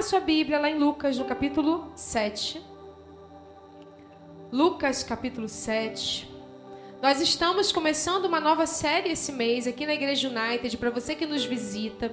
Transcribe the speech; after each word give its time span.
Abra 0.00 0.08
sua 0.08 0.20
Bíblia 0.20 0.58
lá 0.58 0.70
em 0.70 0.78
Lucas, 0.78 1.18
no 1.18 1.26
capítulo 1.26 1.92
7. 1.94 2.58
Lucas, 4.50 5.02
capítulo 5.02 5.46
7. 5.46 6.26
Nós 7.02 7.20
estamos 7.20 7.70
começando 7.70 8.24
uma 8.24 8.40
nova 8.40 8.64
série 8.64 9.10
esse 9.10 9.30
mês 9.30 9.66
aqui 9.66 9.84
na 9.84 9.92
Igreja 9.92 10.30
United. 10.30 10.74
Para 10.78 10.88
você 10.88 11.14
que 11.14 11.26
nos 11.26 11.44
visita, 11.44 12.10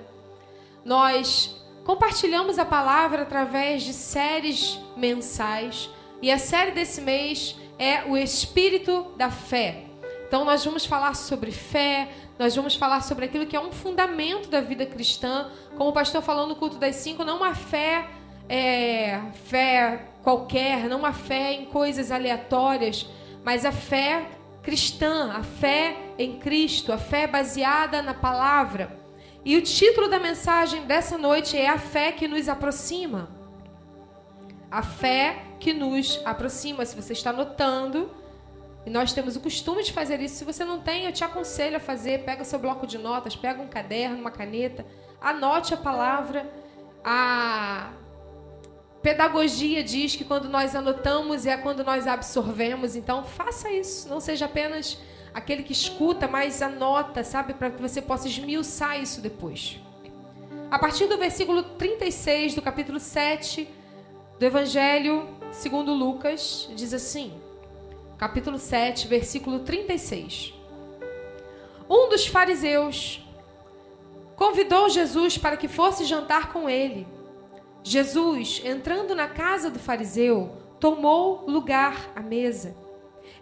nós 0.84 1.64
compartilhamos 1.86 2.60
a 2.60 2.66
palavra 2.66 3.22
através 3.22 3.84
de 3.84 3.94
séries 3.94 4.78
mensais. 4.98 5.90
E 6.22 6.30
a 6.30 6.38
série 6.38 6.72
desse 6.72 7.00
mês 7.00 7.56
é 7.80 8.04
o 8.04 8.18
Espírito 8.18 9.14
da 9.16 9.32
Fé. 9.32 9.86
Então, 10.28 10.44
nós 10.44 10.66
vamos 10.66 10.86
falar 10.86 11.16
sobre 11.16 11.52
fé, 11.52 12.10
nós 12.38 12.56
vamos 12.56 12.76
falar 12.76 13.02
sobre 13.02 13.26
aquilo 13.26 13.46
que 13.46 13.56
é 13.56 13.60
um 13.60 13.72
fundamento 13.72 14.50
da 14.50 14.62
vida 14.62 14.86
cristã. 14.86 15.50
Como 15.76 15.90
o 15.90 15.94
pastor 15.94 16.22
falou 16.22 16.48
no 16.48 16.56
culto 16.56 16.78
das 16.78 16.96
cinco, 16.98 17.24
não 17.24 17.38
uma 17.38 17.56
fé, 17.56 18.08
é, 18.48 19.20
fé 19.46 20.08
qualquer, 20.22 20.88
não 20.88 21.00
uma 21.00 21.14
fé 21.14 21.54
em 21.54 21.66
coisas 21.66 22.12
aleatórias, 22.12 23.08
mas 23.44 23.66
a 23.66 23.72
fé 23.72 24.28
cristã, 24.62 25.32
a 25.32 25.44
fé 25.44 25.96
em 26.18 26.38
Cristo, 26.38 26.92
a 26.92 26.98
fé 26.98 27.26
baseada 27.26 28.02
na 28.02 28.14
palavra. 28.14 28.98
E 29.44 29.56
o 29.56 29.62
título 29.62 30.10
da 30.10 30.20
mensagem 30.20 30.86
dessa 30.86 31.18
noite 31.18 31.58
é 31.58 31.70
A 31.70 31.80
Fé 31.80 32.12
que 32.12 32.28
nos 32.28 32.50
aproxima. 32.50 33.30
A 34.70 34.84
fé 34.84 35.42
que 35.58 35.74
nos 35.74 36.20
aproxima. 36.26 36.86
Se 36.86 36.94
você 36.94 37.14
está 37.14 37.32
notando, 37.32 38.12
e 38.88 38.90
nós 38.90 39.12
temos 39.12 39.36
o 39.36 39.42
costume 39.42 39.84
de 39.84 39.92
fazer 39.92 40.22
isso. 40.22 40.36
Se 40.36 40.46
você 40.46 40.64
não 40.64 40.80
tem, 40.80 41.04
eu 41.04 41.12
te 41.12 41.22
aconselho 41.22 41.76
a 41.76 41.80
fazer. 41.80 42.24
Pega 42.24 42.46
seu 42.46 42.58
bloco 42.58 42.88
de 42.88 42.98
notas, 42.98 43.36
pega 43.36 43.62
um 43.62 43.68
caderno, 43.68 44.18
uma 44.18 44.32
caneta, 44.32 44.86
anote 45.20 45.74
a 45.74 45.78
palavra. 45.78 46.50
A 47.04 47.92
pedagogia 49.02 49.84
diz 49.84 50.16
que 50.16 50.24
quando 50.24 50.48
nós 50.48 50.74
anotamos 50.74 51.46
é 51.46 51.58
quando 51.58 51.84
nós 51.84 52.08
absorvemos. 52.08 52.96
Então, 52.96 53.26
faça 53.26 53.70
isso. 53.70 54.08
Não 54.08 54.22
seja 54.22 54.46
apenas 54.46 54.98
aquele 55.34 55.64
que 55.64 55.74
escuta, 55.74 56.26
mas 56.26 56.62
anota, 56.62 57.26
sabe? 57.26 57.56
Para 57.56 57.72
que 57.72 57.82
você 57.82 58.02
possa 58.02 58.30
esmiuçar 58.30 59.02
isso 59.02 59.20
depois. 59.20 59.82
A 60.72 60.80
partir 60.80 61.08
do 61.08 61.18
versículo 61.18 61.62
36 61.62 62.56
do 62.56 62.62
capítulo 62.62 63.02
7 63.02 63.68
do 64.40 64.46
Evangelho 64.46 65.28
segundo 65.52 65.94
Lucas, 65.94 66.70
diz 66.74 66.94
assim 66.94 67.47
capítulo 68.18 68.58
7, 68.58 69.08
versículo 69.08 69.60
36. 69.60 70.54
Um 71.88 72.10
dos 72.10 72.26
fariseus 72.26 73.24
convidou 74.36 74.90
Jesus 74.90 75.38
para 75.38 75.56
que 75.56 75.68
fosse 75.68 76.04
jantar 76.04 76.52
com 76.52 76.68
ele. 76.68 77.08
Jesus, 77.84 78.62
entrando 78.66 79.14
na 79.14 79.28
casa 79.28 79.70
do 79.70 79.78
fariseu, 79.78 80.58
tomou 80.80 81.46
lugar 81.48 82.12
à 82.16 82.22
mesa. 82.22 82.76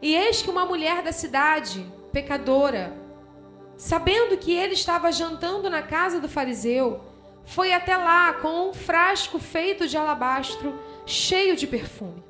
E 0.02 0.14
eis 0.14 0.42
que 0.42 0.50
uma 0.50 0.66
mulher 0.66 1.02
da 1.02 1.14
cidade, 1.14 1.86
pecadora, 2.12 2.94
sabendo 3.78 4.38
que 4.38 4.54
ele 4.54 4.74
estava 4.74 5.12
jantando 5.12 5.70
na 5.70 5.82
casa 5.82 6.20
do 6.20 6.28
fariseu, 6.28 7.02
foi 7.46 7.72
até 7.72 7.96
lá 7.96 8.34
com 8.34 8.70
um 8.70 8.74
frasco 8.74 9.40
feito 9.40 9.88
de 9.88 9.96
alabastro, 9.96 10.78
cheio 11.06 11.56
de 11.56 11.66
perfume 11.66 12.26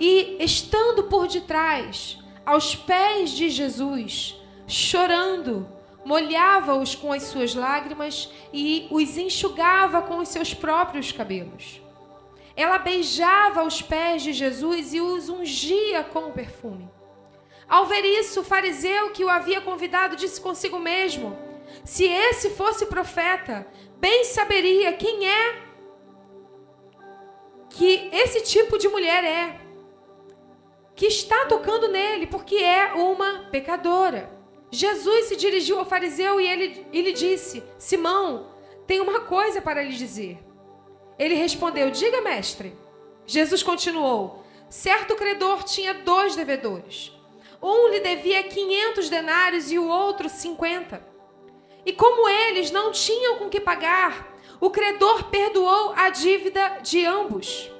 e, 0.00 0.36
estando 0.40 1.04
por 1.04 1.26
detrás, 1.26 2.18
aos 2.44 2.74
pés 2.74 3.30
de 3.30 3.50
Jesus, 3.50 4.36
chorando, 4.66 5.68
molhava-os 6.04 6.94
com 6.94 7.12
as 7.12 7.24
suas 7.24 7.54
lágrimas 7.54 8.30
e 8.52 8.86
os 8.90 9.16
enxugava 9.16 10.02
com 10.02 10.18
os 10.18 10.28
seus 10.28 10.54
próprios 10.54 11.12
cabelos. 11.12 11.80
Ela 12.56 12.78
beijava 12.78 13.62
os 13.62 13.82
pés 13.82 14.22
de 14.22 14.32
Jesus 14.32 14.94
e 14.94 15.00
os 15.00 15.28
ungia 15.28 16.02
com 16.04 16.20
o 16.20 16.32
perfume. 16.32 16.90
Ao 17.68 17.84
ver 17.86 18.04
isso, 18.04 18.40
o 18.40 18.44
fariseu 18.44 19.10
que 19.10 19.24
o 19.24 19.28
havia 19.28 19.60
convidado 19.60 20.16
disse 20.16 20.40
consigo 20.40 20.78
mesmo: 20.78 21.36
Se 21.84 22.04
esse 22.04 22.50
fosse 22.50 22.86
profeta, 22.86 23.66
bem 23.98 24.24
saberia 24.24 24.92
quem 24.94 25.28
é 25.28 25.68
que 27.68 28.08
esse 28.12 28.40
tipo 28.40 28.78
de 28.78 28.88
mulher 28.88 29.22
é 29.22 29.67
que 30.98 31.06
está 31.06 31.46
tocando 31.46 31.86
nele, 31.86 32.26
porque 32.26 32.56
é 32.56 32.92
uma 32.92 33.44
pecadora. 33.52 34.36
Jesus 34.68 35.26
se 35.26 35.36
dirigiu 35.36 35.78
ao 35.78 35.86
fariseu 35.86 36.40
e 36.40 36.46
ele, 36.48 36.84
ele 36.92 37.12
disse: 37.12 37.62
Simão, 37.78 38.48
tem 38.84 38.98
uma 38.98 39.20
coisa 39.20 39.62
para 39.62 39.80
lhe 39.80 39.94
dizer. 39.94 40.44
Ele 41.16 41.36
respondeu: 41.36 41.92
Diga, 41.92 42.20
mestre. 42.20 42.76
Jesus 43.24 43.62
continuou: 43.62 44.42
Certo 44.68 45.14
credor 45.14 45.62
tinha 45.62 45.94
dois 45.94 46.34
devedores. 46.34 47.12
Um 47.62 47.90
lhe 47.90 48.00
devia 48.00 48.42
500 48.42 49.08
denários 49.08 49.70
e 49.70 49.78
o 49.78 49.86
outro 49.88 50.28
50. 50.28 51.00
E 51.86 51.92
como 51.92 52.28
eles 52.28 52.72
não 52.72 52.90
tinham 52.90 53.36
com 53.36 53.48
que 53.48 53.60
pagar, 53.60 54.36
o 54.60 54.68
credor 54.68 55.30
perdoou 55.30 55.92
a 55.94 56.10
dívida 56.10 56.80
de 56.82 57.06
ambos. 57.06 57.70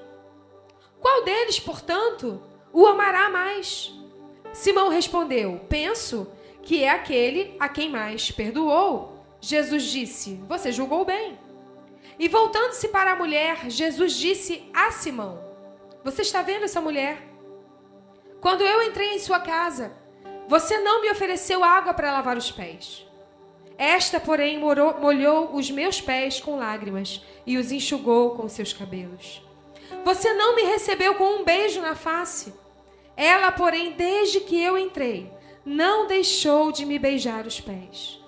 Qual 1.00 1.24
deles, 1.24 1.58
portanto, 1.58 2.40
o 2.72 2.86
amará 2.86 3.30
mais. 3.30 3.92
Simão 4.52 4.88
respondeu: 4.88 5.60
Penso 5.68 6.30
que 6.62 6.84
é 6.84 6.90
aquele 6.90 7.56
a 7.58 7.68
quem 7.68 7.90
mais 7.90 8.30
perdoou. 8.30 9.24
Jesus 9.40 9.84
disse: 9.84 10.40
Você 10.48 10.72
julgou 10.72 11.04
bem. 11.04 11.38
E 12.18 12.28
voltando-se 12.28 12.88
para 12.88 13.12
a 13.12 13.16
mulher, 13.16 13.70
Jesus 13.70 14.14
disse 14.14 14.68
a 14.74 14.90
Simão: 14.90 15.38
Você 16.04 16.22
está 16.22 16.42
vendo 16.42 16.64
essa 16.64 16.80
mulher? 16.80 17.22
Quando 18.40 18.62
eu 18.62 18.82
entrei 18.82 19.14
em 19.14 19.18
sua 19.18 19.40
casa, 19.40 19.92
você 20.46 20.78
não 20.78 21.02
me 21.02 21.10
ofereceu 21.10 21.62
água 21.62 21.92
para 21.92 22.12
lavar 22.12 22.36
os 22.36 22.50
pés. 22.50 23.06
Esta, 23.76 24.18
porém, 24.18 24.58
molhou 24.58 25.54
os 25.54 25.70
meus 25.70 26.00
pés 26.00 26.40
com 26.40 26.56
lágrimas 26.56 27.22
e 27.46 27.56
os 27.56 27.70
enxugou 27.70 28.30
com 28.30 28.48
seus 28.48 28.72
cabelos. 28.72 29.42
Você 30.04 30.32
não 30.32 30.56
me 30.56 30.62
recebeu 30.62 31.14
com 31.14 31.40
um 31.40 31.44
beijo 31.44 31.80
na 31.80 31.94
face. 31.94 32.52
Ela, 33.16 33.50
porém, 33.52 33.92
desde 33.92 34.40
que 34.40 34.60
eu 34.62 34.78
entrei, 34.78 35.30
não 35.64 36.06
deixou 36.06 36.72
de 36.72 36.84
me 36.84 36.98
beijar 36.98 37.46
os 37.46 37.60
pés. 37.60 38.18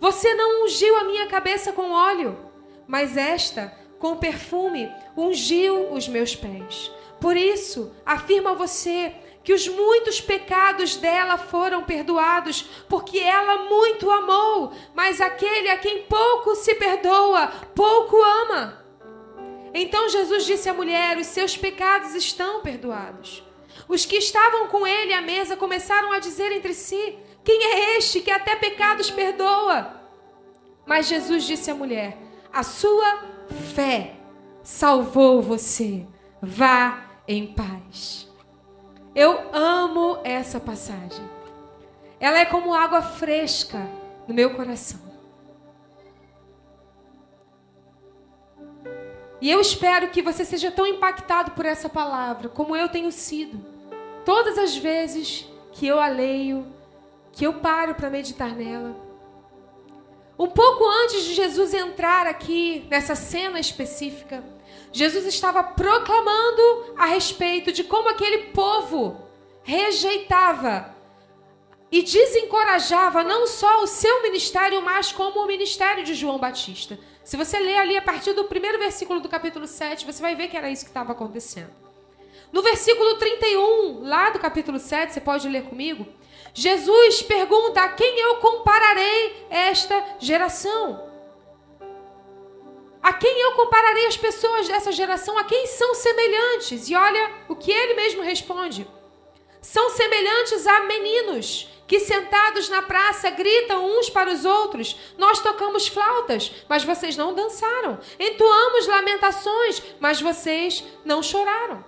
Você 0.00 0.34
não 0.34 0.64
ungiu 0.64 0.96
a 0.96 1.04
minha 1.04 1.26
cabeça 1.26 1.72
com 1.72 1.92
óleo, 1.92 2.38
mas 2.86 3.16
esta, 3.16 3.76
com 3.98 4.16
perfume, 4.16 4.90
ungiu 5.16 5.92
os 5.92 6.08
meus 6.08 6.34
pés. 6.34 6.90
Por 7.20 7.36
isso, 7.36 7.94
afirma 8.04 8.54
você 8.54 9.14
que 9.44 9.52
os 9.52 9.68
muitos 9.68 10.20
pecados 10.20 10.96
dela 10.96 11.36
foram 11.36 11.84
perdoados, 11.84 12.62
porque 12.88 13.18
ela 13.18 13.68
muito 13.68 14.10
amou, 14.10 14.72
mas 14.94 15.20
aquele 15.20 15.68
a 15.68 15.78
quem 15.78 16.02
pouco 16.02 16.54
se 16.54 16.74
perdoa, 16.74 17.48
pouco 17.74 18.16
ama. 18.16 18.84
Então 19.72 20.08
Jesus 20.08 20.44
disse 20.44 20.68
à 20.68 20.74
mulher: 20.74 21.16
Os 21.16 21.26
seus 21.26 21.56
pecados 21.56 22.14
estão 22.14 22.62
perdoados. 22.62 23.44
Os 23.88 24.04
que 24.04 24.16
estavam 24.16 24.68
com 24.68 24.86
ele 24.86 25.12
à 25.12 25.20
mesa 25.20 25.56
começaram 25.56 26.12
a 26.12 26.18
dizer 26.18 26.52
entre 26.52 26.74
si: 26.74 27.18
Quem 27.44 27.64
é 27.64 27.96
este 27.96 28.20
que 28.20 28.30
até 28.30 28.56
pecados 28.56 29.10
perdoa? 29.10 30.00
Mas 30.86 31.06
Jesus 31.06 31.44
disse 31.44 31.70
à 31.70 31.74
mulher: 31.74 32.18
A 32.52 32.62
sua 32.62 33.24
fé 33.74 34.14
salvou 34.62 35.40
você. 35.42 36.06
Vá 36.42 37.04
em 37.28 37.48
paz. 37.48 38.28
Eu 39.14 39.54
amo 39.54 40.20
essa 40.24 40.58
passagem. 40.58 41.28
Ela 42.18 42.38
é 42.38 42.44
como 42.44 42.74
água 42.74 43.02
fresca 43.02 43.78
no 44.26 44.34
meu 44.34 44.54
coração. 44.54 45.09
E 49.40 49.50
eu 49.50 49.60
espero 49.60 50.08
que 50.08 50.20
você 50.20 50.44
seja 50.44 50.70
tão 50.70 50.86
impactado 50.86 51.52
por 51.52 51.64
essa 51.64 51.88
palavra 51.88 52.48
como 52.48 52.76
eu 52.76 52.88
tenho 52.88 53.10
sido. 53.10 53.64
Todas 54.24 54.58
as 54.58 54.76
vezes 54.76 55.48
que 55.72 55.86
eu 55.86 55.98
a 55.98 56.08
leio, 56.08 56.66
que 57.32 57.46
eu 57.46 57.54
paro 57.54 57.94
para 57.94 58.10
meditar 58.10 58.54
nela. 58.54 58.94
Um 60.38 60.48
pouco 60.48 60.84
antes 60.86 61.24
de 61.24 61.34
Jesus 61.34 61.74
entrar 61.74 62.26
aqui 62.26 62.86
nessa 62.90 63.14
cena 63.14 63.60
específica, 63.60 64.42
Jesus 64.92 65.26
estava 65.26 65.62
proclamando 65.62 66.94
a 66.96 67.06
respeito 67.06 67.72
de 67.72 67.84
como 67.84 68.08
aquele 68.08 68.46
povo 68.48 69.16
rejeitava 69.62 70.94
e 71.92 72.02
desencorajava 72.02 73.22
não 73.22 73.46
só 73.46 73.82
o 73.82 73.86
seu 73.86 74.22
ministério, 74.22 74.80
mas 74.82 75.12
como 75.12 75.40
o 75.40 75.46
ministério 75.46 76.04
de 76.04 76.14
João 76.14 76.38
Batista. 76.38 76.98
Se 77.30 77.36
você 77.36 77.60
ler 77.60 77.76
ali 77.76 77.96
a 77.96 78.02
partir 78.02 78.32
do 78.32 78.46
primeiro 78.46 78.76
versículo 78.76 79.20
do 79.20 79.28
capítulo 79.28 79.64
7, 79.64 80.04
você 80.04 80.20
vai 80.20 80.34
ver 80.34 80.48
que 80.48 80.56
era 80.56 80.68
isso 80.68 80.84
que 80.84 80.90
estava 80.90 81.12
acontecendo. 81.12 81.70
No 82.52 82.60
versículo 82.60 83.18
31, 83.18 84.02
lá 84.02 84.30
do 84.30 84.40
capítulo 84.40 84.80
7, 84.80 85.12
você 85.12 85.20
pode 85.20 85.48
ler 85.48 85.62
comigo? 85.62 86.04
Jesus 86.52 87.22
pergunta: 87.22 87.82
A 87.82 87.90
quem 87.90 88.18
eu 88.18 88.34
compararei 88.38 89.46
esta 89.48 90.16
geração? 90.18 91.08
A 93.00 93.12
quem 93.12 93.40
eu 93.42 93.52
compararei 93.52 94.06
as 94.06 94.16
pessoas 94.16 94.66
dessa 94.66 94.90
geração? 94.90 95.38
A 95.38 95.44
quem 95.44 95.68
são 95.68 95.94
semelhantes? 95.94 96.88
E 96.88 96.96
olha 96.96 97.30
o 97.46 97.54
que 97.54 97.70
ele 97.70 97.94
mesmo 97.94 98.22
responde. 98.22 98.88
São 99.62 99.88
semelhantes 99.90 100.66
a 100.66 100.80
meninos 100.80 101.68
que 101.90 101.98
sentados 101.98 102.68
na 102.68 102.82
praça 102.82 103.30
gritam 103.30 103.84
uns 103.84 104.08
para 104.08 104.30
os 104.30 104.44
outros: 104.44 104.96
Nós 105.18 105.40
tocamos 105.40 105.88
flautas, 105.88 106.52
mas 106.68 106.84
vocês 106.84 107.16
não 107.16 107.34
dançaram. 107.34 107.98
Entoamos 108.16 108.86
lamentações, 108.86 109.82
mas 109.98 110.20
vocês 110.20 110.84
não 111.04 111.20
choraram. 111.20 111.84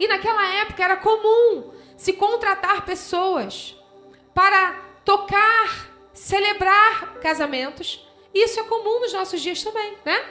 E 0.00 0.08
naquela 0.08 0.46
época 0.46 0.82
era 0.82 0.96
comum 0.96 1.74
se 1.94 2.14
contratar 2.14 2.86
pessoas 2.86 3.76
para 4.32 4.72
tocar, 5.04 5.90
celebrar 6.14 7.18
casamentos. 7.20 8.02
Isso 8.32 8.58
é 8.60 8.64
comum 8.64 9.00
nos 9.00 9.12
nossos 9.12 9.42
dias 9.42 9.62
também, 9.62 9.94
né? 10.06 10.24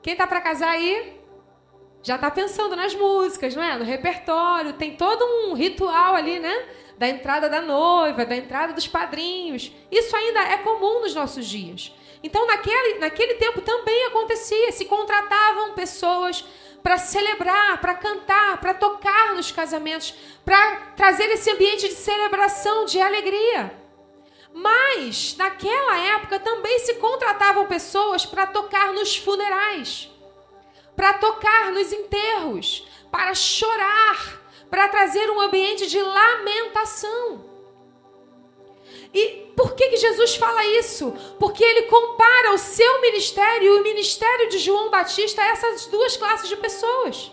Quem 0.00 0.16
tá 0.16 0.26
para 0.26 0.40
casar 0.40 0.70
aí 0.70 1.20
já 2.02 2.16
tá 2.16 2.30
pensando 2.30 2.74
nas 2.74 2.94
músicas, 2.94 3.54
não 3.54 3.62
é? 3.62 3.76
No 3.76 3.84
repertório, 3.84 4.72
tem 4.72 4.96
todo 4.96 5.22
um 5.22 5.52
ritual 5.52 6.14
ali, 6.14 6.38
né? 6.38 6.66
Da 7.00 7.08
entrada 7.08 7.48
da 7.48 7.62
noiva, 7.62 8.26
da 8.26 8.36
entrada 8.36 8.74
dos 8.74 8.86
padrinhos. 8.86 9.72
Isso 9.90 10.14
ainda 10.14 10.40
é 10.40 10.58
comum 10.58 11.00
nos 11.00 11.14
nossos 11.14 11.46
dias. 11.46 11.94
Então, 12.22 12.46
naquele, 12.46 12.98
naquele 12.98 13.36
tempo 13.36 13.62
também 13.62 14.04
acontecia, 14.04 14.70
se 14.70 14.84
contratavam 14.84 15.72
pessoas 15.72 16.44
para 16.82 16.98
celebrar, 16.98 17.80
para 17.80 17.94
cantar, 17.94 18.60
para 18.60 18.74
tocar 18.74 19.34
nos 19.34 19.50
casamentos, 19.50 20.14
para 20.44 20.76
trazer 20.94 21.24
esse 21.30 21.50
ambiente 21.50 21.88
de 21.88 21.94
celebração, 21.94 22.84
de 22.84 23.00
alegria. 23.00 23.74
Mas, 24.52 25.34
naquela 25.38 25.96
época, 26.16 26.38
também 26.38 26.80
se 26.80 26.96
contratavam 26.96 27.64
pessoas 27.64 28.26
para 28.26 28.46
tocar 28.46 28.92
nos 28.92 29.16
funerais, 29.16 30.10
para 30.94 31.14
tocar 31.14 31.72
nos 31.72 31.94
enterros, 31.94 32.86
para 33.10 33.34
chorar, 33.34 34.39
para 34.70 34.88
trazer 34.88 35.28
um 35.30 35.40
ambiente 35.40 35.86
de 35.86 36.00
lamentação. 36.00 37.44
E 39.12 39.50
por 39.56 39.74
que, 39.74 39.88
que 39.88 39.96
Jesus 39.96 40.36
fala 40.36 40.64
isso? 40.64 41.12
Porque 41.38 41.64
ele 41.64 41.82
compara 41.82 42.52
o 42.52 42.58
seu 42.58 43.00
ministério 43.00 43.66
e 43.66 43.78
o 43.78 43.82
ministério 43.82 44.48
de 44.48 44.58
João 44.58 44.88
Batista 44.88 45.42
a 45.42 45.48
essas 45.48 45.86
duas 45.86 46.16
classes 46.16 46.48
de 46.48 46.56
pessoas. 46.56 47.32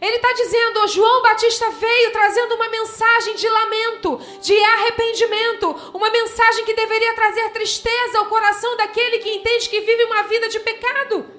Ele 0.00 0.16
está 0.16 0.32
dizendo: 0.32 0.80
oh, 0.82 0.88
João 0.88 1.22
Batista 1.22 1.70
veio 1.70 2.10
trazendo 2.10 2.54
uma 2.56 2.68
mensagem 2.68 3.34
de 3.36 3.48
lamento, 3.48 4.20
de 4.42 4.58
arrependimento, 4.58 5.70
uma 5.94 6.10
mensagem 6.10 6.64
que 6.64 6.74
deveria 6.74 7.14
trazer 7.14 7.48
tristeza 7.50 8.18
ao 8.18 8.26
coração 8.26 8.76
daquele 8.76 9.20
que 9.20 9.30
entende 9.30 9.68
que 9.68 9.80
vive 9.80 10.04
uma 10.04 10.22
vida 10.24 10.48
de 10.48 10.60
pecado. 10.60 11.35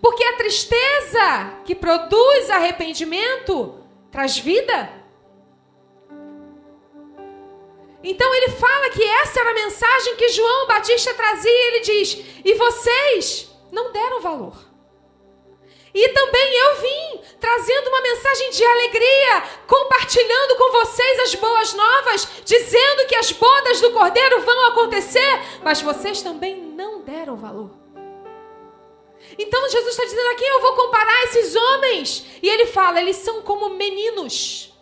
Porque 0.00 0.24
a 0.24 0.36
tristeza 0.36 1.60
que 1.64 1.74
produz 1.74 2.50
arrependimento 2.50 3.78
traz 4.10 4.38
vida. 4.38 4.90
Então 8.02 8.32
ele 8.34 8.50
fala 8.50 8.90
que 8.90 9.02
essa 9.02 9.40
era 9.40 9.50
a 9.50 9.54
mensagem 9.54 10.16
que 10.16 10.28
João 10.28 10.66
Batista 10.66 11.12
trazia 11.14 11.50
e 11.50 11.66
ele 11.68 11.80
diz: 11.80 12.24
e 12.44 12.54
vocês 12.54 13.50
não 13.72 13.90
deram 13.90 14.20
valor. 14.20 14.56
E 15.92 16.08
também 16.10 16.56
eu 16.58 16.74
vim 16.76 17.20
trazendo 17.40 17.88
uma 17.88 18.02
mensagem 18.02 18.50
de 18.50 18.64
alegria, 18.64 19.42
compartilhando 19.66 20.56
com 20.56 20.72
vocês 20.72 21.20
as 21.20 21.34
boas 21.36 21.72
novas, 21.72 22.28
dizendo 22.44 23.06
que 23.06 23.16
as 23.16 23.32
bodas 23.32 23.80
do 23.80 23.92
Cordeiro 23.92 24.42
vão 24.42 24.68
acontecer, 24.68 25.40
mas 25.62 25.80
vocês 25.80 26.20
também 26.20 26.60
não 26.60 27.00
deram 27.00 27.34
valor. 27.34 27.70
Então 29.38 29.68
Jesus 29.68 29.90
está 29.90 30.04
dizendo 30.04 30.30
aqui: 30.30 30.44
eu 30.44 30.60
vou 30.60 30.74
comparar 30.74 31.24
esses 31.24 31.54
homens. 31.54 32.26
E 32.42 32.48
ele 32.48 32.66
fala: 32.66 33.00
eles 33.00 33.16
são 33.16 33.42
como 33.42 33.70
meninos 33.70 34.72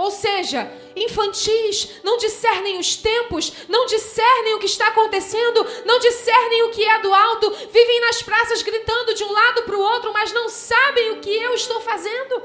ou 0.00 0.10
seja, 0.10 0.72
infantis, 0.96 2.00
não 2.02 2.16
discernem 2.16 2.78
os 2.78 2.96
tempos, 2.96 3.68
não 3.68 3.84
discernem 3.84 4.54
o 4.54 4.58
que 4.58 4.64
está 4.64 4.88
acontecendo, 4.88 5.66
não 5.84 5.98
discernem 5.98 6.62
o 6.62 6.70
que 6.70 6.82
é 6.82 7.00
do 7.00 7.12
alto, 7.12 7.50
vivem 7.70 8.00
nas 8.00 8.22
praças 8.22 8.62
gritando 8.62 9.14
de 9.14 9.22
um 9.22 9.30
lado 9.30 9.64
para 9.64 9.76
o 9.76 9.80
outro, 9.80 10.10
mas 10.10 10.32
não 10.32 10.48
sabem 10.48 11.10
o 11.10 11.20
que 11.20 11.30
eu 11.36 11.52
estou 11.52 11.80
fazendo. 11.82 12.42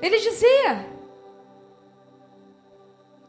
Ele 0.00 0.18
dizia: 0.18 0.88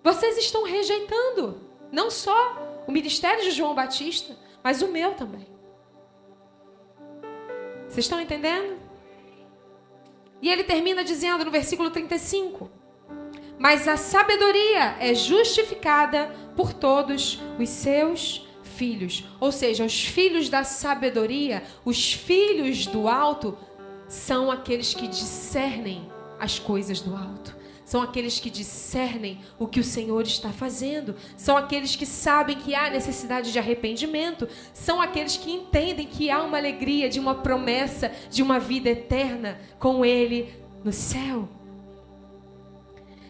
vocês 0.03 0.37
estão 0.37 0.61
rejeitando 0.61 1.59
não 1.93 2.09
só 2.09 2.83
o 2.87 2.91
ministério 2.91 3.43
de 3.43 3.51
João 3.51 3.75
Batista, 3.75 4.35
mas 4.63 4.81
o 4.81 4.87
meu 4.87 5.13
também. 5.13 5.45
Vocês 7.87 8.05
estão 8.05 8.19
entendendo? 8.19 8.79
E 10.41 10.49
ele 10.49 10.63
termina 10.63 11.03
dizendo 11.03 11.45
no 11.45 11.51
versículo 11.51 11.91
35: 11.91 12.69
Mas 13.59 13.87
a 13.87 13.95
sabedoria 13.95 14.97
é 14.99 15.13
justificada 15.13 16.35
por 16.55 16.73
todos 16.73 17.39
os 17.59 17.69
seus 17.69 18.49
filhos. 18.63 19.25
Ou 19.39 19.51
seja, 19.51 19.85
os 19.85 20.03
filhos 20.03 20.49
da 20.49 20.63
sabedoria, 20.63 21.61
os 21.85 22.11
filhos 22.11 22.87
do 22.87 23.07
alto, 23.07 23.55
são 24.07 24.49
aqueles 24.49 24.95
que 24.95 25.07
discernem 25.07 26.11
as 26.39 26.57
coisas 26.57 26.99
do 26.99 27.15
alto 27.15 27.62
são 27.85 28.01
aqueles 28.01 28.39
que 28.39 28.49
discernem 28.49 29.41
o 29.59 29.67
que 29.67 29.79
o 29.79 29.83
Senhor 29.83 30.21
está 30.23 30.49
fazendo, 30.49 31.15
são 31.37 31.57
aqueles 31.57 31.95
que 31.95 32.05
sabem 32.05 32.57
que 32.57 32.73
há 32.73 32.89
necessidade 32.89 33.51
de 33.51 33.59
arrependimento, 33.59 34.47
são 34.73 35.01
aqueles 35.01 35.37
que 35.37 35.51
entendem 35.51 36.07
que 36.07 36.29
há 36.29 36.41
uma 36.41 36.57
alegria 36.57 37.09
de 37.09 37.19
uma 37.19 37.35
promessa 37.35 38.11
de 38.29 38.41
uma 38.41 38.59
vida 38.59 38.89
eterna 38.89 39.59
com 39.79 40.05
Ele 40.05 40.53
no 40.83 40.91
céu. 40.91 41.49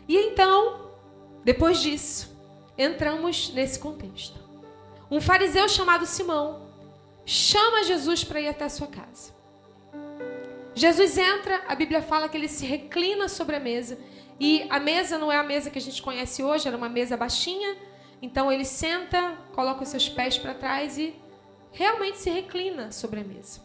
E 0.07 0.15
então, 0.15 0.91
depois 1.43 1.81
disso, 1.81 2.35
entramos 2.77 3.51
nesse 3.53 3.79
contexto. 3.79 4.39
Um 5.09 5.21
fariseu 5.21 5.67
chamado 5.69 6.05
Simão 6.05 6.67
chama 7.25 7.83
Jesus 7.83 8.23
para 8.23 8.41
ir 8.41 8.47
até 8.47 8.65
a 8.65 8.69
sua 8.69 8.87
casa. 8.87 9.33
Jesus 10.75 11.17
entra, 11.17 11.63
a 11.67 11.75
Bíblia 11.75 12.01
fala 12.01 12.27
que 12.27 12.35
ele 12.35 12.47
se 12.47 12.65
reclina 12.65 13.29
sobre 13.29 13.55
a 13.55 13.59
mesa 13.59 13.97
e 14.39 14.65
a 14.69 14.79
mesa 14.79 15.17
não 15.17 15.31
é 15.31 15.37
a 15.37 15.43
mesa 15.43 15.69
que 15.69 15.77
a 15.77 15.81
gente 15.81 16.01
conhece 16.01 16.43
hoje, 16.43 16.67
era 16.67 16.77
uma 16.77 16.89
mesa 16.89 17.15
baixinha. 17.15 17.77
Então 18.21 18.51
ele 18.51 18.65
senta, 18.65 19.37
coloca 19.53 19.83
os 19.83 19.89
seus 19.89 20.07
pés 20.07 20.37
para 20.37 20.53
trás 20.53 20.97
e 20.97 21.13
realmente 21.71 22.17
se 22.17 22.29
reclina 22.29 22.91
sobre 22.91 23.19
a 23.19 23.23
mesa. 23.23 23.61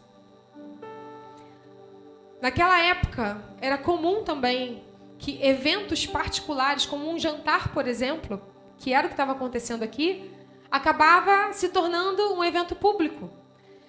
Naquela 2.41 2.81
época, 2.81 3.43
era 3.61 3.77
comum 3.77 4.23
também 4.23 4.85
que 5.19 5.45
eventos 5.45 6.07
particulares, 6.07 6.87
como 6.87 7.11
um 7.11 7.19
jantar, 7.19 7.73
por 7.73 7.87
exemplo, 7.89 8.41
que 8.79 8.93
era 8.93 9.07
o 9.07 9.11
que 9.11 9.15
estava 9.15 9.33
acontecendo 9.33 9.83
aqui, 9.83 10.31
acabava 10.71 11.53
se 11.53 11.69
tornando 11.69 12.35
um 12.35 12.45
evento 12.45 12.77
público. 12.77 13.31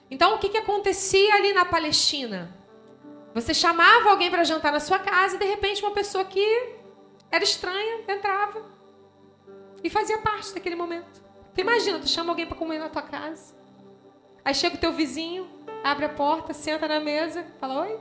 Então, 0.10 0.36
o 0.36 0.40
que, 0.40 0.50
que 0.50 0.58
acontecia 0.58 1.36
ali 1.36 1.54
na 1.54 1.66
Palestina? 1.66 2.59
Você 3.34 3.54
chamava 3.54 4.10
alguém 4.10 4.32
para 4.32 4.44
jantar 4.44 4.72
na 4.72 4.80
sua 4.80 5.00
casa 5.00 5.36
e 5.36 5.40
de 5.40 5.46
repente 5.46 5.84
uma 5.84 5.92
pessoa 5.92 6.26
que 6.26 6.76
era 7.32 7.44
estranha 7.44 8.04
entrava 8.08 8.66
e 9.84 9.90
fazia 9.90 10.18
parte 10.18 10.54
daquele 10.54 10.76
momento. 10.76 11.22
Tu 11.54 11.62
imagina, 11.62 12.00
tu 12.00 12.08
chama 12.08 12.32
alguém 12.32 12.46
para 12.46 12.58
comer 12.58 12.80
na 12.80 12.90
tua 12.90 13.02
casa. 13.02 13.54
Aí 14.44 14.54
chega 14.54 14.76
o 14.76 14.80
teu 14.80 14.92
vizinho, 14.92 15.48
abre 15.84 16.06
a 16.06 16.10
porta, 16.10 16.54
senta 16.54 16.88
na 16.88 17.00
mesa, 17.00 17.46
fala 17.60 17.82
oi. 17.82 18.00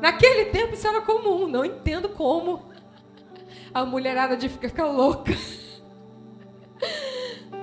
Naquele 0.00 0.46
tempo 0.46 0.74
isso 0.74 0.86
era 0.86 1.00
comum, 1.00 1.46
não 1.46 1.64
entendo 1.64 2.08
como. 2.10 2.72
A 3.72 3.84
mulherada 3.84 4.36
de 4.36 4.48
ficar 4.48 4.86
louca. 4.86 5.32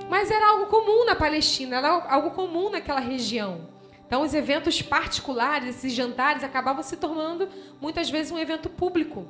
Mas 0.08 0.30
era 0.30 0.50
algo 0.50 0.66
comum 0.66 1.04
na 1.04 1.14
Palestina, 1.14 1.76
era 1.76 1.88
algo 1.88 2.32
comum 2.32 2.70
naquela 2.70 3.00
região. 3.00 3.71
Então, 4.12 4.20
os 4.20 4.34
eventos 4.34 4.82
particulares, 4.82 5.76
esses 5.76 5.90
jantares, 5.94 6.44
acabavam 6.44 6.82
se 6.82 6.98
tornando 6.98 7.48
muitas 7.80 8.10
vezes 8.10 8.30
um 8.30 8.38
evento 8.38 8.68
público. 8.68 9.26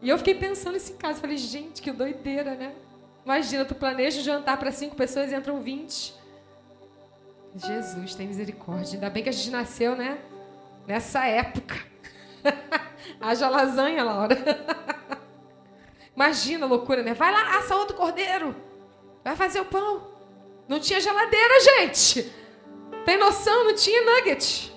E 0.00 0.08
eu 0.08 0.16
fiquei 0.16 0.34
pensando 0.34 0.72
nesse 0.72 0.94
caso. 0.94 1.20
Falei, 1.20 1.36
gente, 1.36 1.82
que 1.82 1.92
doideira, 1.92 2.54
né? 2.54 2.72
Imagina, 3.26 3.62
tu 3.62 3.74
planeja 3.74 4.22
um 4.22 4.24
jantar 4.24 4.56
para 4.56 4.72
cinco 4.72 4.96
pessoas 4.96 5.30
e 5.30 5.34
entram 5.34 5.60
20. 5.60 6.14
Jesus, 7.56 8.14
tem 8.14 8.26
misericórdia. 8.26 8.94
Ainda 8.94 9.10
bem 9.10 9.22
que 9.22 9.28
a 9.28 9.32
gente 9.32 9.50
nasceu, 9.50 9.94
né? 9.94 10.16
Nessa 10.86 11.26
época. 11.26 11.76
Haja 13.20 13.50
lasanha, 13.50 14.02
Laura. 14.02 14.34
Imagina 16.16 16.64
a 16.64 16.68
loucura, 16.70 17.02
né? 17.02 17.12
Vai 17.12 17.30
lá, 17.30 17.58
assa 17.58 17.76
outro 17.76 17.94
cordeiro. 17.94 18.56
Vai 19.22 19.36
fazer 19.36 19.60
o 19.60 19.66
pão. 19.66 20.08
Não 20.66 20.80
tinha 20.80 20.98
geladeira, 21.02 21.60
gente. 21.60 22.43
Tem 23.04 23.18
noção? 23.18 23.64
Não 23.64 23.74
tinha 23.74 24.02
nugget. 24.02 24.72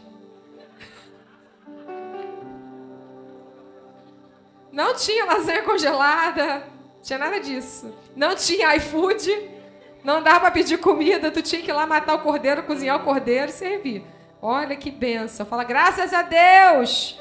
Não 4.72 4.94
tinha 4.94 5.26
lasanha 5.26 5.64
congelada, 5.64 6.58
não 6.96 7.02
tinha 7.02 7.18
nada 7.18 7.40
disso. 7.40 7.92
Não 8.16 8.36
tinha 8.36 8.76
iFood, 8.76 9.50
não 10.04 10.22
dava 10.22 10.42
para 10.42 10.52
pedir 10.52 10.78
comida, 10.78 11.32
tu 11.32 11.42
tinha 11.42 11.62
que 11.62 11.72
ir 11.72 11.74
lá 11.74 11.88
matar 11.88 12.14
o 12.14 12.20
cordeiro, 12.20 12.62
cozinhar 12.64 12.98
o 12.98 13.04
cordeiro 13.04 13.50
e 13.50 13.54
servir. 13.54 14.06
Olha 14.40 14.76
que 14.76 14.92
benção. 14.92 15.46
Fala, 15.46 15.64
graças 15.64 16.14
a 16.14 16.22
Deus 16.22 17.20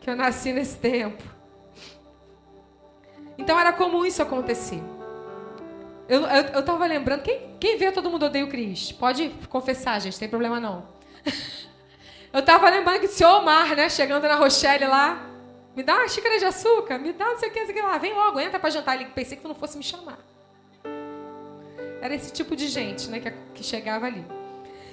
que 0.00 0.10
eu 0.10 0.16
nasci 0.16 0.52
nesse 0.52 0.76
tempo. 0.76 1.22
Então 3.38 3.58
era 3.58 3.72
comum 3.72 4.04
isso 4.04 4.20
acontecer. 4.20 4.82
Eu, 6.10 6.22
eu, 6.22 6.42
eu 6.54 6.64
tava 6.64 6.84
lembrando, 6.86 7.22
quem, 7.22 7.54
quem 7.60 7.78
vê 7.78 7.92
Todo 7.92 8.10
Mundo 8.10 8.26
Odeia 8.26 8.44
o 8.44 8.48
Cris? 8.48 8.90
Pode 8.90 9.28
confessar, 9.48 10.00
gente, 10.00 10.18
tem 10.18 10.28
problema 10.28 10.58
não. 10.58 10.88
eu 12.34 12.42
tava 12.44 12.68
lembrando 12.68 12.98
que 12.98 13.06
o 13.06 13.08
senhor 13.08 13.40
Omar, 13.40 13.76
né, 13.76 13.88
chegando 13.88 14.26
na 14.26 14.34
Rochelle 14.34 14.86
lá, 14.86 15.24
me 15.76 15.84
dá 15.84 15.94
uma 15.94 16.08
xícara 16.08 16.36
de 16.36 16.46
açúcar, 16.46 16.98
me 16.98 17.12
dá 17.12 17.26
não 17.26 17.38
sei 17.38 17.48
o 17.48 17.52
que, 17.52 17.60
não 17.60 17.66
sei 17.66 17.74
o 17.76 17.78
que 17.78 17.84
lá, 17.84 17.96
vem 17.96 18.12
logo, 18.12 18.40
entra 18.40 18.58
para 18.58 18.70
jantar. 18.70 18.96
Ele 18.96 19.04
pensei 19.04 19.36
que 19.36 19.42
tu 19.42 19.46
não 19.46 19.54
fosse 19.54 19.78
me 19.78 19.84
chamar. 19.84 20.18
Era 22.02 22.12
esse 22.12 22.32
tipo 22.32 22.56
de 22.56 22.66
gente, 22.66 23.08
né, 23.08 23.20
que, 23.20 23.30
que 23.54 23.62
chegava 23.62 24.06
ali. 24.06 24.26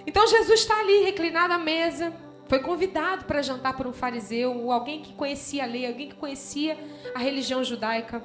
Então 0.05 0.27
Jesus 0.27 0.59
está 0.59 0.79
ali, 0.79 1.01
reclinado 1.01 1.51
à 1.51 1.57
mesa, 1.57 2.13
foi 2.45 2.59
convidado 2.59 3.25
para 3.25 3.41
jantar 3.41 3.75
por 3.75 3.88
um 3.88 3.91
fariseu, 3.91 4.71
alguém 4.71 5.01
que 5.01 5.13
conhecia 5.13 5.63
a 5.63 5.65
lei, 5.65 5.88
alguém 5.88 6.09
que 6.09 6.15
conhecia 6.15 6.77
a 7.15 7.17
religião 7.17 7.63
judaica. 7.63 8.21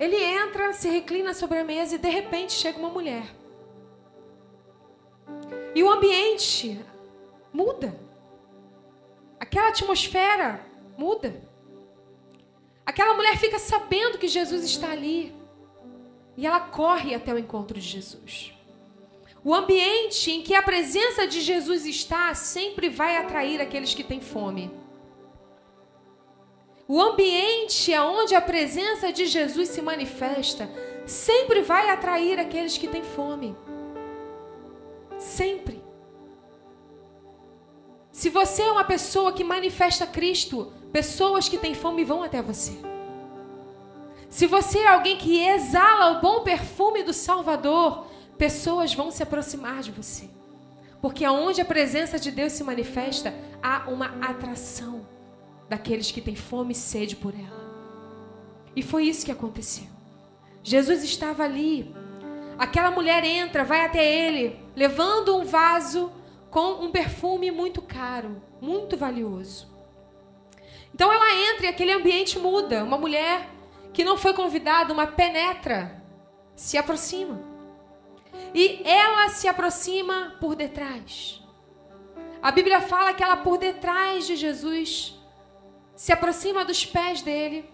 Ele 0.00 0.16
entra, 0.16 0.72
se 0.72 0.88
reclina 0.88 1.34
sobre 1.34 1.58
a 1.58 1.64
mesa 1.64 1.94
e 1.94 1.98
de 1.98 2.08
repente 2.08 2.54
chega 2.54 2.78
uma 2.78 2.88
mulher. 2.88 3.24
E 5.74 5.82
o 5.82 5.90
ambiente 5.90 6.80
muda. 7.52 7.94
Aquela 9.38 9.68
atmosfera 9.68 10.64
muda. 10.96 11.42
Aquela 12.86 13.12
mulher 13.12 13.36
fica 13.36 13.58
sabendo 13.58 14.16
que 14.16 14.26
Jesus 14.26 14.64
está 14.64 14.90
ali. 14.90 15.34
E 16.34 16.46
ela 16.46 16.60
corre 16.60 17.14
até 17.14 17.34
o 17.34 17.38
encontro 17.38 17.78
de 17.78 17.86
Jesus. 17.86 18.54
O 19.44 19.54
ambiente 19.54 20.30
em 20.30 20.42
que 20.42 20.54
a 20.54 20.62
presença 20.62 21.26
de 21.26 21.42
Jesus 21.42 21.84
está 21.84 22.34
sempre 22.34 22.88
vai 22.88 23.18
atrair 23.18 23.60
aqueles 23.60 23.94
que 23.94 24.02
têm 24.02 24.20
fome. 24.20 24.70
O 26.92 27.00
ambiente 27.00 27.96
onde 27.96 28.34
a 28.34 28.40
presença 28.40 29.12
de 29.12 29.24
Jesus 29.24 29.68
se 29.68 29.80
manifesta 29.80 30.68
sempre 31.06 31.62
vai 31.62 31.88
atrair 31.88 32.36
aqueles 32.40 32.76
que 32.76 32.88
têm 32.88 33.04
fome. 33.04 33.56
Sempre. 35.16 35.84
Se 38.10 38.28
você 38.28 38.62
é 38.62 38.72
uma 38.72 38.82
pessoa 38.82 39.32
que 39.32 39.44
manifesta 39.44 40.04
Cristo, 40.04 40.72
pessoas 40.92 41.48
que 41.48 41.58
têm 41.58 41.74
fome 41.74 42.02
vão 42.02 42.24
até 42.24 42.42
você. 42.42 42.72
Se 44.28 44.48
você 44.48 44.80
é 44.80 44.88
alguém 44.88 45.16
que 45.16 45.46
exala 45.46 46.18
o 46.18 46.20
bom 46.20 46.40
perfume 46.40 47.04
do 47.04 47.12
Salvador, 47.12 48.06
pessoas 48.36 48.92
vão 48.92 49.12
se 49.12 49.22
aproximar 49.22 49.80
de 49.82 49.92
você. 49.92 50.28
Porque 51.00 51.24
aonde 51.24 51.60
a 51.60 51.64
presença 51.64 52.18
de 52.18 52.32
Deus 52.32 52.52
se 52.52 52.64
manifesta, 52.64 53.32
há 53.62 53.88
uma 53.88 54.06
atração 54.20 55.19
daqueles 55.70 56.10
que 56.10 56.20
têm 56.20 56.34
fome 56.34 56.72
e 56.72 56.74
sede 56.74 57.14
por 57.14 57.32
ela. 57.32 57.60
E 58.74 58.82
foi 58.82 59.04
isso 59.04 59.24
que 59.24 59.30
aconteceu. 59.30 59.86
Jesus 60.64 61.04
estava 61.04 61.44
ali. 61.44 61.94
Aquela 62.58 62.90
mulher 62.90 63.22
entra, 63.22 63.62
vai 63.62 63.84
até 63.84 64.04
ele, 64.04 64.58
levando 64.74 65.36
um 65.36 65.44
vaso 65.44 66.12
com 66.50 66.84
um 66.84 66.90
perfume 66.90 67.52
muito 67.52 67.80
caro, 67.80 68.42
muito 68.60 68.96
valioso. 68.96 69.70
Então 70.92 71.12
ela 71.12 71.52
entra 71.52 71.66
e 71.66 71.68
aquele 71.68 71.92
ambiente 71.92 72.36
muda. 72.36 72.82
Uma 72.82 72.98
mulher 72.98 73.48
que 73.92 74.02
não 74.02 74.18
foi 74.18 74.34
convidada, 74.34 74.92
uma 74.92 75.06
penetra, 75.06 76.02
se 76.56 76.76
aproxima. 76.76 77.40
E 78.52 78.82
ela 78.84 79.28
se 79.28 79.46
aproxima 79.46 80.36
por 80.40 80.56
detrás. 80.56 81.40
A 82.42 82.50
Bíblia 82.50 82.80
fala 82.80 83.14
que 83.14 83.22
ela 83.22 83.36
por 83.36 83.56
detrás 83.56 84.26
de 84.26 84.34
Jesus 84.34 85.19
se 86.00 86.14
aproxima 86.14 86.64
dos 86.64 86.86
pés 86.86 87.20
dele. 87.20 87.70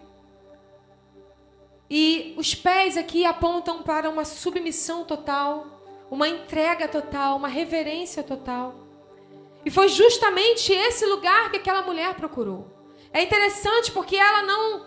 E 1.89 2.35
os 2.37 2.53
pés 2.53 2.97
aqui 2.97 3.25
apontam 3.25 3.81
para 3.83 4.09
uma 4.09 4.25
submissão 4.25 5.05
total, 5.05 5.65
uma 6.11 6.27
entrega 6.27 6.89
total, 6.89 7.37
uma 7.37 7.47
reverência 7.47 8.21
total. 8.21 8.75
E 9.63 9.71
foi 9.71 9.87
justamente 9.87 10.73
esse 10.73 11.05
lugar 11.05 11.49
que 11.51 11.55
aquela 11.55 11.83
mulher 11.83 12.15
procurou. 12.15 12.67
É 13.13 13.21
interessante 13.23 13.93
porque 13.93 14.17
ela 14.17 14.41
não 14.41 14.85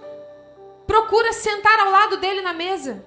procura 0.86 1.32
sentar 1.32 1.80
ao 1.80 1.90
lado 1.90 2.18
dele 2.18 2.42
na 2.42 2.52
mesa. 2.52 3.06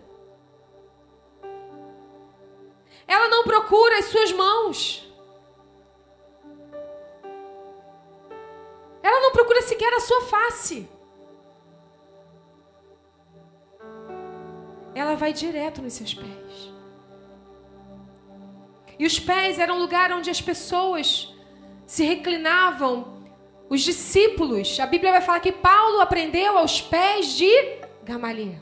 Ela 3.07 3.27
não 3.27 3.43
procura 3.43 3.99
as 3.99 4.05
suas 4.05 4.31
mãos. 4.31 5.12
Ela 9.03 9.19
não 9.19 9.31
procura 9.33 9.61
sequer 9.61 9.93
a 9.93 9.99
sua 9.99 10.21
face. 10.21 10.87
Ela 14.95 15.15
vai 15.15 15.33
direto 15.33 15.81
nos 15.81 15.93
seus 15.93 16.13
pés. 16.13 16.71
E 18.97 19.05
os 19.05 19.19
pés 19.19 19.59
eram 19.59 19.75
um 19.75 19.79
lugar 19.79 20.11
onde 20.13 20.29
as 20.29 20.39
pessoas 20.39 21.35
se 21.85 22.05
reclinavam. 22.05 23.21
Os 23.69 23.81
discípulos, 23.81 24.79
a 24.79 24.85
Bíblia 24.85 25.11
vai 25.11 25.21
falar 25.21 25.41
que 25.41 25.51
Paulo 25.51 25.99
aprendeu 25.99 26.57
aos 26.57 26.79
pés 26.79 27.33
de 27.33 27.51
Gamaliel. 28.03 28.61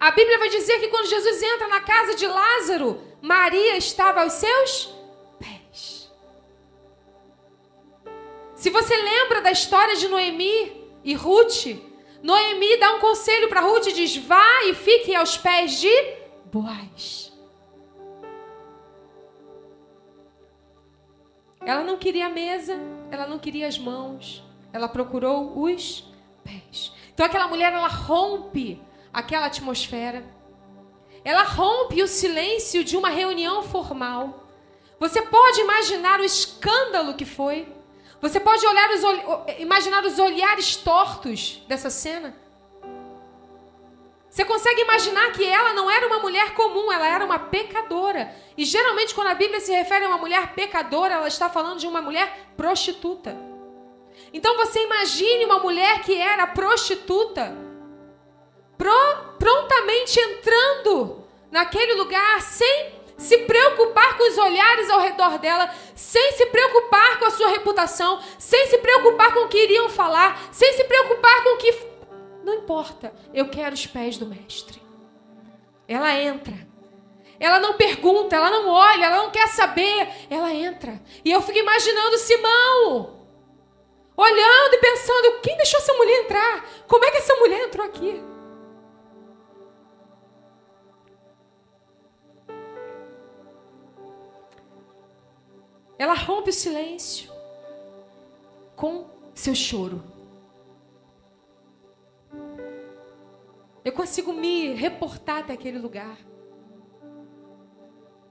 A 0.00 0.10
Bíblia 0.10 0.38
vai 0.38 0.48
dizer 0.48 0.80
que 0.80 0.88
quando 0.88 1.08
Jesus 1.08 1.42
entra 1.42 1.68
na 1.68 1.80
casa 1.80 2.14
de 2.14 2.26
Lázaro, 2.26 3.00
Maria 3.20 3.76
estava 3.76 4.22
aos 4.22 4.32
seus 4.32 4.86
pés. 4.86 4.97
Se 8.58 8.70
você 8.70 8.96
lembra 8.96 9.40
da 9.40 9.52
história 9.52 9.94
de 9.94 10.08
Noemi 10.08 10.84
e 11.04 11.14
Ruth, 11.14 11.66
Noemi 12.20 12.76
dá 12.78 12.96
um 12.96 12.98
conselho 12.98 13.48
para 13.48 13.60
Ruth 13.60 13.86
e 13.86 13.92
diz: 13.92 14.16
vá 14.16 14.64
e 14.64 14.74
fique 14.74 15.14
aos 15.14 15.38
pés 15.38 15.80
de 15.80 15.88
Boaz. 16.46 17.32
Ela 21.64 21.84
não 21.84 21.96
queria 21.98 22.26
a 22.26 22.30
mesa, 22.30 22.76
ela 23.12 23.28
não 23.28 23.38
queria 23.38 23.68
as 23.68 23.78
mãos, 23.78 24.42
ela 24.72 24.88
procurou 24.88 25.62
os 25.62 26.12
pés. 26.42 26.92
Então 27.14 27.24
aquela 27.24 27.46
mulher 27.46 27.72
ela 27.72 27.86
rompe 27.86 28.82
aquela 29.12 29.46
atmosfera. 29.46 30.24
Ela 31.24 31.44
rompe 31.44 32.02
o 32.02 32.08
silêncio 32.08 32.82
de 32.82 32.96
uma 32.96 33.08
reunião 33.08 33.62
formal. 33.62 34.48
Você 34.98 35.22
pode 35.22 35.60
imaginar 35.60 36.18
o 36.18 36.24
escândalo 36.24 37.14
que 37.14 37.24
foi? 37.24 37.77
Você 38.20 38.40
pode 38.40 38.66
olhar 38.66 38.90
os, 38.90 39.02
imaginar 39.58 40.04
os 40.04 40.18
olhares 40.18 40.76
tortos 40.76 41.62
dessa 41.68 41.88
cena? 41.88 42.36
Você 44.28 44.44
consegue 44.44 44.82
imaginar 44.82 45.32
que 45.32 45.44
ela 45.44 45.72
não 45.72 45.90
era 45.90 46.06
uma 46.06 46.18
mulher 46.18 46.54
comum, 46.54 46.92
ela 46.92 47.06
era 47.06 47.24
uma 47.24 47.38
pecadora. 47.38 48.34
E 48.56 48.64
geralmente, 48.64 49.14
quando 49.14 49.28
a 49.28 49.34
Bíblia 49.34 49.60
se 49.60 49.72
refere 49.72 50.04
a 50.04 50.08
uma 50.08 50.18
mulher 50.18 50.52
pecadora, 50.54 51.14
ela 51.14 51.28
está 51.28 51.48
falando 51.48 51.78
de 51.78 51.86
uma 51.86 52.02
mulher 52.02 52.50
prostituta. 52.56 53.36
Então 54.32 54.56
você 54.56 54.84
imagine 54.84 55.44
uma 55.44 55.60
mulher 55.60 56.02
que 56.02 56.14
era 56.14 56.46
prostituta 56.46 57.56
pro, 58.76 58.92
prontamente 59.38 60.18
entrando 60.18 61.24
naquele 61.50 61.94
lugar 61.94 62.42
sem 62.42 62.97
se 63.18 63.36
preocupar 63.38 64.16
com 64.16 64.28
os 64.28 64.38
olhares 64.38 64.88
ao 64.88 65.00
redor 65.00 65.38
dela, 65.38 65.68
sem 65.94 66.32
se 66.32 66.46
preocupar 66.46 67.18
com 67.18 67.24
a 67.24 67.30
sua 67.30 67.48
reputação, 67.48 68.20
sem 68.38 68.68
se 68.68 68.78
preocupar 68.78 69.34
com 69.34 69.40
o 69.40 69.48
que 69.48 69.58
iriam 69.58 69.88
falar, 69.88 70.40
sem 70.52 70.72
se 70.74 70.84
preocupar 70.84 71.42
com 71.42 71.54
o 71.54 71.56
que. 71.58 71.74
Não 72.44 72.54
importa, 72.54 73.12
eu 73.34 73.48
quero 73.48 73.74
os 73.74 73.86
pés 73.86 74.16
do 74.16 74.24
Mestre. 74.24 74.80
Ela 75.86 76.14
entra. 76.14 76.54
Ela 77.40 77.60
não 77.60 77.74
pergunta, 77.74 78.36
ela 78.36 78.50
não 78.50 78.68
olha, 78.68 79.06
ela 79.06 79.16
não 79.18 79.30
quer 79.30 79.48
saber. 79.48 80.08
Ela 80.30 80.52
entra. 80.52 81.00
E 81.24 81.30
eu 81.30 81.42
fico 81.42 81.58
imaginando 81.58 82.18
Simão, 82.18 83.26
olhando 84.16 84.74
e 84.74 84.78
pensando: 84.78 85.40
quem 85.40 85.56
deixou 85.56 85.80
essa 85.80 85.92
mulher 85.94 86.20
entrar? 86.20 86.64
Como 86.86 87.04
é 87.04 87.10
que 87.10 87.18
essa 87.18 87.34
mulher 87.36 87.64
entrou 87.64 87.84
aqui? 87.84 88.22
Ela 95.98 96.14
rompe 96.14 96.50
o 96.50 96.52
silêncio 96.52 97.30
com 98.76 99.06
seu 99.34 99.54
choro. 99.54 100.02
Eu 103.84 103.92
consigo 103.92 104.32
me 104.32 104.74
reportar 104.74 105.38
até 105.38 105.54
aquele 105.54 105.78
lugar. 105.78 106.16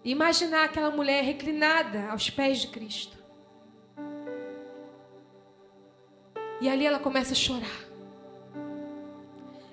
Imaginar 0.04 0.64
aquela 0.66 0.90
mulher 0.90 1.24
reclinada 1.24 2.10
aos 2.10 2.30
pés 2.30 2.60
de 2.60 2.68
Cristo. 2.68 3.18
E 6.62 6.70
ali 6.70 6.86
ela 6.86 7.00
começa 7.00 7.34
a 7.34 7.36
chorar. 7.36 7.86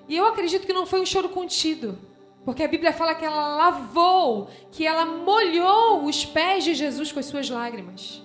E 0.07 0.17
eu 0.17 0.25
acredito 0.25 0.67
que 0.67 0.73
não 0.73 0.85
foi 0.85 0.99
um 0.99 1.05
choro 1.05 1.29
contido. 1.29 1.97
Porque 2.45 2.63
a 2.63 2.67
Bíblia 2.67 2.93
fala 2.93 3.15
que 3.15 3.25
ela 3.25 3.55
lavou, 3.55 4.47
que 4.71 4.85
ela 4.85 5.03
molhou 5.03 6.05
os 6.05 6.23
pés 6.23 6.63
de 6.63 6.75
Jesus 6.75 7.11
com 7.11 7.19
as 7.19 7.25
suas 7.25 7.49
lágrimas. 7.49 8.21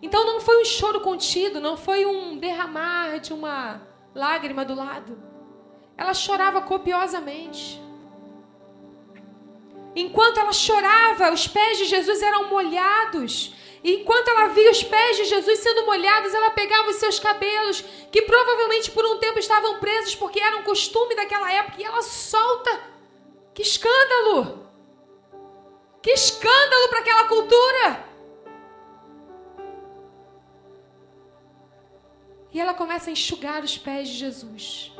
Então 0.00 0.24
não 0.24 0.40
foi 0.40 0.62
um 0.62 0.64
choro 0.64 1.00
contido, 1.00 1.60
não 1.60 1.76
foi 1.76 2.06
um 2.06 2.38
derramar 2.38 3.18
de 3.18 3.32
uma 3.32 3.82
lágrima 4.14 4.64
do 4.64 4.74
lado. 4.74 5.18
Ela 5.96 6.14
chorava 6.14 6.60
copiosamente. 6.60 7.82
Enquanto 9.96 10.38
ela 10.38 10.52
chorava, 10.52 11.32
os 11.32 11.48
pés 11.48 11.78
de 11.78 11.86
Jesus 11.86 12.22
eram 12.22 12.48
molhados. 12.48 13.54
E 13.82 13.94
enquanto 13.94 14.28
ela 14.28 14.48
via 14.48 14.70
os 14.70 14.82
pés 14.82 15.16
de 15.16 15.24
Jesus 15.24 15.58
sendo 15.58 15.86
molhados, 15.86 16.32
ela 16.32 16.50
pegava 16.50 16.90
os 16.90 16.96
seus 16.96 17.18
cabelos, 17.18 17.82
que 18.12 18.22
provavelmente 18.22 18.90
por 18.90 19.04
um 19.04 19.18
tempo 19.18 19.38
estavam 19.38 19.80
presos, 19.80 20.14
porque 20.14 20.38
era 20.38 20.58
um 20.58 20.62
costume 20.62 21.16
daquela 21.16 21.52
época, 21.52 21.80
e 21.80 21.84
ela 21.84 22.02
solta. 22.02 22.95
Que 23.56 23.62
escândalo! 23.62 24.66
Que 26.02 26.10
escândalo 26.10 26.88
para 26.90 26.98
aquela 27.00 27.26
cultura! 27.26 28.04
E 32.52 32.60
ela 32.60 32.74
começa 32.74 33.08
a 33.08 33.14
enxugar 33.14 33.64
os 33.64 33.78
pés 33.78 34.08
de 34.08 34.14
Jesus. 34.16 34.92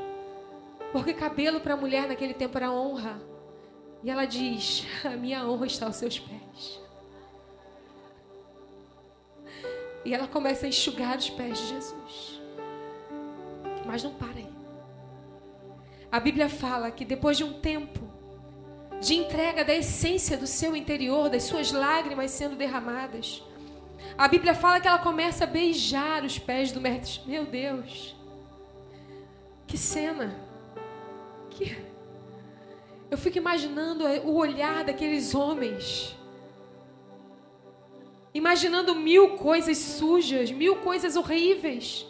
Porque 0.90 1.12
cabelo 1.12 1.60
para 1.60 1.74
a 1.74 1.76
mulher 1.76 2.08
naquele 2.08 2.32
tempo 2.32 2.56
era 2.56 2.72
honra. 2.72 3.20
E 4.02 4.10
ela 4.10 4.24
diz: 4.24 4.86
A 5.04 5.10
minha 5.10 5.46
honra 5.46 5.66
está 5.66 5.84
aos 5.84 5.96
seus 5.96 6.18
pés. 6.18 6.80
E 10.02 10.14
ela 10.14 10.26
começa 10.26 10.64
a 10.64 10.68
enxugar 10.70 11.18
os 11.18 11.28
pés 11.28 11.58
de 11.58 11.66
Jesus. 11.66 12.40
Mas 13.84 14.02
não 14.02 14.14
para 14.14 14.38
aí. 14.38 14.50
A 16.10 16.18
Bíblia 16.18 16.48
fala 16.48 16.90
que 16.90 17.04
depois 17.04 17.36
de 17.36 17.44
um 17.44 17.60
tempo 17.60 18.05
de 19.00 19.14
entrega 19.14 19.64
da 19.64 19.74
essência 19.74 20.36
do 20.36 20.46
seu 20.46 20.74
interior, 20.74 21.28
das 21.28 21.44
suas 21.44 21.70
lágrimas 21.72 22.30
sendo 22.30 22.56
derramadas, 22.56 23.42
a 24.16 24.28
Bíblia 24.28 24.54
fala 24.54 24.80
que 24.80 24.88
ela 24.88 24.98
começa 24.98 25.44
a 25.44 25.46
beijar 25.46 26.24
os 26.24 26.38
pés 26.38 26.72
do 26.72 26.80
mestre. 26.80 27.20
Meu 27.26 27.44
Deus, 27.44 28.16
que 29.66 29.76
cena! 29.76 30.34
Que... 31.50 31.76
Eu 33.10 33.18
fico 33.18 33.38
imaginando 33.38 34.04
o 34.24 34.36
olhar 34.36 34.84
daqueles 34.84 35.34
homens. 35.34 36.16
Imaginando 38.34 38.94
mil 38.94 39.36
coisas 39.36 39.78
sujas, 39.78 40.50
mil 40.50 40.76
coisas 40.76 41.14
horríveis. 41.14 42.06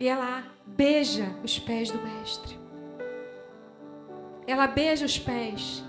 E 0.00 0.08
ela 0.08 0.44
beija 0.66 1.34
os 1.42 1.58
pés 1.58 1.90
do 1.90 1.98
Mestre. 2.00 2.58
Ela 4.46 4.66
beija 4.66 5.04
os 5.04 5.18
pés 5.18 5.82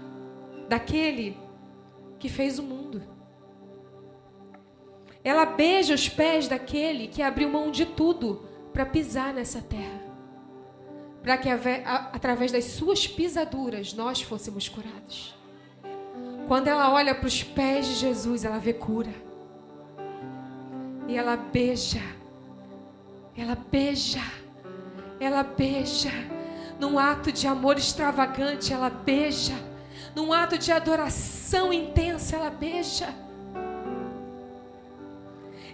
daquele 0.67 1.37
que 2.17 2.27
fez 2.27 2.57
o 2.59 2.63
mundo. 2.63 3.01
Ela 5.23 5.45
beija 5.45 5.93
os 5.93 6.09
pés 6.09 6.47
daquele 6.47 7.07
que 7.07 7.21
abriu 7.21 7.49
mão 7.49 7.69
de 7.69 7.85
tudo 7.85 8.43
para 8.73 8.85
pisar 8.85 9.33
nessa 9.33 9.61
terra. 9.61 10.01
Para 11.21 11.37
que 11.37 11.49
através 11.49 12.51
das 12.51 12.65
suas 12.65 13.07
pisaduras 13.07 13.93
nós 13.93 14.21
fôssemos 14.21 14.67
curados. 14.67 15.37
Quando 16.47 16.67
ela 16.67 16.91
olha 16.91 17.13
para 17.13 17.27
os 17.27 17.43
pés 17.43 17.85
de 17.85 17.93
Jesus, 17.95 18.43
ela 18.43 18.57
vê 18.57 18.73
cura. 18.73 19.13
E 21.07 21.15
ela 21.15 21.35
beija 21.35 22.01
ela 23.39 23.55
beija, 23.55 24.22
ela 25.19 25.43
beija. 25.43 26.11
Num 26.79 26.98
ato 26.98 27.31
de 27.31 27.48
amor 27.48 27.77
extravagante, 27.77 28.74
ela 28.74 28.90
beija. 28.90 29.55
Num 30.16 30.31
ato 30.33 30.57
de 30.57 30.72
adoração 30.72 31.72
intensa, 31.72 32.35
ela 32.35 32.50
beija. 32.50 33.13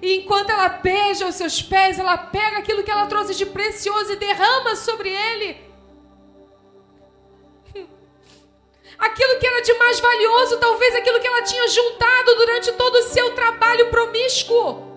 E 0.02 0.18
enquanto 0.18 0.50
ela 0.50 0.70
beija 0.70 1.28
os 1.28 1.36
seus 1.36 1.62
pés, 1.62 1.98
ela 1.98 2.18
pega 2.18 2.58
aquilo 2.58 2.84
que 2.84 2.92
ela 2.92 3.08
trouxe 3.08 3.34
de 3.34 3.46
precioso 3.46 4.12
e 4.12 4.16
derrama 4.18 4.76
sobre 4.76 5.10
ele. 5.10 5.58
Aquilo 8.98 9.40
que 9.40 9.48
era 9.48 9.62
de 9.62 9.74
mais 9.74 10.00
valioso, 10.00 10.58
talvez 10.60 10.96
aquilo 10.96 11.20
que 11.20 11.28
ela 11.28 11.42
tinha 11.42 11.68
juntado 11.68 12.36
durante 12.36 12.72
todo 12.74 12.96
o 12.96 13.04
seu 13.04 13.34
trabalho 13.36 13.90
promíscuo. 13.90 14.95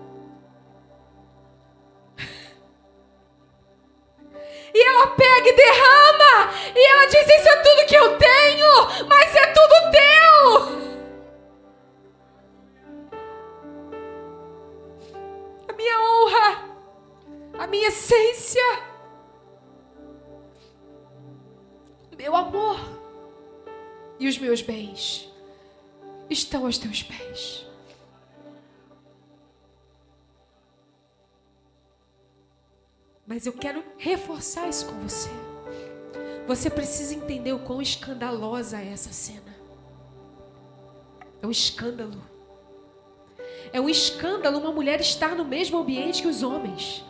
E 4.73 4.83
ela 4.83 5.07
pega 5.07 5.49
e 5.49 5.55
derrama. 5.55 6.51
E 6.75 6.91
ela 6.91 7.05
diz: 7.05 7.27
Isso 7.27 7.49
é 7.49 7.57
tudo 7.57 7.85
que 7.87 7.95
eu 7.95 8.17
tenho, 8.17 9.07
mas 9.07 9.35
é 9.35 9.47
tudo 9.47 9.91
teu. 9.91 10.79
A 15.67 15.73
minha 15.73 15.99
honra, 15.99 16.63
a 17.59 17.67
minha 17.67 17.87
essência, 17.87 18.79
o 22.11 22.15
meu 22.15 22.35
amor 22.35 22.79
e 24.19 24.27
os 24.27 24.37
meus 24.37 24.61
bens 24.61 25.31
estão 26.29 26.65
aos 26.65 26.77
teus 26.77 27.01
pés. 27.01 27.68
Mas 33.29 33.45
eu 33.45 33.53
quero 33.53 33.83
reforçar 33.95 34.67
isso 34.67 34.87
com 34.87 35.07
você. 35.07 35.29
Você 36.47 36.67
precisa 36.67 37.13
entender 37.13 37.53
o 37.53 37.59
quão 37.59 37.79
escandalosa 37.79 38.81
é 38.81 38.91
essa 38.91 39.13
cena. 39.13 39.55
É 41.39 41.45
um 41.45 41.51
escândalo. 41.51 42.19
É 43.71 43.79
um 43.79 43.87
escândalo 43.87 44.57
uma 44.57 44.71
mulher 44.71 44.99
estar 44.99 45.35
no 45.35 45.45
mesmo 45.45 45.77
ambiente 45.77 46.23
que 46.23 46.27
os 46.27 46.41
homens. 46.41 47.05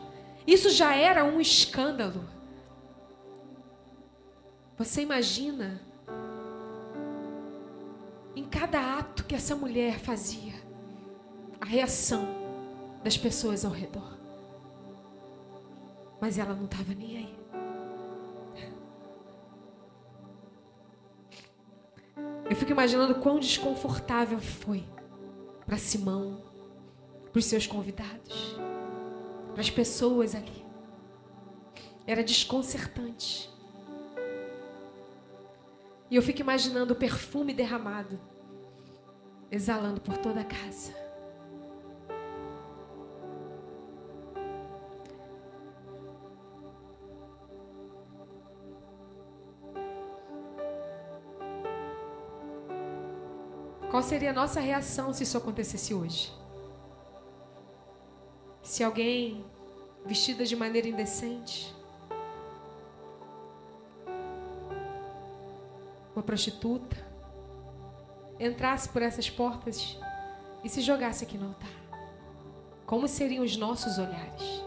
Isso 0.46 0.70
já 0.70 0.94
era 0.94 1.24
um 1.24 1.40
escândalo. 1.40 2.28
Você 4.78 5.02
imagina 5.02 5.82
em 8.36 8.44
cada 8.44 8.98
ato 8.98 9.24
que 9.24 9.36
essa 9.36 9.56
mulher 9.56 10.00
fazia, 10.00 10.56
a 11.62 11.66
reação 11.66 12.28
das 13.06 13.18
pessoas 13.18 13.64
ao 13.64 13.72
redor. 13.72 14.19
Mas 16.20 16.38
ela 16.38 16.54
não 16.54 16.66
estava 16.66 16.94
nem 16.94 17.18
aí. 17.18 17.40
Eu 22.50 22.56
fico 22.56 22.72
imaginando 22.72 23.16
quão 23.16 23.40
desconfortável 23.40 24.40
foi 24.40 24.84
para 25.66 25.78
Simão, 25.78 26.42
para 27.32 27.38
os 27.38 27.46
seus 27.46 27.68
convidados, 27.68 28.56
para 29.52 29.62
as 29.62 29.70
pessoas 29.70 30.34
ali. 30.34 30.66
Era 32.08 32.24
desconcertante. 32.24 33.50
E 36.10 36.16
eu 36.16 36.24
fico 36.24 36.42
imaginando 36.42 36.94
o 36.94 36.98
perfume 36.98 37.54
derramado, 37.54 38.20
exalando 39.52 40.02
por 40.02 40.18
toda 40.18 40.42
a 40.42 40.46
casa. 40.46 40.92
Qual 54.00 54.08
seria 54.08 54.30
a 54.30 54.34
nossa 54.34 54.62
reação 54.62 55.12
se 55.12 55.24
isso 55.24 55.38
acontecesse 55.38 55.94
hoje? 55.94 56.32
Se 58.64 58.82
alguém 58.82 59.44
vestida 60.06 60.46
de 60.46 60.56
maneira 60.56 60.88
indecente, 60.88 61.76
uma 66.16 66.24
prostituta, 66.24 66.96
entrasse 68.40 68.88
por 68.88 69.02
essas 69.02 69.30
portas 69.30 69.98
e 70.64 70.70
se 70.70 70.80
jogasse 70.80 71.26
aqui 71.26 71.38
no 71.38 71.48
altar, 71.48 71.70
como 72.86 73.06
seriam 73.06 73.44
os 73.44 73.58
nossos 73.58 73.98
olhares? 73.98 74.64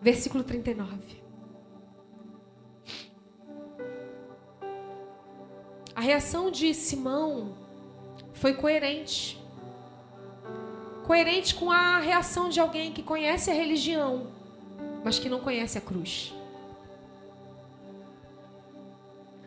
Versículo 0.00 0.44
39. 0.44 1.25
Reação 6.06 6.52
de 6.52 6.72
Simão 6.72 7.52
foi 8.32 8.54
coerente. 8.54 9.42
Coerente 11.04 11.52
com 11.56 11.70
a 11.70 11.98
reação 11.98 12.48
de 12.48 12.60
alguém 12.60 12.92
que 12.92 13.02
conhece 13.02 13.50
a 13.50 13.54
religião, 13.54 14.28
mas 15.04 15.18
que 15.18 15.28
não 15.28 15.40
conhece 15.40 15.76
a 15.78 15.80
cruz. 15.80 16.32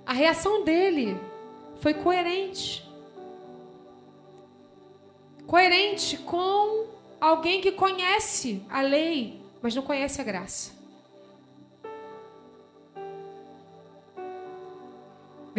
A 0.06 0.12
reação 0.12 0.66
dele 0.66 1.18
foi 1.80 1.94
coerente. 1.94 2.86
Coerente 5.48 6.18
com 6.18 6.88
alguém 7.22 7.62
que 7.62 7.72
conhece 7.72 8.62
a 8.70 8.82
lei, 8.82 9.42
mas 9.62 9.74
não 9.76 9.84
conhece 9.84 10.20
a 10.20 10.26
graça. 10.26 10.79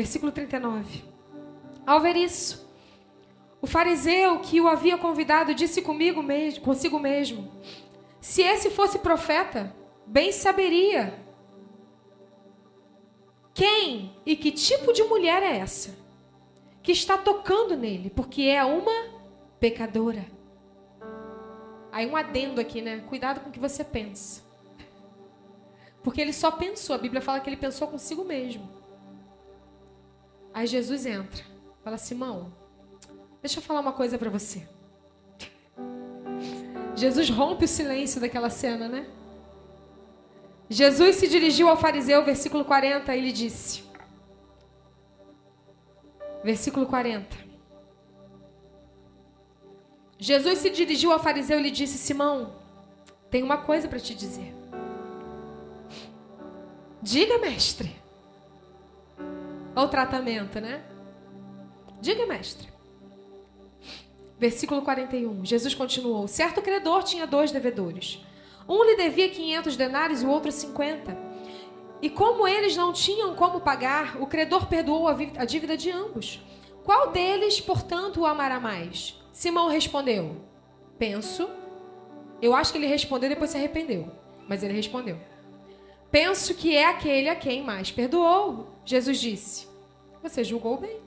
Versículo 0.01 0.33
39. 0.33 1.05
Ao 1.87 2.01
ver 2.01 2.17
isso, 2.17 2.67
o 3.61 3.67
fariseu 3.67 4.39
que 4.39 4.59
o 4.59 4.67
havia 4.67 4.97
convidado 4.97 5.55
disse 5.55 5.83
comigo 5.83 6.23
mesmo, 6.23 6.65
consigo 6.65 6.99
mesmo: 6.99 7.53
Se 8.19 8.41
esse 8.41 8.71
fosse 8.71 9.01
profeta, 9.01 9.77
bem 10.07 10.33
saberia 10.33 11.23
quem 13.53 14.17
e 14.25 14.35
que 14.37 14.51
tipo 14.51 14.91
de 14.95 15.03
mulher 15.03 15.43
é 15.43 15.59
essa 15.59 15.95
que 16.83 16.93
está 16.93 17.19
tocando 17.19 17.77
nele, 17.77 18.09
porque 18.09 18.45
é 18.45 18.65
uma 18.65 19.21
pecadora. 19.61 20.25
Aí 21.93 22.07
um 22.07 22.17
adendo 22.17 22.59
aqui, 22.59 22.81
né? 22.81 23.05
Cuidado 23.07 23.41
com 23.41 23.51
o 23.51 23.53
que 23.53 23.61
você 23.61 23.85
pensa. 23.85 24.43
Porque 26.03 26.23
ele 26.23 26.33
só 26.33 26.51
pensou, 26.51 26.97
a 26.97 26.99
Bíblia 26.99 27.21
fala 27.21 27.39
que 27.41 27.51
ele 27.51 27.59
pensou 27.59 27.87
consigo 27.87 28.25
mesmo. 28.25 28.80
Aí 30.53 30.67
Jesus 30.67 31.07
entra, 31.07 31.45
fala: 31.83 31.97
Simão, 31.97 32.53
deixa 33.41 33.59
eu 33.59 33.63
falar 33.63 33.81
uma 33.81 33.93
coisa 33.93 34.19
para 34.19 34.31
você. 34.31 34.69
Jesus 36.95 37.31
rompe 37.31 37.65
o 37.65 37.69
silêncio 37.69 38.21
daquela 38.21 38.51
cena, 38.51 38.89
né? 38.89 39.07
Jesus 40.69 41.17
se 41.17 41.29
dirigiu 41.29 41.69
ao 41.69 41.77
fariseu, 41.77 42.25
versículo 42.25 42.65
40, 42.65 43.15
e 43.17 43.33
disse: 43.33 43.83
Versículo 46.45 46.87
40. 46.87 47.37
Jesus 50.19 50.59
se 50.59 50.71
dirigiu 50.71 51.13
ao 51.13 51.19
fariseu 51.19 51.59
e 51.59 51.63
lhe 51.63 51.71
disse: 51.71 51.99
Simão, 51.99 52.55
tem 53.31 53.43
uma 53.43 53.59
coisa 53.59 53.89
para 53.89 53.99
te 53.99 54.15
dizer. 54.15 54.55
Diga, 57.03 57.39
mestre. 57.39 58.00
Olha 59.75 59.87
o 59.87 59.89
tratamento, 59.89 60.61
né? 60.61 60.83
Diga, 62.01 62.27
mestre. 62.27 62.69
Versículo 64.39 64.83
41. 64.83 65.45
Jesus 65.45 65.75
continuou: 65.75 66.27
Certo 66.27 66.63
credor 66.63 67.03
tinha 67.03 67.27
dois 67.27 67.53
devedores. 67.53 68.25
Um 68.69 68.85
lhe 68.85 68.97
devia 68.97 69.29
500 69.29 69.77
denários 69.77 70.23
e 70.23 70.27
o 70.27 70.31
outro 70.31 70.51
50. 70.51 71.17
E 72.01 72.09
como 72.09 72.49
eles 72.49 72.77
não 72.77 72.93
tinham 72.93 73.35
como 73.35 73.61
pagar, 73.61 74.21
o 74.21 74.27
credor 74.27 74.67
perdoou 74.67 75.09
a 75.09 75.45
dívida 75.45 75.77
de 75.77 75.91
ambos. 75.91 76.41
Qual 76.85 77.11
deles, 77.11 77.61
portanto, 77.61 78.21
o 78.21 78.27
amará 78.27 78.59
mais? 78.59 79.21
Simão 79.33 79.69
respondeu: 79.69 80.37
Penso. 80.99 81.49
Eu 82.41 82.55
acho 82.55 82.73
que 82.73 82.79
ele 82.79 82.87
respondeu 82.87 83.27
e 83.27 83.35
depois 83.35 83.51
se 83.51 83.59
arrependeu. 83.59 84.11
Mas 84.49 84.63
ele 84.63 84.73
respondeu: 84.73 85.19
Penso 86.11 86.55
que 86.55 86.75
é 86.75 86.87
aquele 86.87 87.29
a 87.29 87.37
quem 87.37 87.63
mais 87.63 87.91
perdoou. 87.91 88.70
Jesus 88.91 89.21
disse: 89.21 89.69
Você 90.21 90.43
julgou 90.43 90.77
bem. 90.77 91.01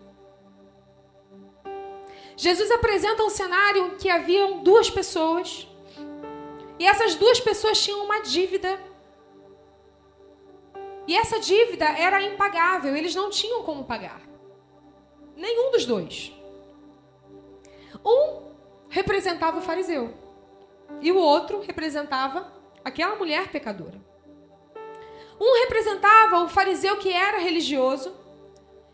Jesus 2.38 2.72
apresenta 2.72 3.22
um 3.24 3.30
cenário 3.30 3.98
que 3.98 4.10
haviam 4.10 4.64
duas 4.64 4.90
pessoas. 4.90 5.68
E 6.80 6.88
essas 6.88 7.16
duas 7.16 7.42
pessoas 7.42 7.84
tinham 7.84 8.06
uma 8.06 8.22
dívida. 8.22 8.80
E 11.06 11.18
essa 11.18 11.42
dívida 11.42 11.84
era 11.84 12.24
impagável, 12.24 12.96
eles 12.96 13.14
não 13.14 13.30
tinham 13.30 13.64
como 13.64 13.84
pagar. 13.84 14.22
Nenhum 15.36 15.72
dos 15.72 15.86
dois. 15.86 16.32
Um 18.06 18.44
representava 18.88 19.58
o 19.58 19.62
fariseu 19.62 20.14
e 21.02 21.12
o 21.12 21.18
outro 21.18 21.60
representava 21.60 22.50
aquela 22.86 23.18
mulher 23.18 23.50
pecadora. 23.50 24.13
Um 25.40 25.60
representava 25.62 26.44
o 26.44 26.50
fariseu 26.50 26.98
que 26.98 27.12
era 27.12 27.40
religioso 27.40 28.14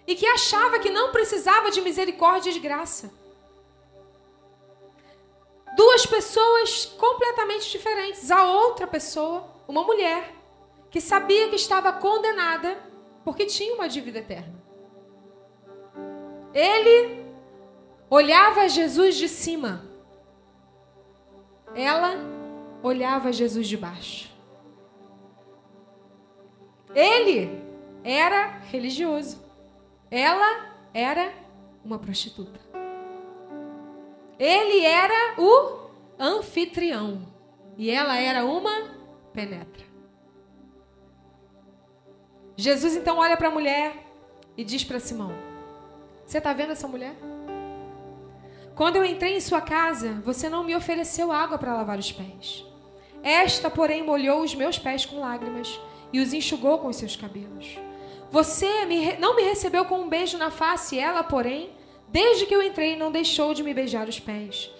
e 0.08 0.16
que 0.16 0.26
achava 0.26 0.80
que 0.80 0.90
não 0.90 1.12
precisava 1.12 1.70
de 1.70 1.82
misericórdia 1.82 2.50
e 2.50 2.54
de 2.54 2.60
graça. 2.60 3.12
Duas 5.76 6.06
pessoas 6.06 6.86
completamente 6.86 7.70
diferentes. 7.70 8.32
A 8.32 8.52
outra 8.52 8.88
pessoa, 8.88 9.48
uma 9.68 9.84
mulher, 9.84 10.34
que 10.90 11.00
sabia 11.00 11.50
que 11.50 11.56
estava 11.56 11.94
condenada 11.94 12.78
porque 13.24 13.46
tinha 13.46 13.76
uma 13.76 13.88
dívida 13.88 14.20
eterna. 14.20 14.60
Ele 16.54 17.24
olhava 18.10 18.68
Jesus 18.68 19.16
de 19.16 19.30
cima. 19.30 19.86
Ela 21.76 22.16
olhava 22.82 23.32
Jesus 23.32 23.68
de 23.68 23.78
baixo. 23.78 24.29
Ele 26.94 27.64
era 28.04 28.60
religioso. 28.72 29.42
Ela 30.10 30.74
era 30.94 31.32
uma 31.84 32.00
prostituta. 32.00 32.60
Ele 34.38 34.84
era 34.86 35.36
o 35.40 35.90
anfitrião. 36.18 37.28
E 37.78 37.90
ela 37.90 38.18
era 38.18 38.46
uma 38.46 38.92
penetra. 39.32 39.86
Jesus 42.56 42.96
então 42.96 43.18
olha 43.18 43.38
para 43.38 43.48
a 43.48 43.52
mulher 43.52 43.94
e 44.58 44.66
diz 44.66 44.84
para 44.84 45.00
Simão: 45.00 45.32
Você 46.26 46.40
está 46.40 46.52
vendo 46.52 46.74
essa 46.74 46.88
mulher? 46.88 47.16
Quando 48.76 48.98
eu 48.98 49.06
entrei 49.06 49.36
em 49.36 49.42
sua 49.42 49.62
casa, 49.62 50.22
você 50.26 50.50
não 50.50 50.64
me 50.64 50.76
ofereceu 50.76 51.32
água 51.32 51.58
para 51.58 51.74
lavar 51.74 51.98
os 51.98 52.12
pés. 52.12 52.66
Esta, 53.24 53.70
porém, 53.70 54.04
molhou 54.04 54.42
os 54.42 54.56
meus 54.56 54.78
pés 54.78 55.06
com 55.06 55.20
lágrimas 55.20 55.80
e 56.12 56.20
os 56.20 56.34
enxugou 56.34 56.80
com 56.80 56.88
os 56.88 56.96
seus 56.96 57.16
cabelos. 57.16 57.78
Você 58.32 58.86
me, 58.86 59.18
não 59.18 59.36
me 59.36 59.44
recebeu 59.44 59.86
com 59.86 60.00
um 60.00 60.10
beijo 60.10 60.38
na 60.38 60.52
face, 60.52 61.00
ela, 61.00 61.24
porém, 61.24 61.72
desde 62.08 62.46
que 62.46 62.56
eu 62.56 62.62
entrei, 62.62 62.96
não 62.96 63.12
deixou 63.12 63.54
de 63.54 63.64
me 63.64 63.74
beijar 63.74 64.08
os 64.08 64.20
pés. 64.20 64.72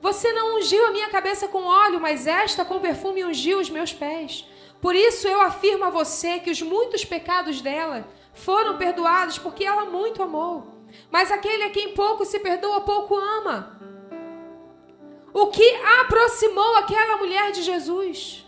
Você 0.00 0.32
não 0.32 0.58
ungiu 0.58 0.86
a 0.86 0.90
minha 0.90 1.08
cabeça 1.08 1.48
com 1.48 1.64
óleo, 1.64 2.00
mas 2.00 2.26
esta 2.26 2.64
com 2.64 2.78
perfume 2.78 3.24
ungiu 3.24 3.58
os 3.58 3.70
meus 3.70 3.92
pés. 3.92 4.46
Por 4.80 4.94
isso 4.94 5.26
eu 5.26 5.40
afirmo 5.40 5.84
a 5.84 5.90
você 5.90 6.38
que 6.38 6.50
os 6.50 6.60
muitos 6.60 7.04
pecados 7.04 7.62
dela 7.62 8.06
foram 8.34 8.76
perdoados, 8.76 9.38
porque 9.38 9.64
ela 9.64 9.86
muito 9.86 10.22
amou. 10.22 10.74
Mas 11.10 11.30
aquele 11.30 11.64
a 11.64 11.70
quem 11.70 11.94
pouco 11.94 12.24
se 12.24 12.38
perdoa, 12.38 12.82
pouco 12.82 13.16
ama. 13.16 13.80
O 15.32 15.46
que 15.46 15.74
aproximou 16.00 16.76
aquela 16.76 17.16
mulher 17.16 17.50
de 17.50 17.62
Jesus? 17.62 18.43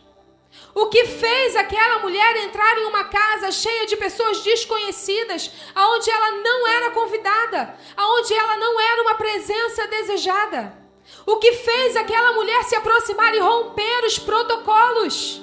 O 0.76 0.88
que 0.90 1.06
fez 1.06 1.56
aquela 1.56 2.00
mulher 2.00 2.36
entrar 2.36 2.76
em 2.76 2.84
uma 2.84 3.04
casa 3.04 3.50
cheia 3.50 3.86
de 3.86 3.96
pessoas 3.96 4.42
desconhecidas, 4.42 5.50
aonde 5.74 6.10
ela 6.10 6.32
não 6.32 6.68
era 6.68 6.90
convidada, 6.90 7.74
aonde 7.96 8.34
ela 8.34 8.58
não 8.58 8.78
era 8.78 9.00
uma 9.00 9.14
presença 9.14 9.86
desejada? 9.86 10.76
O 11.24 11.38
que 11.38 11.54
fez 11.54 11.96
aquela 11.96 12.34
mulher 12.34 12.62
se 12.64 12.76
aproximar 12.76 13.34
e 13.34 13.38
romper 13.38 14.04
os 14.04 14.18
protocolos? 14.18 15.40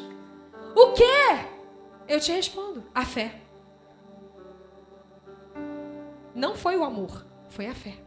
O 0.75 0.91
que? 0.91 1.47
Eu 2.07 2.19
te 2.19 2.31
respondo: 2.31 2.83
a 2.93 3.03
fé. 3.03 3.41
Não 6.35 6.53
foi 6.53 6.77
o 6.77 6.83
amor, 6.83 7.25
foi 7.49 7.65
a 7.65 7.73
fé. 7.73 7.97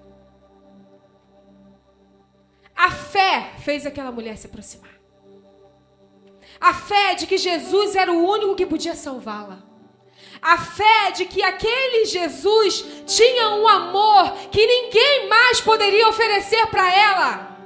A 2.77 2.89
fé 2.89 3.55
fez 3.59 3.85
aquela 3.85 4.12
mulher 4.12 4.37
se 4.37 4.47
aproximar. 4.47 4.96
A 6.61 6.73
fé 6.75 7.14
de 7.14 7.27
que 7.27 7.38
Jesus 7.38 7.95
era 7.95 8.12
o 8.12 8.25
único 8.29 8.55
que 8.55 8.66
podia 8.66 8.95
salvá-la. 8.95 9.59
A 10.40 10.59
fé 10.59 11.11
de 11.12 11.25
que 11.27 11.42
aquele 11.42 12.05
Jesus 12.05 12.85
tinha 13.07 13.51
um 13.51 13.66
amor 13.66 14.33
que 14.51 14.66
ninguém 14.66 15.29
mais 15.29 15.61
poderia 15.61 16.09
oferecer 16.09 16.66
para 16.69 16.95
ela. 16.95 17.57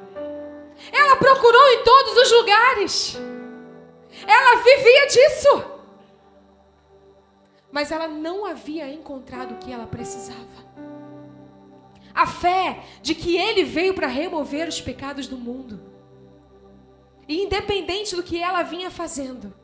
Ela 0.92 1.16
procurou 1.16 1.68
em 1.68 1.84
todos 1.84 2.16
os 2.16 2.32
lugares. 2.32 3.16
Ela 4.26 4.62
vivia 4.62 5.06
disso 5.06 5.80
mas 7.72 7.92
ela 7.92 8.08
não 8.08 8.44
havia 8.44 8.92
encontrado 8.92 9.52
o 9.52 9.58
que 9.58 9.72
ela 9.72 9.86
precisava. 9.86 10.70
A 12.12 12.26
fé 12.26 12.84
de 13.00 13.14
que 13.14 13.36
ele 13.36 13.64
veio 13.64 13.94
para 13.94 14.08
remover 14.08 14.68
os 14.68 14.80
pecados 14.80 15.28
do 15.28 15.36
mundo. 15.36 15.80
E 17.30 17.44
independente 17.44 18.16
do 18.16 18.24
que 18.24 18.42
ela 18.42 18.64
vinha 18.64 18.90
fazendo, 18.90 19.54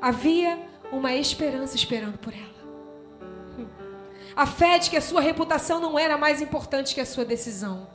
havia 0.00 0.58
uma 0.90 1.14
esperança 1.14 1.76
esperando 1.76 2.16
por 2.16 2.32
ela. 2.32 2.56
A 4.34 4.46
fé 4.46 4.78
de 4.78 4.88
que 4.88 4.96
a 4.96 5.02
sua 5.02 5.20
reputação 5.20 5.78
não 5.80 5.98
era 5.98 6.16
mais 6.16 6.40
importante 6.40 6.94
que 6.94 7.00
a 7.02 7.04
sua 7.04 7.26
decisão. 7.26 7.86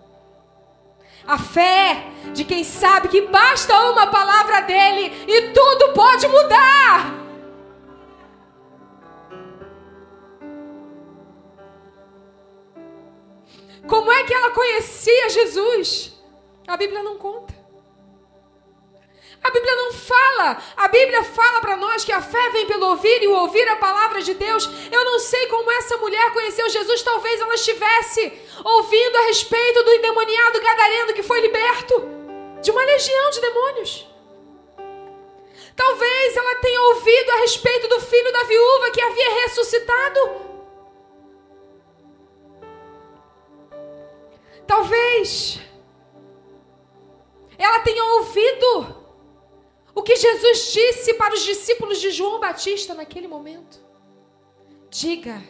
A 1.25 1.39
fé 1.39 2.05
de 2.33 2.45
quem 2.45 2.63
sabe 2.63 3.07
que 3.07 3.21
basta 3.21 3.73
uma 3.89 4.05
palavra 4.11 4.61
dele 4.61 5.11
e 5.27 5.53
tudo 5.53 5.93
pode 5.93 6.27
mudar. 6.27 7.19
é 14.11 14.23
que 14.23 14.33
ela 14.35 14.51
conhecia 14.51 15.29
Jesus? 15.29 16.13
A 16.67 16.77
Bíblia 16.77 17.01
não 17.01 17.17
conta. 17.17 17.60
A 19.43 19.49
Bíblia 19.49 19.75
não 19.75 19.93
fala. 19.93 20.63
A 20.77 20.87
Bíblia 20.87 21.23
fala 21.23 21.61
para 21.61 21.75
nós 21.75 22.05
que 22.05 22.11
a 22.11 22.21
fé 22.21 22.49
vem 22.51 22.67
pelo 22.67 22.87
ouvir 22.87 23.23
e 23.23 23.27
o 23.27 23.35
ouvir 23.35 23.67
a 23.67 23.75
palavra 23.75 24.21
de 24.21 24.35
Deus. 24.35 24.69
Eu 24.91 25.03
não 25.03 25.17
sei 25.19 25.47
como 25.47 25.71
essa 25.71 25.97
mulher 25.97 26.31
conheceu 26.31 26.69
Jesus. 26.69 27.01
Talvez 27.01 27.39
ela 27.41 27.55
estivesse 27.55 28.21
ouvindo 28.63 29.15
a 29.17 29.21
respeito 29.21 29.83
do 29.83 29.93
endemoniado 29.93 30.61
gadareno 30.61 31.13
que 31.13 31.23
foi 31.23 31.41
liberto 31.41 32.03
de 32.61 32.69
uma 32.69 32.83
legião 32.83 33.29
de 33.31 33.41
demônios. 33.41 34.07
Talvez 35.75 36.37
ela 36.37 36.55
tenha 36.55 36.81
ouvido 36.81 37.31
a 37.31 37.37
respeito 37.37 37.87
do 37.87 37.99
filho 37.99 38.31
da 38.31 38.43
viúva 38.43 38.91
que 38.91 39.01
havia 39.01 39.33
ressuscitado. 39.41 40.51
Talvez 44.67 45.59
ela 47.57 47.79
tenha 47.79 48.03
ouvido 48.03 49.00
o 49.93 50.01
que 50.01 50.15
Jesus 50.15 50.71
disse 50.73 51.13
para 51.15 51.33
os 51.33 51.41
discípulos 51.41 51.99
de 51.99 52.11
João 52.11 52.39
Batista 52.39 52.93
naquele 52.93 53.27
momento. 53.27 53.79
Diga 54.89 55.41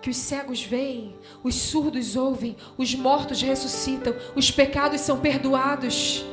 que 0.00 0.10
os 0.10 0.16
cegos 0.16 0.62
veem, 0.62 1.18
os 1.42 1.54
surdos 1.54 2.16
ouvem, 2.16 2.56
os 2.76 2.94
mortos 2.94 3.42
ressuscitam, 3.42 4.14
os 4.34 4.50
pecados 4.50 5.00
são 5.00 5.20
perdoados. 5.20 6.24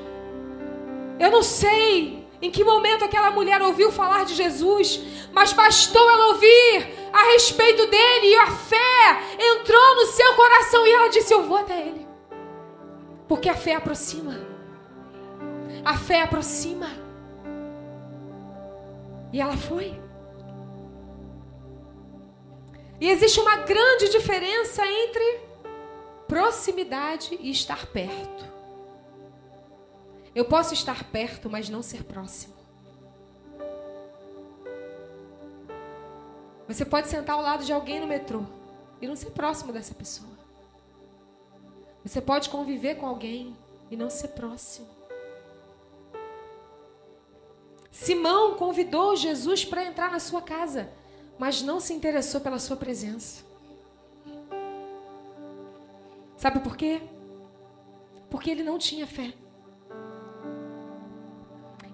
Eu 1.19 1.31
não 1.31 1.43
sei 1.43 2.25
em 2.41 2.51
que 2.51 2.63
momento 2.63 3.03
aquela 3.03 3.31
mulher 3.31 3.61
ouviu 3.61 3.91
falar 3.91 4.23
de 4.25 4.35
Jesus, 4.35 5.01
mas 5.31 5.53
bastou 5.53 6.09
ela 6.09 6.27
ouvir 6.27 6.95
a 7.11 7.33
respeito 7.33 7.85
dele 7.87 8.27
e 8.27 8.35
a 8.35 8.51
fé 8.51 9.21
entrou 9.39 9.95
no 9.95 10.05
seu 10.07 10.33
coração 10.35 10.85
e 10.85 10.91
ela 10.91 11.09
disse: 11.09 11.33
Eu 11.33 11.43
vou 11.43 11.57
até 11.57 11.79
ele. 11.79 12.07
Porque 13.27 13.49
a 13.49 13.55
fé 13.55 13.75
aproxima. 13.75 14.39
A 15.83 15.97
fé 15.97 16.21
aproxima. 16.21 17.06
E 19.37 19.39
ela 19.39 19.55
foi. 19.55 19.93
E 22.99 23.07
existe 23.07 23.39
uma 23.39 23.57
grande 23.57 24.09
diferença 24.09 24.83
entre 24.83 25.41
proximidade 26.27 27.37
e 27.39 27.51
estar 27.51 27.85
perto. 27.85 28.43
Eu 30.33 30.45
posso 30.45 30.73
estar 30.73 31.03
perto, 31.11 31.51
mas 31.51 31.69
não 31.69 31.83
ser 31.83 32.03
próximo. 32.03 32.55
Você 36.67 36.83
pode 36.83 37.07
sentar 37.07 37.35
ao 37.35 37.43
lado 37.43 37.63
de 37.63 37.71
alguém 37.71 37.99
no 37.99 38.07
metrô 38.07 38.41
e 38.99 39.07
não 39.07 39.15
ser 39.15 39.29
próximo 39.29 39.71
dessa 39.71 39.93
pessoa. 39.93 40.35
Você 42.03 42.19
pode 42.19 42.49
conviver 42.49 42.95
com 42.95 43.05
alguém 43.05 43.55
e 43.91 43.95
não 43.95 44.09
ser 44.09 44.29
próximo. 44.29 44.96
Simão 47.99 48.53
convidou 48.53 49.15
Jesus 49.15 49.65
para 49.65 49.83
entrar 49.83 50.11
na 50.11 50.19
sua 50.19 50.39
casa, 50.39 50.87
mas 51.39 51.63
não 51.63 51.79
se 51.79 51.93
interessou 51.93 52.39
pela 52.39 52.59
sua 52.59 52.77
presença. 52.77 53.43
Sabe 56.37 56.59
por 56.59 56.77
quê? 56.77 57.01
Porque 58.29 58.51
ele 58.51 58.63
não 58.63 58.77
tinha 58.77 59.07
fé. 59.07 59.33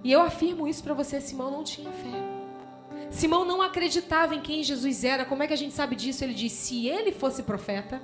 E 0.03 0.11
eu 0.11 0.21
afirmo 0.21 0.67
isso 0.67 0.83
para 0.83 0.93
você: 0.93 1.21
Simão 1.21 1.49
não 1.49 1.63
tinha 1.63 1.91
fé. 1.91 3.09
Simão 3.09 3.45
não 3.45 3.61
acreditava 3.61 4.35
em 4.35 4.41
quem 4.41 4.61
Jesus 4.61 5.05
era. 5.05 5.23
Como 5.23 5.41
é 5.41 5.47
que 5.47 5.53
a 5.53 5.57
gente 5.57 5.73
sabe 5.73 5.95
disso? 5.95 6.21
Ele 6.25 6.33
diz: 6.33 6.51
se 6.51 6.85
ele 6.85 7.13
fosse 7.13 7.43
profeta. 7.43 8.01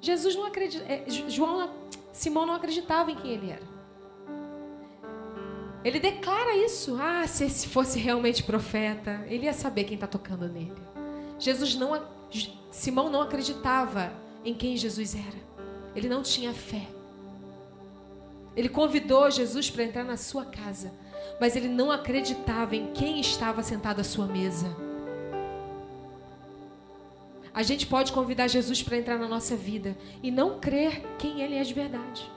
Jesus 0.00 0.34
não 0.34 0.46
acreditava. 0.46 0.90
É, 0.90 1.04
João, 1.28 1.70
Simão 2.10 2.46
não 2.46 2.54
acreditava 2.54 3.10
em 3.10 3.16
quem 3.16 3.32
ele 3.32 3.50
era. 3.50 3.71
Ele 5.84 5.98
declara 5.98 6.56
isso. 6.56 6.96
Ah, 7.00 7.26
se 7.26 7.44
esse 7.44 7.68
fosse 7.68 7.98
realmente 7.98 8.42
profeta, 8.42 9.24
ele 9.28 9.46
ia 9.46 9.52
saber 9.52 9.84
quem 9.84 9.94
está 9.94 10.06
tocando 10.06 10.48
nele. 10.48 10.72
Jesus 11.38 11.74
não, 11.74 12.00
Simão 12.70 13.10
não 13.10 13.22
acreditava 13.22 14.12
em 14.44 14.54
quem 14.54 14.76
Jesus 14.76 15.14
era. 15.14 15.42
Ele 15.94 16.08
não 16.08 16.22
tinha 16.22 16.52
fé. 16.52 16.86
Ele 18.56 18.68
convidou 18.68 19.30
Jesus 19.30 19.70
para 19.70 19.84
entrar 19.84 20.04
na 20.04 20.16
sua 20.16 20.44
casa, 20.44 20.92
mas 21.40 21.56
ele 21.56 21.68
não 21.68 21.90
acreditava 21.90 22.76
em 22.76 22.92
quem 22.92 23.18
estava 23.18 23.62
sentado 23.62 24.00
à 24.00 24.04
sua 24.04 24.26
mesa. 24.26 24.74
A 27.54 27.62
gente 27.62 27.86
pode 27.86 28.12
convidar 28.12 28.48
Jesus 28.48 28.82
para 28.82 28.96
entrar 28.96 29.18
na 29.18 29.28
nossa 29.28 29.54
vida 29.54 29.96
e 30.22 30.30
não 30.30 30.58
crer 30.58 31.02
quem 31.18 31.42
ele 31.42 31.54
é 31.54 31.62
de 31.62 31.74
verdade. 31.74 32.30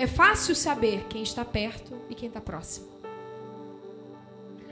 É 0.00 0.06
fácil 0.06 0.54
saber 0.54 1.04
quem 1.10 1.22
está 1.22 1.44
perto 1.44 1.94
e 2.08 2.14
quem 2.14 2.28
está 2.28 2.40
próximo. 2.40 2.88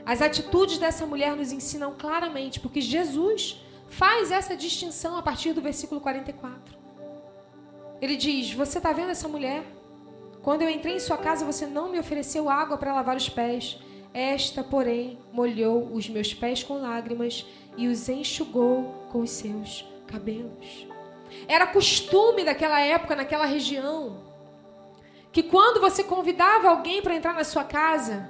As 0.03 0.23
atitudes 0.23 0.79
dessa 0.79 1.05
mulher 1.05 1.35
nos 1.35 1.51
ensinam 1.51 1.93
claramente, 1.95 2.59
porque 2.59 2.81
Jesus 2.81 3.63
faz 3.89 4.31
essa 4.31 4.57
distinção 4.57 5.15
a 5.15 5.21
partir 5.21 5.53
do 5.53 5.61
versículo 5.61 6.01
44. 6.01 6.75
Ele 8.01 8.15
diz: 8.15 8.51
Você 8.53 8.79
está 8.79 8.91
vendo 8.91 9.11
essa 9.11 9.27
mulher? 9.27 9.63
Quando 10.41 10.63
eu 10.63 10.69
entrei 10.71 10.95
em 10.95 10.99
sua 10.99 11.19
casa, 11.19 11.45
você 11.45 11.67
não 11.67 11.91
me 11.91 11.99
ofereceu 11.99 12.49
água 12.49 12.75
para 12.75 12.95
lavar 12.95 13.15
os 13.15 13.29
pés. 13.29 13.77
Esta, 14.11 14.63
porém, 14.63 15.19
molhou 15.31 15.93
os 15.93 16.09
meus 16.09 16.33
pés 16.33 16.63
com 16.63 16.81
lágrimas 16.81 17.45
e 17.77 17.87
os 17.87 18.09
enxugou 18.09 19.05
com 19.11 19.19
os 19.19 19.29
seus 19.29 19.85
cabelos. 20.07 20.87
Era 21.47 21.67
costume 21.67 22.43
daquela 22.43 22.79
época, 22.81 23.15
naquela 23.15 23.45
região, 23.45 24.27
que 25.31 25.43
quando 25.43 25.79
você 25.79 26.03
convidava 26.03 26.69
alguém 26.69 27.01
para 27.01 27.15
entrar 27.15 27.33
na 27.33 27.43
sua 27.43 27.63
casa, 27.63 28.29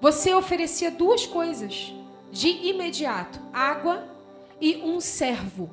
você 0.00 0.34
oferecia 0.34 0.90
duas 0.90 1.26
coisas 1.26 1.92
de 2.30 2.48
imediato: 2.48 3.40
água 3.52 4.06
e 4.60 4.76
um 4.76 5.00
servo, 5.00 5.70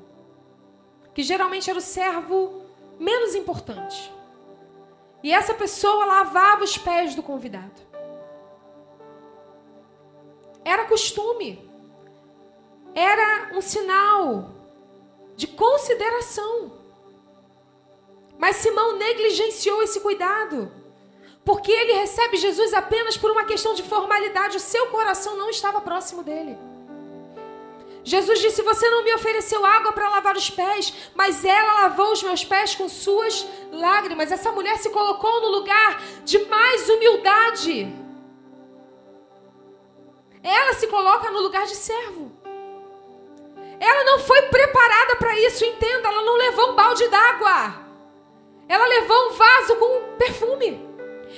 que 1.14 1.24
geralmente 1.24 1.70
era 1.70 1.80
o 1.80 1.82
servo 1.82 2.62
menos 3.00 3.36
importante. 3.36 4.12
E 5.22 5.32
essa 5.32 5.54
pessoa 5.54 6.06
lavava 6.06 6.64
os 6.64 6.78
pés 6.78 7.16
do 7.16 7.24
convidado. 7.24 7.82
Era 10.66 10.86
costume. 10.86 11.70
Era 12.94 13.52
um 13.56 13.62
sinal 13.62 14.52
de 15.36 15.48
consideração. 15.48 16.83
Mas 18.38 18.58
Simão 18.58 18.98
negligenciou 18.98 19.82
esse 19.84 20.00
cuidado. 20.00 20.72
Porque 21.46 21.72
ele 21.72 21.94
recebe 21.94 22.38
Jesus 22.38 22.74
apenas 22.74 23.18
por 23.18 23.32
uma 23.32 23.46
questão 23.46 23.74
de 23.74 23.84
formalidade. 23.84 24.58
O 24.58 24.62
seu 24.62 24.88
coração 24.88 25.36
não 25.36 25.50
estava 25.50 25.82
próximo 25.82 26.24
dele. 26.24 26.58
Jesus 28.04 28.40
disse: 28.40 28.62
Você 28.62 28.90
não 28.90 29.04
me 29.04 29.14
ofereceu 29.14 29.66
água 29.66 29.92
para 29.94 30.10
lavar 30.10 30.36
os 30.36 30.50
pés, 30.50 30.94
mas 31.16 31.44
ela 31.46 31.82
lavou 31.82 32.12
os 32.12 32.22
meus 32.22 32.44
pés 32.44 32.76
com 32.76 32.90
suas 32.90 33.46
lágrimas. 33.72 34.32
Essa 34.32 34.52
mulher 34.52 34.78
se 34.78 34.90
colocou 34.90 35.42
no 35.42 35.50
lugar 35.50 36.02
de 36.24 36.40
mais 36.46 36.90
humildade. 36.90 37.94
Ela 40.44 40.74
se 40.74 40.88
coloca 40.88 41.32
no 41.32 41.40
lugar 41.40 41.66
de 41.66 41.76
servo. 41.76 42.32
Ela 43.80 44.04
não 44.04 44.20
foi 44.20 44.42
preparada 44.44 45.16
para 45.16 45.38
isso, 45.40 45.64
entenda. 45.64 46.08
Ela 46.08 46.22
não 46.24 46.36
levou 46.36 46.72
um 46.72 46.76
balde 46.76 47.08
d'água. 47.08 47.83
Ela 48.68 48.86
levou 48.88 49.28
um 49.28 49.34
vaso 49.34 49.76
com 49.76 50.18
perfume. 50.18 50.94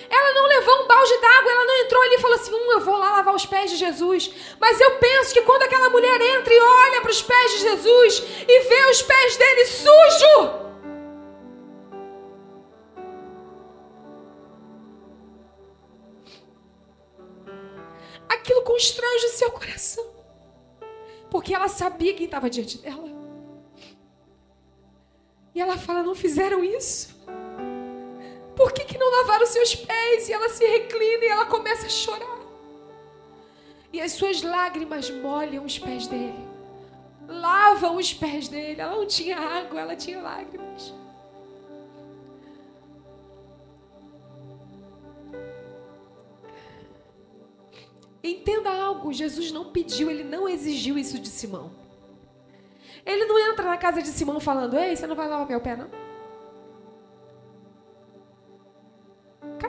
Ela 0.09 0.33
não 0.33 0.47
levou 0.47 0.83
um 0.83 0.87
balde 0.87 1.17
d'água, 1.17 1.51
ela 1.51 1.65
não 1.65 1.77
entrou 1.77 2.01
ali 2.03 2.15
e 2.15 2.19
falou 2.19 2.35
assim: 2.35 2.53
hum, 2.53 2.71
eu 2.73 2.79
vou 2.81 2.97
lá 2.97 3.11
lavar 3.13 3.33
os 3.33 3.45
pés 3.45 3.71
de 3.71 3.77
Jesus. 3.77 4.31
Mas 4.59 4.79
eu 4.79 4.97
penso 4.97 5.33
que 5.33 5.41
quando 5.41 5.63
aquela 5.63 5.89
mulher 5.89 6.19
entra 6.21 6.53
e 6.53 6.59
olha 6.59 7.01
para 7.01 7.11
os 7.11 7.21
pés 7.21 7.51
de 7.51 7.57
Jesus 7.59 8.23
e 8.47 8.59
vê 8.61 8.85
os 8.91 9.01
pés 9.01 9.37
dele 9.37 9.65
sujos, 9.65 10.65
aquilo 18.27 18.61
constrange 18.63 19.25
o 19.25 19.29
seu 19.29 19.51
coração. 19.51 20.05
Porque 21.29 21.53
ela 21.53 21.67
sabia 21.67 22.13
quem 22.13 22.25
estava 22.25 22.49
diante 22.49 22.77
dela. 22.77 23.09
E 25.53 25.61
ela 25.61 25.77
fala: 25.77 26.03
não 26.03 26.13
fizeram 26.13 26.63
isso. 26.63 27.14
Por 28.55 28.71
que, 28.71 28.85
que 28.85 28.97
não 28.97 29.11
lavaram 29.21 29.45
seus 29.45 29.75
pés? 29.75 30.29
E 30.29 30.33
ela 30.33 30.49
se 30.49 30.65
reclina 30.65 31.25
e 31.25 31.27
ela 31.27 31.45
começa 31.45 31.85
a 31.85 31.89
chorar. 31.89 32.39
E 33.91 34.01
as 34.01 34.13
suas 34.13 34.41
lágrimas 34.41 35.09
molham 35.09 35.65
os 35.65 35.77
pés 35.77 36.07
dele. 36.07 36.47
Lavam 37.27 37.97
os 37.97 38.13
pés 38.13 38.47
dele. 38.47 38.79
Ela 38.79 38.95
não 38.95 39.05
tinha 39.05 39.37
água, 39.37 39.79
ela 39.81 39.95
tinha 39.95 40.21
lágrimas. 40.21 40.93
Entenda 48.23 48.71
algo: 48.71 49.13
Jesus 49.13 49.51
não 49.51 49.65
pediu, 49.65 50.09
ele 50.09 50.23
não 50.23 50.47
exigiu 50.47 50.97
isso 50.97 51.19
de 51.19 51.29
Simão. 51.29 51.71
Ele 53.05 53.25
não 53.25 53.37
entra 53.51 53.65
na 53.65 53.77
casa 53.77 54.01
de 54.01 54.07
Simão 54.09 54.39
falando: 54.39 54.77
Ei, 54.77 54.95
você 54.95 55.05
não 55.05 55.15
vai 55.15 55.27
lavar 55.27 55.47
meu 55.47 55.61
pé, 55.61 55.75
não? 55.75 56.04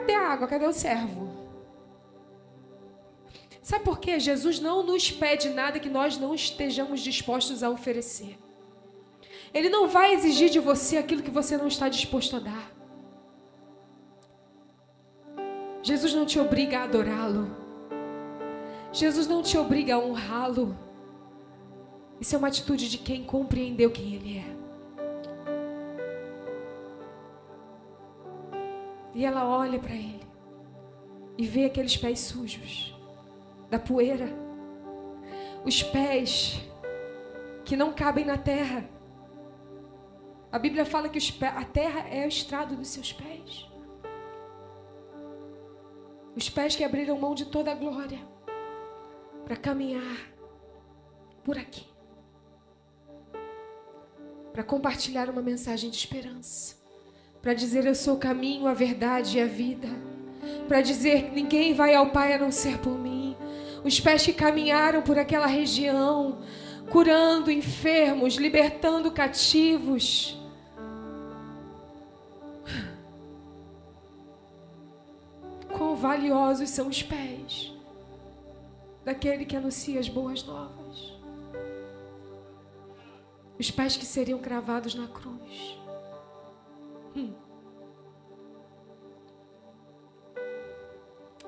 Cadê 0.07 0.13
a 0.15 0.31
água? 0.31 0.47
Cadê 0.47 0.65
o 0.65 0.71
servo? 0.71 1.27
Sabe 3.61 3.83
por 3.83 3.99
quê? 3.99 4.17
Jesus 4.17 4.57
não 4.57 4.81
nos 4.81 5.11
pede 5.11 5.49
nada 5.49 5.81
que 5.81 5.89
nós 5.89 6.17
não 6.17 6.33
estejamos 6.33 7.01
dispostos 7.01 7.61
a 7.61 7.69
oferecer. 7.69 8.39
Ele 9.53 9.67
não 9.67 9.89
vai 9.89 10.13
exigir 10.13 10.49
de 10.49 10.61
você 10.61 10.95
aquilo 10.95 11.21
que 11.21 11.29
você 11.29 11.57
não 11.57 11.67
está 11.67 11.89
disposto 11.89 12.37
a 12.37 12.39
dar. 12.39 12.71
Jesus 15.83 16.13
não 16.13 16.25
te 16.25 16.39
obriga 16.39 16.79
a 16.79 16.83
adorá-lo. 16.83 17.53
Jesus 18.93 19.27
não 19.27 19.43
te 19.43 19.57
obriga 19.57 19.95
a 19.95 19.99
honrá-lo. 19.99 20.73
Isso 22.21 22.33
é 22.33 22.37
uma 22.37 22.47
atitude 22.47 22.89
de 22.89 22.97
quem 22.97 23.25
compreendeu 23.25 23.91
quem 23.91 24.15
Ele 24.15 24.37
é. 24.37 24.56
E 29.17 29.25
ela 29.25 29.47
olha 29.47 29.79
para 29.79 29.95
Ele 29.95 30.21
e 31.35 31.47
vê 31.47 31.65
aqueles 31.65 31.97
pés 31.97 32.19
sujos, 32.19 32.95
da 33.67 33.79
poeira, 33.79 34.29
os 35.65 35.81
pés 35.81 36.61
que 37.65 37.75
não 37.75 37.91
cabem 37.91 38.23
na 38.23 38.37
terra. 38.37 38.87
A 40.51 40.59
Bíblia 40.59 40.85
fala 40.85 41.09
que 41.09 41.17
a 41.43 41.65
terra 41.65 42.07
é 42.09 42.25
o 42.25 42.29
estrado 42.29 42.75
dos 42.75 42.89
seus 42.89 43.11
pés. 43.11 43.67
Os 46.35 46.47
pés 46.47 46.75
que 46.75 46.83
abriram 46.83 47.17
mão 47.17 47.33
de 47.33 47.45
toda 47.45 47.71
a 47.71 47.75
glória 47.75 48.19
para 49.43 49.55
caminhar 49.55 50.29
por 51.43 51.57
aqui 51.57 51.87
para 54.57 54.63
compartilhar 54.63 55.29
uma 55.29 55.43
mensagem 55.43 55.87
de 55.87 55.95
esperança, 55.97 56.76
para 57.41 57.53
dizer 57.53 57.85
eu 57.85 57.95
sou 57.95 58.15
o 58.15 58.19
caminho, 58.19 58.67
a 58.67 58.73
verdade 58.73 59.37
e 59.37 59.41
a 59.41 59.45
vida, 59.45 59.87
para 60.67 60.81
dizer 60.81 61.25
que 61.25 61.35
ninguém 61.35 61.73
vai 61.73 61.93
ao 61.93 62.09
Pai 62.09 62.33
a 62.33 62.37
não 62.37 62.51
ser 62.51 62.77
por 62.79 62.97
mim. 62.97 63.35
Os 63.83 63.99
pés 63.99 64.25
que 64.25 64.33
caminharam 64.33 65.01
por 65.01 65.17
aquela 65.17 65.47
região, 65.47 66.39
curando 66.91 67.51
enfermos, 67.51 68.35
libertando 68.35 69.11
cativos. 69.11 70.37
Quão 75.69 75.95
valiosos 75.95 76.69
são 76.69 76.87
os 76.87 77.03
pés 77.03 77.73
daquele 79.05 79.45
que 79.45 79.55
anuncia 79.55 79.99
as 79.99 80.09
boas 80.09 80.43
novas 80.43 81.17
os 83.59 83.71
pés 83.71 83.97
que 83.97 84.05
seriam 84.05 84.39
cravados 84.39 84.93
na 84.93 85.07
cruz. 85.07 85.77
Hum. 87.17 87.33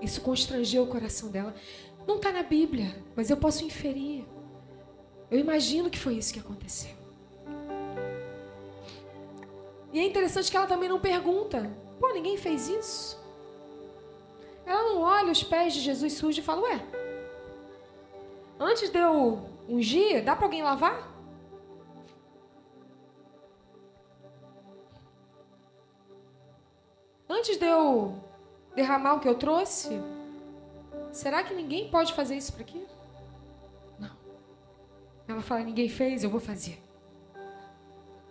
Isso 0.02 0.22
constrangeu 0.22 0.84
o 0.84 0.88
coração 0.88 1.30
dela. 1.30 1.54
Não 2.08 2.16
está 2.16 2.32
na 2.32 2.42
Bíblia, 2.42 2.96
mas 3.16 3.30
eu 3.30 3.38
posso 3.38 3.64
inferir. 3.64 4.26
Eu 5.30 5.40
imagino 5.40 5.90
que 5.90 6.00
foi 6.00 6.16
isso 6.16 6.34
que 6.34 6.40
aconteceu. 6.40 6.98
E 9.94 10.00
é 10.00 10.06
interessante 10.06 10.50
que 10.50 10.58
ela 10.58 10.68
também 10.68 10.90
não 10.90 11.00
pergunta: 11.00 11.70
pô, 12.00 12.12
ninguém 12.14 12.38
fez 12.38 12.68
isso? 12.68 13.20
Ela 14.66 14.84
não 14.84 15.02
olha 15.02 15.32
os 15.32 15.44
pés 15.44 15.74
de 15.74 15.82
Jesus 15.82 16.14
sujos 16.14 16.38
e 16.38 16.42
fala: 16.42 16.62
ué, 16.62 16.82
antes 18.60 18.90
de 18.90 18.98
eu 18.98 19.40
ungir, 19.68 20.24
dá 20.24 20.36
para 20.36 20.46
alguém 20.46 20.64
lavar? 20.64 21.09
Antes 27.30 27.58
de 27.58 27.66
eu 27.66 28.16
derramar 28.76 29.14
o 29.14 29.20
que 29.20 29.30
eu 29.30 29.36
trouxe, 29.36 30.02
será 31.12 31.44
que 31.44 31.54
ninguém 31.54 31.92
pode 31.92 32.12
fazer 32.14 32.36
isso 32.36 32.52
para 32.52 32.64
aqui? 32.64 32.88
Não. 34.00 34.10
Ela 35.28 35.44
fala: 35.44 35.62
ninguém 35.62 35.88
fez, 35.88 36.24
eu 36.24 36.32
vou 36.32 36.40
fazer. 36.40 36.82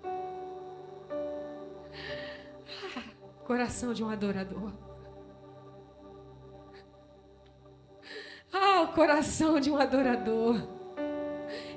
Coração 3.47 3.95
de 3.95 4.03
um 4.03 4.11
adorador. 4.11 4.73
Ah, 8.53 8.83
o 8.83 8.89
coração 8.95 9.61
de 9.61 9.71
um 9.71 9.77
adorador. 9.77 10.57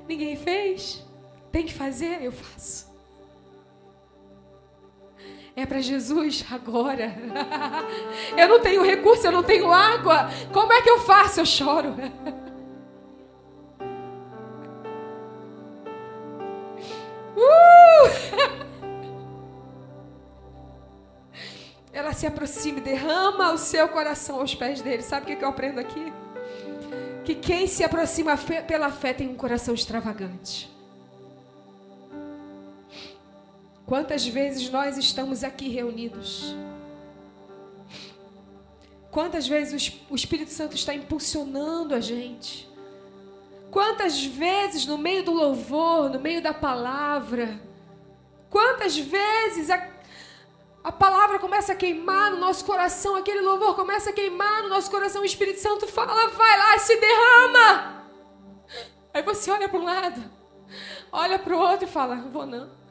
Ninguém 0.08 0.36
fez? 0.36 1.06
Tem 1.52 1.66
que 1.66 1.72
fazer? 1.72 2.20
Eu 2.22 2.32
faço. 2.32 2.91
É 5.54 5.66
para 5.66 5.80
Jesus 5.80 6.44
agora. 6.50 7.14
Eu 8.36 8.48
não 8.48 8.60
tenho 8.60 8.82
recurso, 8.82 9.26
eu 9.26 9.32
não 9.32 9.42
tenho 9.42 9.70
água. 9.70 10.30
Como 10.52 10.72
é 10.72 10.80
que 10.80 10.88
eu 10.88 11.00
faço? 11.00 11.40
Eu 11.40 11.46
choro. 11.46 11.94
Uh! 17.34 18.06
Ela 21.92 22.12
se 22.12 22.26
aproxima 22.26 22.78
e 22.78 22.82
derrama 22.82 23.52
o 23.52 23.58
seu 23.58 23.88
coração 23.88 24.40
aos 24.40 24.54
pés 24.54 24.80
dele. 24.80 25.02
Sabe 25.02 25.32
o 25.32 25.36
que 25.36 25.44
eu 25.44 25.48
aprendo 25.48 25.80
aqui? 25.80 26.12
Que 27.24 27.34
quem 27.34 27.66
se 27.66 27.84
aproxima 27.84 28.36
pela 28.36 28.90
fé 28.90 29.12
tem 29.12 29.28
um 29.28 29.34
coração 29.34 29.74
extravagante. 29.74 30.71
Quantas 33.92 34.26
vezes 34.26 34.70
nós 34.70 34.96
estamos 34.96 35.44
aqui 35.44 35.68
reunidos? 35.68 36.56
Quantas 39.10 39.46
vezes 39.46 39.92
o 40.08 40.14
Espírito 40.14 40.50
Santo 40.50 40.74
está 40.74 40.94
impulsionando 40.94 41.94
a 41.94 42.00
gente? 42.00 42.66
Quantas 43.70 44.24
vezes 44.24 44.86
no 44.86 44.96
meio 44.96 45.22
do 45.22 45.32
louvor, 45.32 46.08
no 46.08 46.18
meio 46.18 46.40
da 46.40 46.54
palavra, 46.54 47.60
quantas 48.48 48.96
vezes 48.96 49.68
a, 49.68 49.86
a 50.82 50.90
palavra 50.90 51.38
começa 51.38 51.74
a 51.74 51.76
queimar 51.76 52.30
no 52.30 52.38
nosso 52.38 52.64
coração, 52.64 53.14
aquele 53.14 53.42
louvor 53.42 53.76
começa 53.76 54.08
a 54.08 54.14
queimar 54.14 54.62
no 54.62 54.70
nosso 54.70 54.90
coração, 54.90 55.20
o 55.20 55.26
Espírito 55.26 55.60
Santo 55.60 55.86
fala, 55.86 56.28
vai 56.28 56.58
lá, 56.58 56.78
se 56.78 56.96
derrama. 56.96 58.06
Aí 59.12 59.22
você 59.22 59.50
olha 59.50 59.68
para 59.68 59.78
um 59.78 59.84
lado, 59.84 60.24
olha 61.12 61.38
para 61.38 61.54
o 61.54 61.60
outro 61.60 61.86
e 61.86 61.90
fala, 61.90 62.16
vou 62.32 62.46
não. 62.46 62.81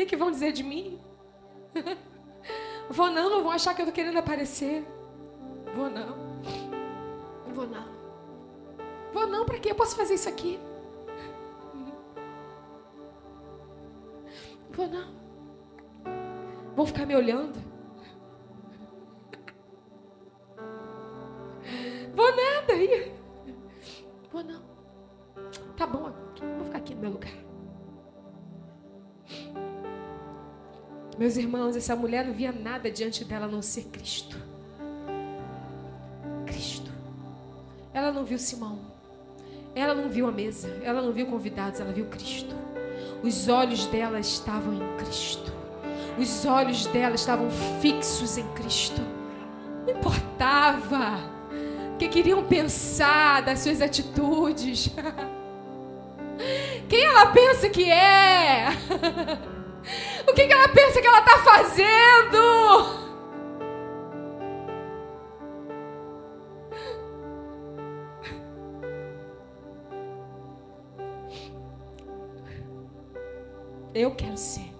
O 0.00 0.02
que, 0.02 0.06
que 0.06 0.16
vão 0.16 0.30
dizer 0.30 0.52
de 0.52 0.62
mim? 0.62 0.98
Vou 2.88 3.10
não, 3.10 3.28
não 3.28 3.42
vão 3.42 3.50
achar 3.52 3.74
que 3.74 3.82
eu 3.82 3.84
estou 3.84 3.94
querendo 3.94 4.16
aparecer. 4.16 4.82
Vou 5.76 5.90
não. 5.90 6.16
Vou 7.52 7.66
não. 7.66 7.84
Vou 9.12 9.26
não, 9.26 9.44
para 9.44 9.58
quê? 9.58 9.72
Eu 9.72 9.74
posso 9.74 9.94
fazer 9.94 10.14
isso 10.14 10.26
aqui. 10.26 10.58
Vou 14.70 14.88
não. 14.88 15.12
Vão 16.74 16.86
ficar 16.86 17.04
me 17.04 17.14
olhando. 17.14 17.60
Vou 22.14 22.34
nada 22.34 22.72
aí. 22.72 23.12
Vou 24.32 24.42
não. 24.42 24.62
Tá 25.76 25.86
bom, 25.86 26.10
vou 26.56 26.64
ficar 26.64 26.78
aqui 26.78 26.94
no 26.94 27.02
meu 27.02 27.10
lugar. 27.10 27.50
Meus 31.20 31.36
irmãos, 31.36 31.76
essa 31.76 31.94
mulher 31.94 32.24
não 32.24 32.32
via 32.32 32.50
nada 32.50 32.90
diante 32.90 33.26
dela 33.26 33.44
a 33.44 33.48
não 33.48 33.60
ser 33.60 33.82
Cristo. 33.92 34.38
Cristo. 36.46 36.90
Ela 37.92 38.10
não 38.10 38.24
viu 38.24 38.38
Simão. 38.38 38.78
Ela 39.74 39.94
não 39.94 40.08
viu 40.08 40.26
a 40.26 40.32
mesa. 40.32 40.74
Ela 40.82 41.02
não 41.02 41.12
viu 41.12 41.26
convidados. 41.26 41.78
Ela 41.78 41.92
viu 41.92 42.06
Cristo. 42.06 42.54
Os 43.22 43.48
olhos 43.48 43.84
dela 43.84 44.18
estavam 44.18 44.72
em 44.72 44.96
Cristo. 44.96 45.52
Os 46.18 46.46
olhos 46.46 46.86
dela 46.86 47.16
estavam 47.16 47.50
fixos 47.82 48.38
em 48.38 48.48
Cristo. 48.54 49.02
Não 49.86 49.92
importava 49.98 51.20
o 51.92 51.98
que 51.98 52.08
queriam 52.08 52.42
pensar 52.46 53.42
das 53.42 53.58
suas 53.58 53.82
atitudes. 53.82 54.88
Quem 56.88 57.04
ela 57.04 57.26
pensa 57.26 57.68
que 57.68 57.90
é? 57.90 58.68
O 60.30 60.32
que, 60.32 60.46
que 60.46 60.52
ela 60.52 60.68
pensa 60.68 61.00
que 61.00 61.06
ela 61.08 61.18
está 61.18 61.38
fazendo? 61.38 62.38
Eu 73.92 74.14
quero 74.14 74.36
ser 74.36 74.70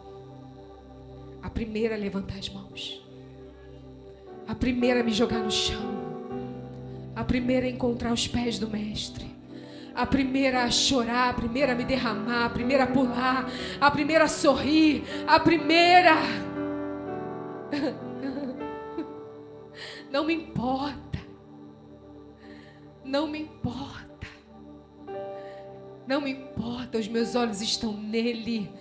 a 1.43 1.51
primeira 1.51 1.97
a 1.97 1.99
levantar 1.99 2.39
as 2.39 2.49
mãos, 2.49 3.05
a 4.47 4.55
primeira 4.55 5.01
a 5.01 5.03
me 5.03 5.13
jogar 5.13 5.41
no 5.41 5.51
chão, 5.51 5.83
A 7.17 7.25
primeira 7.25 7.67
a 7.67 7.71
encontrar 7.71 8.13
os 8.13 8.29
pés 8.29 8.57
do 8.57 8.69
Mestre. 8.69 9.40
A 9.95 10.07
primeira 10.07 10.65
a 10.65 10.71
chorar, 10.71 11.31
a 11.31 11.35
primeira 11.35 11.73
a 11.73 11.75
me 11.75 11.85
derramar, 11.85 12.47
a 12.47 12.51
primeira 12.51 12.85
a 12.85 12.87
pular, 12.87 13.51
a 13.81 13.91
primeira 13.91 14.25
a 14.25 14.29
sorrir, 14.29 15.03
a 15.27 15.41
primeira. 15.41 16.15
Não 20.11 20.25
me 20.25 20.35
importa. 20.35 21.19
Não 23.05 23.27
me 23.27 23.43
importa. 23.43 24.27
Não 26.07 26.21
me 26.21 26.33
importa, 26.33 26.99
os 26.99 27.07
meus 27.07 27.35
olhos 27.35 27.61
estão 27.61 27.93
nele. 27.93 28.73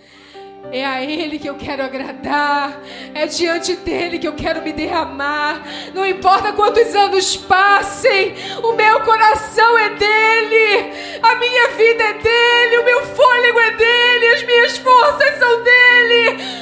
É 0.72 0.84
a 0.84 1.02
Ele 1.02 1.38
que 1.38 1.48
eu 1.48 1.56
quero 1.56 1.82
agradar. 1.82 2.80
É 3.14 3.26
diante 3.26 3.74
dele 3.76 4.18
que 4.18 4.28
eu 4.28 4.34
quero 4.34 4.62
me 4.62 4.72
derramar. 4.72 5.62
Não 5.94 6.06
importa 6.06 6.52
quantos 6.52 6.94
anos 6.94 7.36
passem, 7.36 8.34
o 8.62 8.72
meu 8.72 9.00
coração 9.00 9.78
é 9.78 9.90
dele. 9.90 10.92
A 11.22 11.34
minha 11.36 11.68
vida 11.70 12.04
é 12.04 12.12
dele. 12.14 12.78
O 12.78 12.84
meu 12.84 13.02
fôlego 13.06 13.58
é 13.58 13.70
dele. 13.72 14.26
As 14.34 14.42
minhas 14.44 14.78
forças 14.78 15.38
são 15.38 15.62
dele. 15.62 16.60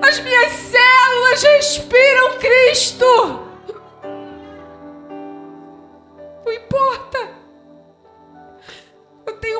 As 0.00 0.20
minhas 0.20 0.52
células 0.52 1.42
respiram 1.42 2.38
Cristo. 2.38 3.50
Não 6.44 6.52
importa. 6.52 7.39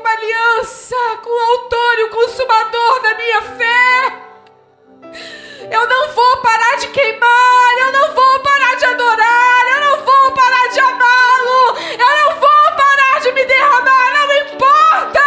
Uma 0.01 0.13
aliança 0.13 0.97
com 1.23 1.29
o 1.29 1.53
autor 1.53 1.99
e 1.99 2.05
o 2.05 2.09
consumador 2.09 3.03
da 3.03 3.15
minha 3.17 3.43
fé. 3.43 4.13
Eu 5.71 5.87
não 5.87 6.13
vou 6.13 6.37
parar 6.39 6.77
de 6.77 6.89
queimar, 6.89 7.79
eu 7.81 7.93
não 7.93 8.15
vou 8.15 8.41
parar 8.41 8.77
de 8.77 8.85
adorar, 8.87 9.69
eu 9.69 9.81
não 9.81 10.05
vou 10.07 10.33
parar 10.33 10.69
de 10.69 10.81
amá-lo, 10.81 11.77
eu 11.99 12.17
não 12.17 12.41
vou 12.41 12.77
parar 12.79 13.21
de 13.21 13.33
me 13.33 13.45
derramar, 13.45 14.13
não 14.15 14.33
importa. 14.39 15.21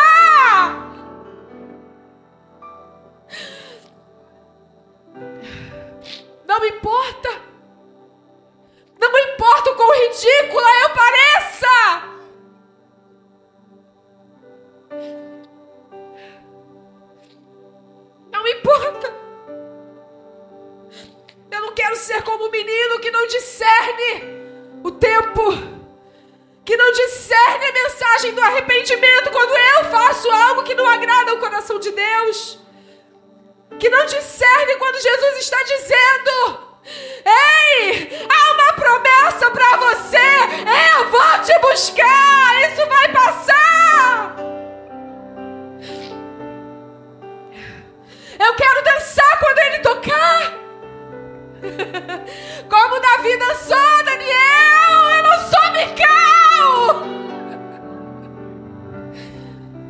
Não 6.48 6.66
importa. 6.66 7.30
Não 9.00 9.20
importa 9.20 9.70
o 9.70 9.76
quão 9.76 9.92
ridícula 9.92 10.63
discerne 23.34 24.12
o 24.84 24.92
tempo, 24.92 25.42
que 26.64 26.78
não 26.78 26.92
discerne 26.92 27.66
a 27.66 27.74
mensagem 27.74 28.34
do 28.34 28.42
arrependimento 28.42 29.32
quando 29.32 29.58
eu 29.58 29.86
faço 29.86 30.30
algo 30.30 30.64
que 30.64 30.76
não 30.76 30.88
agrada 30.88 31.32
ao 31.32 31.38
coração 31.38 31.80
de 31.80 31.92
Deus, 31.92 32.60
que 33.80 33.90
não 33.90 34.06
discerne 34.06 34.76
quando 34.76 35.02
Jesus 35.02 35.38
está 35.38 35.58
dizendo: 35.64 36.60
Ei, 37.26 38.28
há 38.30 38.52
uma 38.54 38.74
promessa 38.74 39.50
para 39.50 39.78
você. 39.78 40.18
Eu 40.98 41.10
vou 41.10 41.40
te 41.44 41.58
buscar. 41.60 42.72
Isso 42.72 42.86
vai 42.88 43.12
passar. 43.12 44.36
Eu 48.40 48.56
quero 48.56 48.84
dançar 48.84 49.40
quando 49.40 49.60
ele 49.60 49.80
tocar. 49.80 50.63
Como 52.70 53.00
Davi 53.00 53.38
dançou, 53.38 54.04
Daniel, 54.04 55.12
eu 55.16 55.24
não 55.24 55.40
sou 55.50 55.72
Mical. 55.72 57.04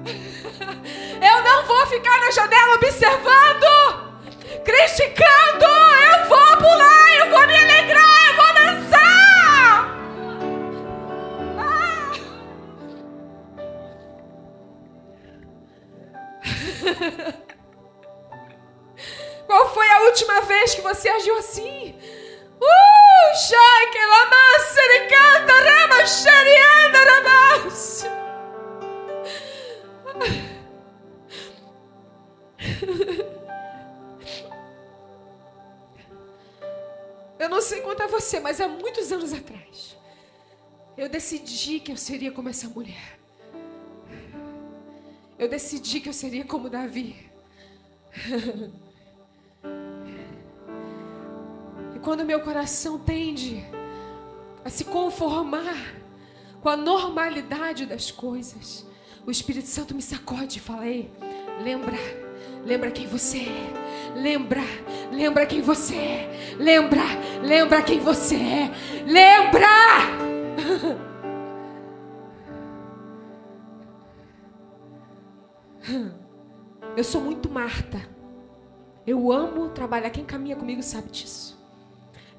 Eu 1.23 1.41
não 1.41 1.65
vou 1.65 1.85
ficar 1.87 2.19
na 2.19 2.31
janela 2.31 2.75
observando, 2.75 3.65
criticando. 4.65 5.65
Eu 5.65 6.25
vou 6.27 6.57
pular, 6.57 7.13
eu 7.17 7.29
vou 7.29 7.47
me 7.47 7.55
alegrar, 7.55 8.25
eu 8.27 8.35
vou 8.35 8.53
dançar. 8.53 9.87
Ah. 11.57 12.11
Última 20.13 20.41
vez 20.41 20.75
que 20.75 20.81
você 20.81 21.09
agiu 21.09 21.35
assim? 21.39 21.95
Uh, 22.61 23.33
canta. 25.09 25.53
Eu 37.39 37.49
não 37.49 37.59
sei 37.59 37.81
quanto 37.81 38.03
a 38.03 38.07
você, 38.07 38.39
mas 38.39 38.61
há 38.61 38.67
muitos 38.67 39.11
anos 39.11 39.33
atrás, 39.33 39.97
eu 40.95 41.09
decidi 41.09 41.79
que 41.79 41.91
eu 41.91 41.97
seria 41.97 42.31
como 42.31 42.49
essa 42.49 42.69
mulher. 42.69 43.19
Eu 45.39 45.49
decidi 45.49 45.99
que 45.99 46.07
eu 46.07 46.13
seria 46.13 46.45
como 46.45 46.69
Davi. 46.69 47.31
quando 52.03 52.25
meu 52.25 52.41
coração 52.41 52.99
tende 52.99 53.65
a 54.63 54.69
se 54.69 54.83
conformar 54.83 55.95
com 56.61 56.69
a 56.69 56.77
normalidade 56.77 57.85
das 57.85 58.11
coisas, 58.11 58.85
o 59.25 59.31
Espírito 59.31 59.67
Santo 59.67 59.95
me 59.95 60.01
sacode 60.01 60.57
e 60.57 60.61
fala: 60.61 60.85
Ei, 60.85 61.09
lembra, 61.63 61.97
lembra 62.65 62.91
quem 62.91 63.07
você 63.07 63.39
é. 63.39 63.71
Lembra, 64.15 64.61
lembra 65.11 65.45
quem 65.45 65.61
você 65.61 65.95
é. 65.95 66.55
Lembra, 66.59 67.03
lembra 67.41 67.81
quem 67.81 67.99
você 67.99 68.35
é. 68.35 68.69
Lembra! 69.07 69.67
Eu 76.95 77.03
sou 77.03 77.19
muito 77.21 77.49
Marta. 77.49 77.99
Eu 79.05 79.31
amo 79.31 79.69
trabalhar. 79.69 80.11
Quem 80.11 80.23
caminha 80.23 80.55
comigo 80.55 80.83
sabe 80.83 81.09
disso. 81.09 81.62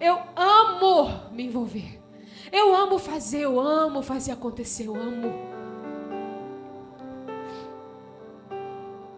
Eu 0.01 0.18
amo 0.36 1.30
me 1.32 1.45
envolver. 1.45 2.01
Eu 2.53 2.74
amo 2.74 2.99
fazer, 2.99 3.40
eu 3.40 3.59
amo 3.61 4.03
fazer 4.03 4.32
acontecer, 4.32 4.86
eu 4.86 4.95
amo. 4.95 5.32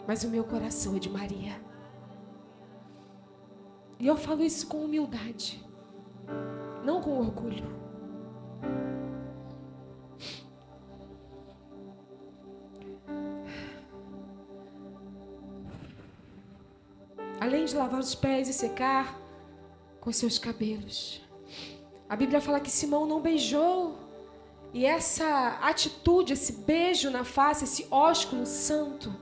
Mas 0.06 0.22
o 0.24 0.28
meu 0.28 0.44
coração 0.44 0.96
é 0.96 0.98
de 0.98 1.10
Maria. 1.10 1.60
E 3.98 4.06
eu 4.06 4.16
falo 4.16 4.42
isso 4.42 4.66
com 4.66 4.84
humildade, 4.84 5.64
não 6.84 7.00
com 7.00 7.18
orgulho. 7.18 7.64
Além 17.40 17.64
de 17.64 17.76
lavar 17.76 18.00
os 18.00 18.14
pés 18.14 18.48
e 18.48 18.52
secar, 18.52 19.25
com 20.06 20.12
seus 20.12 20.38
cabelos. 20.38 21.20
A 22.08 22.14
Bíblia 22.14 22.40
fala 22.40 22.60
que 22.60 22.70
Simão 22.70 23.06
não 23.06 23.20
beijou. 23.20 23.98
E 24.72 24.86
essa 24.86 25.58
atitude, 25.60 26.32
esse 26.32 26.52
beijo 26.52 27.10
na 27.10 27.24
face, 27.24 27.64
esse 27.64 27.88
ósculo 27.90 28.46
santo, 28.46 29.12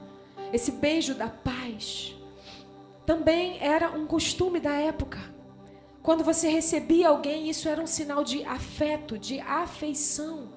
esse 0.53 0.71
beijo 0.71 1.15
da 1.15 1.27
paz, 1.27 2.15
também 3.03 3.57
era 3.59 3.89
um 3.89 4.05
costume 4.05 4.59
da 4.59 4.73
época. 4.73 5.17
Quando 6.03 6.23
você 6.23 6.49
recebia 6.49 7.09
alguém, 7.09 7.49
isso 7.49 7.67
era 7.67 7.81
um 7.81 7.87
sinal 7.87 8.23
de 8.23 8.43
afeto, 8.43 9.17
de 9.17 9.39
afeição. 9.39 10.49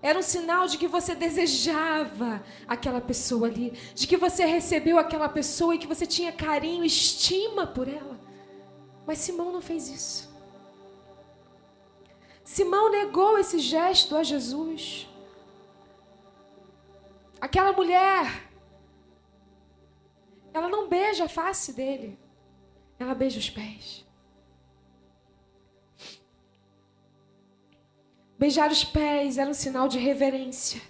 Era 0.00 0.18
um 0.18 0.22
sinal 0.22 0.66
de 0.66 0.78
que 0.78 0.88
você 0.88 1.14
desejava 1.14 2.42
aquela 2.66 3.02
pessoa 3.02 3.48
ali, 3.48 3.74
de 3.94 4.06
que 4.06 4.16
você 4.16 4.46
recebeu 4.46 4.98
aquela 4.98 5.28
pessoa 5.28 5.74
e 5.74 5.78
que 5.78 5.86
você 5.86 6.06
tinha 6.06 6.32
carinho, 6.32 6.86
estima 6.86 7.66
por 7.66 7.86
ela. 7.86 8.17
Mas 9.08 9.20
Simão 9.20 9.50
não 9.50 9.62
fez 9.62 9.88
isso. 9.88 10.28
Simão 12.44 12.90
negou 12.90 13.38
esse 13.38 13.58
gesto 13.58 14.14
a 14.14 14.22
Jesus. 14.22 15.08
Aquela 17.40 17.72
mulher, 17.72 18.26
ela 20.52 20.68
não 20.68 20.90
beija 20.90 21.24
a 21.24 21.28
face 21.28 21.72
dele, 21.72 22.18
ela 22.98 23.14
beija 23.14 23.38
os 23.38 23.48
pés. 23.48 24.04
Beijar 28.38 28.70
os 28.70 28.84
pés 28.84 29.38
era 29.38 29.48
um 29.48 29.54
sinal 29.54 29.88
de 29.88 29.98
reverência, 29.98 30.82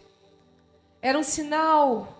era 1.00 1.16
um 1.16 1.22
sinal 1.22 2.17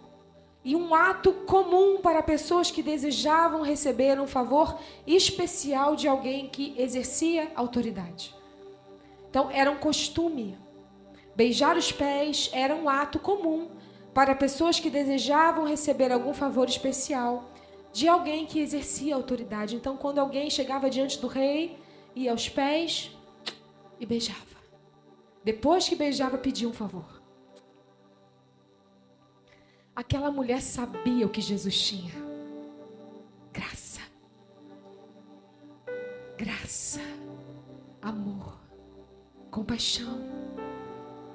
e 0.69 0.77
um 0.77 0.95
ato 0.95 1.33
comum 1.33 1.97
para 1.97 2.23
pessoas 2.23 2.71
que 2.71 2.83
desejavam 2.83 3.62
receber 3.62 4.21
um 4.21 4.27
favor 4.27 4.79
especial 5.07 5.97
de 5.97 6.07
alguém 6.07 6.47
que 6.47 6.75
exercia 6.77 7.51
autoridade. 7.55 8.35
Então, 9.31 9.51
era 9.51 9.71
um 9.71 9.79
costume. 9.79 10.59
Beijar 11.35 11.75
os 11.75 11.91
pés 11.91 12.51
era 12.53 12.75
um 12.75 12.87
ato 12.87 13.19
comum 13.19 13.71
para 14.12 14.35
pessoas 14.35 14.79
que 14.79 14.91
desejavam 14.91 15.64
receber 15.64 16.12
algum 16.12 16.35
favor 16.35 16.69
especial 16.69 17.51
de 17.91 18.07
alguém 18.07 18.45
que 18.45 18.61
exercia 18.61 19.14
autoridade. 19.14 19.75
Então, 19.75 19.97
quando 19.97 20.19
alguém 20.19 20.51
chegava 20.51 20.91
diante 20.91 21.19
do 21.19 21.29
rei, 21.29 21.79
ia 22.14 22.31
aos 22.31 22.47
pés 22.47 23.11
e 23.99 24.05
beijava. 24.05 24.59
Depois 25.43 25.89
que 25.89 25.97
beijava, 25.97 26.37
pedia 26.37 26.69
um 26.69 26.75
favor. 26.75 27.18
Aquela 29.99 30.30
mulher 30.30 30.62
sabia 30.62 31.26
o 31.26 31.28
que 31.28 31.40
Jesus 31.40 31.76
tinha: 31.76 32.12
graça, 33.53 34.01
graça, 36.36 37.01
amor, 38.01 38.61
compaixão. 39.51 40.20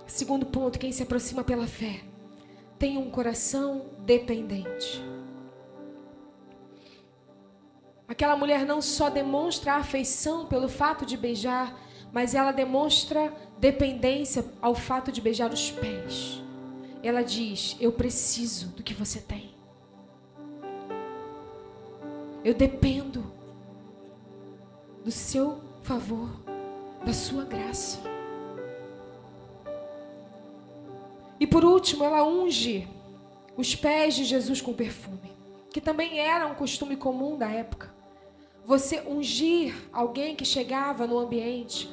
Segundo 0.08 0.46
ponto: 0.46 0.80
quem 0.80 0.94
se 0.94 1.04
aproxima 1.04 1.44
pela 1.44 1.68
fé 1.68 2.06
tem 2.80 2.98
um 2.98 3.12
coração 3.12 3.88
dependente. 4.06 5.04
Aquela 8.08 8.38
mulher 8.38 8.66
não 8.66 8.82
só 8.82 9.10
demonstra 9.10 9.74
afeição 9.74 10.46
pelo 10.46 10.70
fato 10.70 11.06
de 11.06 11.18
beijar, 11.18 11.78
mas 12.14 12.34
ela 12.34 12.54
demonstra 12.54 13.30
dependência 13.60 14.46
ao 14.62 14.74
fato 14.74 15.12
de 15.12 15.20
beijar 15.20 15.52
os 15.52 15.70
pés. 15.70 16.43
Ela 17.04 17.22
diz: 17.22 17.76
Eu 17.80 17.92
preciso 17.92 18.70
do 18.70 18.82
que 18.82 18.94
você 18.94 19.20
tem. 19.20 19.52
Eu 22.44 22.54
dependo 22.54 23.24
do 25.04 25.12
seu 25.12 25.60
favor, 25.82 26.30
da 27.06 27.14
sua 27.14 27.44
graça. 27.44 28.00
E 31.40 31.46
por 31.46 31.66
último, 31.66 32.06
ela 32.06 32.24
unge 32.26 32.88
os 33.58 33.76
pés 33.76 34.16
de 34.16 34.24
Jesus 34.24 34.62
com 34.62 34.74
perfume, 34.74 35.32
que 35.72 35.82
também 35.82 36.20
era 36.20 36.48
um 36.48 36.56
costume 36.56 36.96
comum 36.96 37.38
da 37.38 37.50
época. 37.50 37.94
Você 38.66 39.02
ungir 39.02 39.76
alguém 39.92 40.38
que 40.38 40.46
chegava 40.46 41.06
no 41.06 41.20
ambiente 41.20 41.90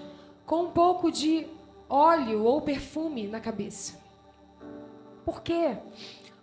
com 0.46 0.64
um 0.64 0.70
pouco 0.70 1.10
de 1.10 1.46
óleo 1.88 2.44
ou 2.44 2.60
perfume 2.60 3.26
na 3.26 3.40
cabeça. 3.40 3.99
Por 5.24 5.42
quê? 5.42 5.76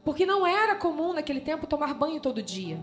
Porque 0.03 0.25
não 0.25 0.45
era 0.45 0.75
comum 0.75 1.13
naquele 1.13 1.41
tempo 1.41 1.67
tomar 1.67 1.93
banho 1.93 2.19
todo 2.21 2.41
dia. 2.41 2.80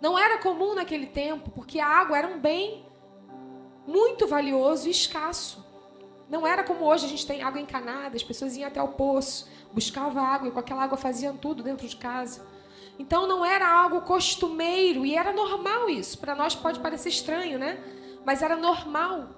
Não 0.00 0.18
era 0.18 0.38
comum 0.38 0.74
naquele 0.74 1.06
tempo, 1.06 1.50
porque 1.50 1.80
a 1.80 1.86
água 1.86 2.18
era 2.18 2.28
um 2.28 2.38
bem 2.38 2.84
muito 3.86 4.26
valioso 4.26 4.88
e 4.88 4.90
escasso. 4.90 5.64
Não 6.28 6.46
era 6.46 6.62
como 6.62 6.84
hoje 6.84 7.06
a 7.06 7.08
gente 7.08 7.26
tem 7.26 7.42
água 7.42 7.60
encanada, 7.60 8.16
as 8.16 8.22
pessoas 8.22 8.56
iam 8.56 8.68
até 8.68 8.82
o 8.82 8.88
poço, 8.88 9.48
buscavam 9.72 10.24
água 10.24 10.48
e 10.48 10.50
com 10.50 10.58
aquela 10.58 10.82
água 10.82 10.98
faziam 10.98 11.36
tudo 11.36 11.62
dentro 11.62 11.86
de 11.86 11.96
casa. 11.96 12.46
Então 12.98 13.26
não 13.26 13.44
era 13.44 13.68
algo 13.68 14.00
costumeiro 14.02 15.04
e 15.04 15.14
era 15.14 15.32
normal 15.32 15.88
isso. 15.88 16.18
Para 16.18 16.34
nós 16.34 16.54
pode 16.54 16.80
parecer 16.80 17.08
estranho, 17.08 17.58
né? 17.58 17.78
mas 18.26 18.42
era 18.42 18.56
normal. 18.56 19.28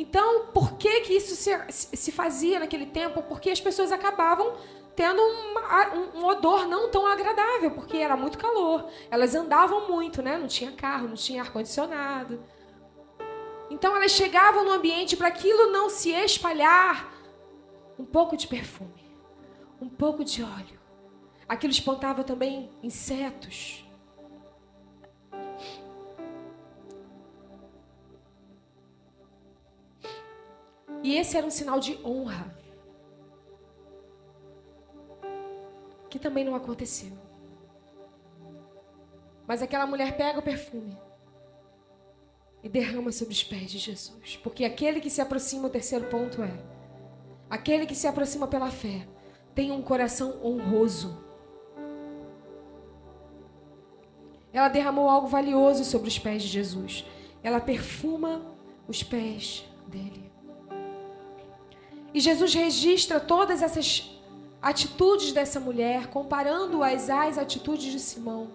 Então, 0.00 0.46
por 0.54 0.74
que, 0.74 1.00
que 1.00 1.12
isso 1.12 1.34
se, 1.34 1.50
se 1.72 2.12
fazia 2.12 2.60
naquele 2.60 2.86
tempo? 2.86 3.20
Porque 3.20 3.50
as 3.50 3.60
pessoas 3.60 3.90
acabavam 3.90 4.54
tendo 4.94 5.20
uma, 5.20 5.92
um, 5.92 6.24
odor 6.24 6.68
não 6.68 6.88
tão 6.88 7.04
agradável, 7.04 7.72
porque 7.72 7.96
era 7.96 8.16
muito 8.16 8.38
calor. 8.38 8.88
Elas 9.10 9.34
andavam 9.34 9.88
muito, 9.88 10.22
né? 10.22 10.38
Não 10.38 10.46
tinha 10.46 10.70
carro, 10.70 11.08
não 11.08 11.16
tinha 11.16 11.42
ar-condicionado. 11.42 12.40
Então, 13.68 13.96
elas 13.96 14.12
chegavam 14.12 14.64
no 14.64 14.70
ambiente 14.70 15.16
para 15.16 15.26
aquilo 15.26 15.72
não 15.72 15.90
se 15.90 16.10
espalhar. 16.10 17.12
Um 17.98 18.04
pouco 18.04 18.36
de 18.36 18.46
perfume, 18.46 19.12
um 19.80 19.88
pouco 19.88 20.22
de 20.22 20.44
óleo. 20.44 20.78
Aquilo 21.48 21.72
espantava 21.72 22.22
também 22.22 22.70
insetos. 22.84 23.84
E 31.02 31.16
esse 31.16 31.36
era 31.36 31.46
um 31.46 31.50
sinal 31.50 31.78
de 31.80 31.98
honra. 32.04 32.56
Que 36.10 36.18
também 36.18 36.44
não 36.44 36.54
aconteceu. 36.54 37.12
Mas 39.46 39.62
aquela 39.62 39.86
mulher 39.86 40.16
pega 40.16 40.38
o 40.38 40.42
perfume 40.42 40.96
e 42.62 42.68
derrama 42.68 43.12
sobre 43.12 43.32
os 43.32 43.42
pés 43.42 43.70
de 43.70 43.78
Jesus. 43.78 44.36
Porque 44.42 44.64
aquele 44.64 45.00
que 45.00 45.10
se 45.10 45.20
aproxima, 45.20 45.68
o 45.68 45.70
terceiro 45.70 46.06
ponto 46.06 46.42
é: 46.42 46.52
aquele 47.48 47.86
que 47.86 47.94
se 47.94 48.06
aproxima 48.06 48.46
pela 48.46 48.70
fé 48.70 49.06
tem 49.54 49.70
um 49.70 49.82
coração 49.82 50.38
honroso. 50.44 51.24
Ela 54.52 54.68
derramou 54.68 55.08
algo 55.08 55.28
valioso 55.28 55.84
sobre 55.84 56.08
os 56.08 56.18
pés 56.18 56.42
de 56.42 56.48
Jesus. 56.48 57.04
Ela 57.42 57.60
perfuma 57.60 58.54
os 58.86 59.02
pés 59.02 59.64
dele. 59.86 60.27
E 62.12 62.20
Jesus 62.20 62.54
registra 62.54 63.20
todas 63.20 63.62
essas 63.62 64.10
atitudes 64.60 65.32
dessa 65.32 65.60
mulher, 65.60 66.08
comparando-as 66.08 67.10
às 67.10 67.38
atitudes 67.38 67.92
de 67.92 68.00
Simão. 68.00 68.50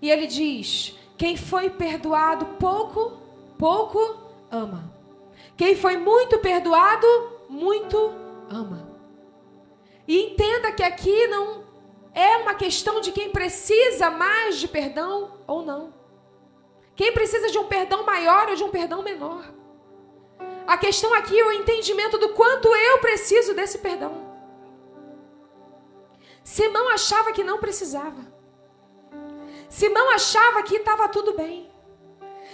E 0.00 0.10
ele 0.10 0.26
diz: 0.26 0.96
Quem 1.16 1.36
foi 1.36 1.70
perdoado 1.70 2.46
pouco, 2.58 3.18
pouco 3.58 4.16
ama. 4.50 4.92
Quem 5.56 5.76
foi 5.76 5.96
muito 5.96 6.38
perdoado, 6.38 7.06
muito 7.48 7.96
ama. 8.48 8.90
E 10.06 10.18
entenda 10.26 10.72
que 10.72 10.82
aqui 10.82 11.26
não 11.28 11.64
é 12.14 12.36
uma 12.38 12.54
questão 12.54 13.00
de 13.00 13.12
quem 13.12 13.30
precisa 13.30 14.10
mais 14.10 14.58
de 14.58 14.68
perdão 14.68 15.38
ou 15.46 15.62
não. 15.62 15.94
Quem 16.94 17.12
precisa 17.12 17.50
de 17.50 17.58
um 17.58 17.66
perdão 17.66 18.04
maior 18.04 18.48
ou 18.48 18.54
de 18.54 18.62
um 18.62 18.70
perdão 18.70 19.02
menor. 19.02 19.44
A 20.66 20.76
questão 20.76 21.12
aqui 21.14 21.38
é 21.38 21.44
o 21.44 21.52
entendimento 21.52 22.18
do 22.18 22.30
quanto 22.30 22.68
eu 22.74 22.98
preciso 22.98 23.54
desse 23.54 23.78
perdão. 23.78 24.32
Simão 26.44 26.88
achava 26.90 27.32
que 27.32 27.44
não 27.44 27.58
precisava. 27.58 28.32
Simão 29.68 30.10
achava 30.10 30.62
que 30.62 30.76
estava 30.76 31.08
tudo 31.08 31.34
bem. 31.34 31.70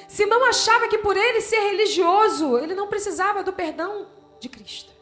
Simão 0.06 0.44
achava 0.44 0.88
que 0.88 0.98
por 0.98 1.16
ele 1.16 1.40
ser 1.40 1.60
religioso, 1.60 2.58
ele 2.58 2.74
não 2.74 2.86
precisava 2.86 3.42
do 3.42 3.52
perdão 3.52 4.06
de 4.40 4.48
Cristo. 4.48 4.92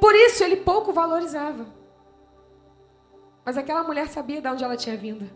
Por 0.00 0.14
isso 0.14 0.42
ele 0.42 0.56
pouco 0.56 0.92
valorizava. 0.92 1.66
Mas 3.44 3.56
aquela 3.56 3.84
mulher 3.84 4.08
sabia 4.08 4.40
de 4.40 4.48
onde 4.48 4.64
ela 4.64 4.76
tinha 4.76 4.96
vindo. 4.96 5.30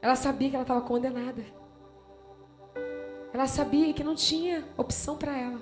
Ela 0.00 0.16
sabia 0.16 0.48
que 0.48 0.56
ela 0.56 0.62
estava 0.62 0.80
condenada. 0.80 1.44
Ela 3.32 3.46
sabia 3.46 3.92
que 3.92 4.02
não 4.02 4.14
tinha 4.14 4.64
opção 4.76 5.16
para 5.16 5.36
ela 5.36 5.60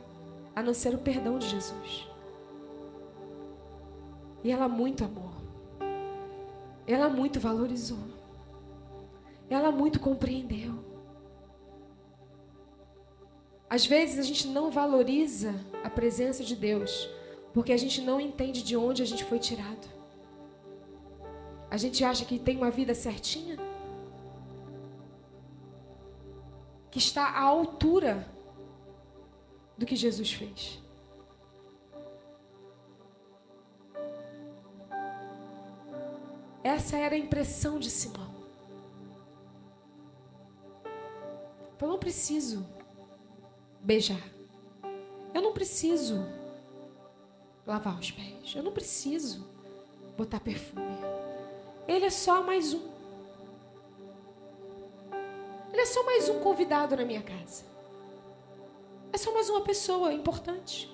a 0.55 0.63
não 0.63 0.73
ser 0.73 0.95
o 0.95 0.99
perdão 0.99 1.39
de 1.39 1.49
Jesus. 1.49 2.09
E 4.43 4.51
ela 4.51 4.69
muito 4.69 5.05
amou. 5.05 5.31
Ela 6.87 7.09
muito 7.09 7.39
valorizou. 7.39 7.99
Ela 9.51 9.71
muito 9.71 10.01
compreendeu. 10.01 10.75
Às 13.69 13.85
vezes 13.85 14.19
a 14.19 14.23
gente 14.23 14.49
não 14.49 14.71
valoriza 14.71 15.55
a 15.85 15.91
presença 15.91 16.43
de 16.43 16.57
Deus 16.57 17.09
porque 17.53 17.73
a 17.73 17.77
gente 17.77 18.01
não 18.01 18.21
entende 18.21 18.63
de 18.63 18.77
onde 18.77 19.03
a 19.03 19.07
gente 19.07 19.25
foi 19.25 19.39
tirado. 19.39 19.89
A 21.71 21.77
gente 21.77 22.03
acha 22.03 22.25
que 22.25 22.39
tem 22.39 22.57
uma 22.57 22.71
vida 22.71 22.95
certinha 22.95 23.68
que 26.99 27.05
está 27.05 27.29
à 27.29 27.43
altura 27.43 28.29
do 29.77 29.87
que 29.87 29.95
Jesus 29.95 30.33
fez. 30.33 30.83
Essa 36.65 36.97
era 36.97 37.15
a 37.15 37.19
impressão 37.19 37.79
de 37.79 37.89
Simão. 37.89 38.35
Eu 41.81 41.87
não 41.87 42.01
preciso 42.01 42.67
beijar. 43.81 44.21
Eu 45.33 45.41
não 45.41 45.53
preciso 45.53 46.27
lavar 47.65 47.97
os 47.97 48.11
pés. 48.11 48.57
Eu 48.57 48.65
não 48.65 48.73
preciso 48.73 49.47
botar 50.17 50.41
perfume. 50.41 50.99
Ele 51.87 52.07
é 52.07 52.11
só 52.11 52.43
mais 52.43 52.75
um. 52.75 52.98
Ele 55.79 55.85
é 55.85 55.87
só 55.87 56.03
mais 56.05 56.29
um 56.29 56.41
convidado 56.41 56.97
na 56.97 57.05
minha 57.05 57.23
casa. 57.23 57.63
É 59.13 59.17
só 59.17 59.33
mais 59.33 59.49
uma 59.49 59.61
pessoa 59.61 60.13
importante. 60.13 60.93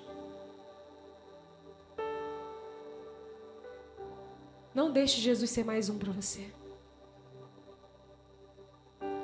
Não 4.75 4.91
deixe 4.91 5.19
Jesus 5.19 5.49
ser 5.49 5.65
mais 5.65 5.89
um 5.89 5.97
para 5.97 6.11
você. 6.11 6.51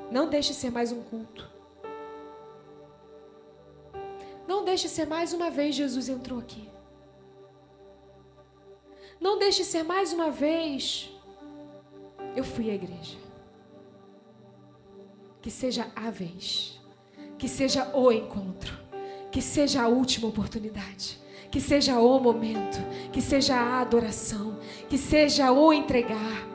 Não 0.09 0.27
deixe 0.27 0.51
ser 0.51 0.71
mais 0.71 0.91
um 0.91 1.03
culto. 1.03 1.47
Não 4.47 4.61
Não 4.61 4.65
deixe 4.65 4.89
ser 4.89 5.05
mais 5.05 5.31
uma 5.31 5.51
vez 5.51 5.75
Jesus 5.75 6.09
entrou 6.09 6.39
aqui. 6.39 6.67
Não 9.19 9.37
deixe 9.37 9.63
ser 9.63 9.83
mais 9.83 10.11
uma 10.11 10.31
vez 10.31 11.11
eu 12.35 12.43
fui 12.43 12.71
à 12.71 12.73
igreja. 12.73 13.20
Que 15.41 15.49
seja 15.49 15.87
a 15.95 16.11
vez. 16.11 16.79
Que 17.37 17.47
seja 17.47 17.89
o 17.95 18.11
encontro. 18.11 18.77
Que 19.31 19.41
seja 19.41 19.81
a 19.81 19.87
última 19.87 20.27
oportunidade. 20.27 21.19
Que 21.49 21.59
seja 21.59 21.99
o 21.99 22.19
momento. 22.19 22.77
Que 23.11 23.21
seja 23.21 23.55
a 23.55 23.81
adoração. 23.81 24.59
Que 24.89 24.97
seja 24.97 25.51
o 25.51 25.73
entregar. 25.73 26.47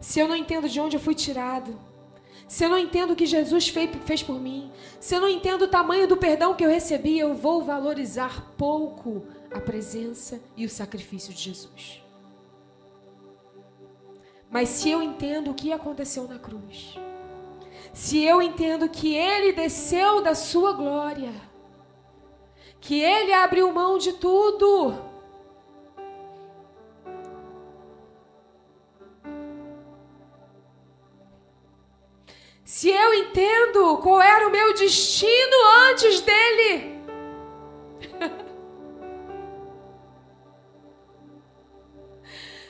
Se 0.00 0.20
eu 0.20 0.28
não 0.28 0.36
entendo 0.36 0.68
de 0.68 0.80
onde 0.80 0.96
eu 0.96 1.00
fui 1.00 1.14
tirado. 1.14 1.78
Se 2.48 2.64
eu 2.64 2.68
não 2.68 2.78
entendo 2.78 3.12
o 3.12 3.16
que 3.16 3.26
Jesus 3.26 3.68
fez, 3.68 4.22
por 4.22 4.40
mim. 4.40 4.70
Se 5.00 5.14
eu 5.14 5.20
não 5.20 5.28
entendo 5.28 5.62
o 5.62 5.68
tamanho 5.68 6.06
do 6.06 6.16
perdão 6.16 6.54
que 6.54 6.64
eu 6.64 6.70
recebi, 6.70 7.18
eu 7.18 7.34
vou 7.34 7.64
valorizar 7.64 8.54
pouco 8.56 9.26
a 9.52 9.60
presença 9.60 10.40
e 10.56 10.64
o 10.64 10.70
sacrifício 10.70 11.34
de 11.34 11.42
Jesus. 11.42 12.05
Mas 14.50 14.68
se 14.68 14.90
eu 14.90 15.02
entendo 15.02 15.50
o 15.50 15.54
que 15.54 15.72
aconteceu 15.72 16.28
na 16.28 16.38
cruz, 16.38 16.98
se 17.92 18.22
eu 18.22 18.40
entendo 18.40 18.88
que 18.88 19.14
ele 19.14 19.52
desceu 19.52 20.22
da 20.22 20.34
sua 20.34 20.72
glória, 20.72 21.32
que 22.80 23.00
ele 23.00 23.32
abriu 23.32 23.72
mão 23.72 23.98
de 23.98 24.12
tudo, 24.12 24.94
se 32.64 32.90
eu 32.90 33.14
entendo 33.14 33.98
qual 33.98 34.20
era 34.20 34.46
o 34.46 34.50
meu 34.50 34.74
destino 34.74 35.56
antes 35.90 36.20
dele, 36.20 36.95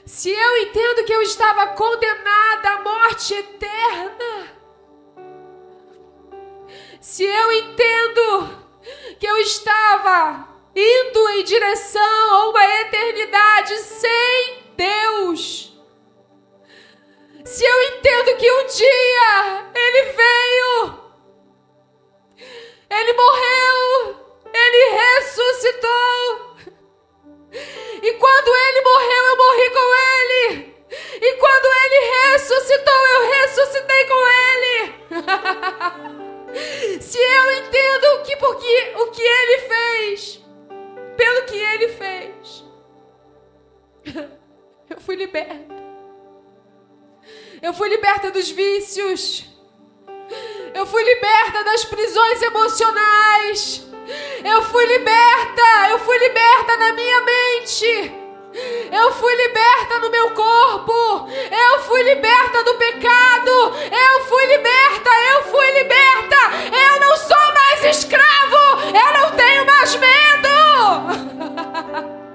Se 0.06 0.30
eu 0.30 0.56
entendo 0.58 1.04
que 1.04 1.12
eu 1.12 1.20
estava 1.20 1.66
condenada 1.74 2.70
à 2.70 2.80
morte 2.80 3.34
eterna, 3.34 4.56
se 7.00 7.24
eu 7.24 7.52
entendo 7.52 8.66
que 9.18 9.26
eu 9.26 9.36
estava 9.38 10.48
indo 10.76 11.28
em 11.30 11.42
direção 11.42 12.30
a 12.30 12.48
uma 12.50 12.80
eternidade 12.82 13.76
sem 13.78 14.72
Deus, 14.76 15.76
se 17.44 17.64
eu 17.64 17.82
entendo 17.82 18.36
que 18.36 18.48
um 18.48 18.66
dia 18.66 19.70
Ele 19.74 20.02
veio, 20.12 21.00
Ele 22.90 23.12
morreu, 23.12 24.20
Ele 24.54 24.90
ressuscitou, 24.98 26.45
e 28.02 28.12
quando 28.14 28.54
ele 28.54 28.80
morreu, 28.82 29.24
eu 29.26 29.36
morri 29.36 29.70
com 29.70 29.94
ele. 29.94 30.76
E 31.20 31.34
quando 31.36 31.66
ele 31.84 32.00
ressuscitou, 32.32 33.06
eu 33.06 33.28
ressuscitei 33.30 34.04
com 34.04 34.26
ele. 34.28 34.76
Se 37.00 37.18
eu 37.18 37.50
entendo 37.58 38.22
que 38.24 38.36
porque 38.36 38.92
o 38.96 39.10
que 39.10 39.22
ele 39.22 39.58
fez, 39.58 40.44
pelo 41.16 41.42
que 41.46 41.56
ele 41.56 41.88
fez, 41.88 42.64
eu 44.90 45.00
fui 45.00 45.16
liberta. 45.16 45.74
Eu 47.62 47.72
fui 47.72 47.88
liberta 47.88 48.30
dos 48.30 48.50
vícios. 48.50 49.46
Eu 50.74 50.86
fui 50.86 51.02
liberta 51.02 51.64
das 51.64 51.84
prisões 51.84 52.42
emocionais. 52.42 53.86
Eu 54.44 54.62
fui 54.62 54.86
liberta, 54.86 55.88
eu 55.90 55.98
fui 55.98 56.18
liberta 56.18 56.76
na 56.76 56.92
minha 56.92 57.20
mente. 57.22 58.26
Eu 58.90 59.12
fui 59.12 59.34
liberta 59.34 59.98
no 59.98 60.10
meu 60.10 60.30
corpo. 60.30 61.28
Eu 61.50 61.80
fui 61.80 62.02
liberta 62.02 62.64
do 62.64 62.74
pecado. 62.74 63.50
Eu 63.90 64.20
fui 64.26 64.46
liberta, 64.46 65.10
eu 65.34 65.42
fui 65.44 65.70
liberta. 65.72 66.36
Eu 66.72 67.00
não 67.00 67.16
sou 67.16 67.54
mais 67.54 67.84
escravo. 67.96 68.80
Eu 68.86 69.20
não 69.20 69.36
tenho 69.36 69.66
mais 69.66 69.96
medo. 69.96 70.16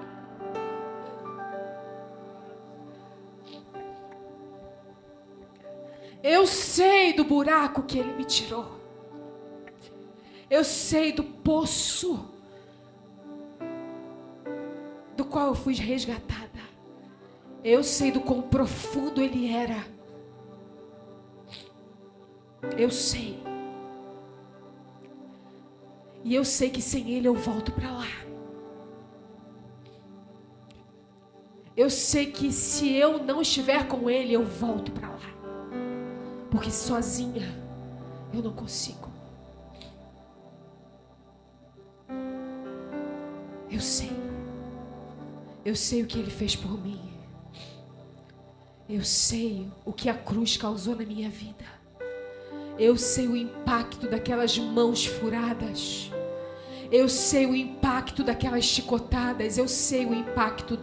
Eu 6.23 6.45
sei 6.45 7.13
do 7.13 7.23
buraco 7.23 7.81
que 7.81 7.97
ele 7.97 8.13
me 8.13 8.23
tirou. 8.23 8.80
Eu 10.51 10.65
sei 10.65 11.13
do 11.13 11.23
poço 11.23 12.25
do 15.15 15.23
qual 15.23 15.47
eu 15.47 15.55
fui 15.55 15.73
resgatada. 15.75 16.59
Eu 17.63 17.81
sei 17.85 18.11
do 18.11 18.19
quão 18.19 18.41
profundo 18.41 19.21
ele 19.21 19.49
era. 19.49 19.85
Eu 22.77 22.91
sei. 22.91 23.41
E 26.21 26.35
eu 26.35 26.43
sei 26.43 26.69
que 26.69 26.81
sem 26.81 27.11
ele 27.11 27.29
eu 27.29 27.33
volto 27.33 27.71
para 27.71 27.89
lá. 27.89 28.07
Eu 31.77 31.89
sei 31.89 32.29
que 32.29 32.51
se 32.51 32.91
eu 32.91 33.23
não 33.23 33.41
estiver 33.41 33.87
com 33.87 34.09
ele, 34.09 34.33
eu 34.33 34.43
volto 34.43 34.91
para 34.91 35.07
lá. 35.07 35.31
Porque 36.51 36.69
sozinha 36.69 37.47
eu 38.33 38.43
não 38.43 38.51
consigo. 38.51 39.10
Eu 43.71 43.79
sei. 43.79 44.11
Eu 45.63 45.75
sei 45.75 46.01
o 46.01 46.05
que 46.05 46.19
ele 46.19 46.29
fez 46.29 46.55
por 46.55 46.77
mim. 46.79 46.99
Eu 48.89 49.03
sei 49.05 49.67
o 49.85 49.93
que 49.93 50.09
a 50.09 50.13
cruz 50.13 50.57
causou 50.57 50.95
na 50.95 51.05
minha 51.05 51.29
vida. 51.29 51.63
Eu 52.77 52.97
sei 52.97 53.27
o 53.27 53.37
impacto 53.37 54.09
daquelas 54.09 54.57
mãos 54.57 55.05
furadas. 55.05 56.11
Eu 56.91 57.07
sei 57.07 57.45
o 57.45 57.55
impacto 57.55 58.23
daquelas 58.23 58.65
chicotadas. 58.65 59.57
Eu 59.57 59.67
sei 59.67 60.05
o 60.05 60.13
impacto 60.13 60.77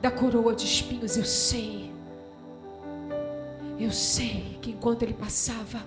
da 0.00 0.10
coroa 0.10 0.54
de 0.54 0.64
espinhos. 0.64 1.18
Eu 1.18 1.24
sei. 1.24 1.92
Eu 3.78 3.90
sei 3.90 4.58
que 4.62 4.70
enquanto 4.70 5.02
ele 5.02 5.14
passava 5.14 5.82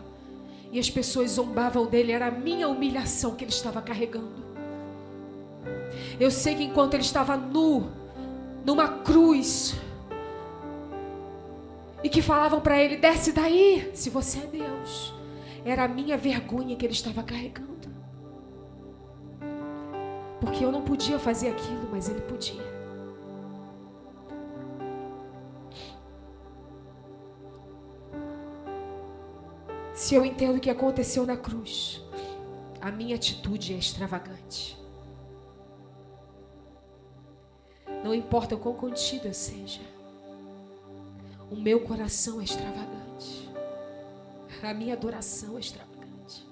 e 0.71 0.79
as 0.79 0.89
pessoas 0.89 1.31
zombavam 1.31 1.85
dele, 1.85 2.11
era 2.11 2.27
a 2.27 2.31
minha 2.31 2.67
humilhação 2.67 3.35
que 3.35 3.43
ele 3.43 3.51
estava 3.51 3.81
carregando. 3.81 4.42
Eu 6.19 6.29
sei 6.29 6.55
que 6.55 6.63
enquanto 6.63 6.93
ele 6.93 7.03
estava 7.03 7.35
nu, 7.35 7.91
numa 8.65 8.87
cruz, 8.87 9.75
e 12.03 12.09
que 12.09 12.21
falavam 12.21 12.59
para 12.59 12.77
ele: 12.77 12.97
desce 12.97 13.31
daí, 13.31 13.91
se 13.93 14.09
você 14.09 14.39
é 14.39 14.47
Deus. 14.47 15.13
Era 15.65 15.85
a 15.85 15.87
minha 15.87 16.17
vergonha 16.17 16.75
que 16.75 16.85
ele 16.85 16.93
estava 16.93 17.23
carregando. 17.23 17.71
Porque 20.41 20.65
eu 20.65 20.71
não 20.71 20.81
podia 20.81 21.17
fazer 21.17 21.47
aquilo, 21.49 21.87
mas 21.89 22.09
ele 22.09 22.19
podia. 22.19 22.73
Se 29.93 30.15
eu 30.15 30.25
entendo 30.25 30.57
o 30.57 30.59
que 30.59 30.69
aconteceu 30.69 31.25
na 31.25 31.37
cruz, 31.37 32.01
a 32.81 32.91
minha 32.91 33.15
atitude 33.15 33.73
é 33.73 33.77
extravagante. 33.77 34.82
Não 38.03 38.13
importa 38.13 38.55
o 38.55 38.59
quão 38.59 38.75
contido 38.75 39.27
eu 39.27 39.33
seja, 39.33 39.81
o 41.49 41.55
meu 41.55 41.81
coração 41.81 42.41
é 42.41 42.43
extravagante. 42.43 43.49
A 44.61 44.73
minha 44.73 44.93
adoração 44.93 45.57
é 45.57 45.59
extravagante. 45.59 46.45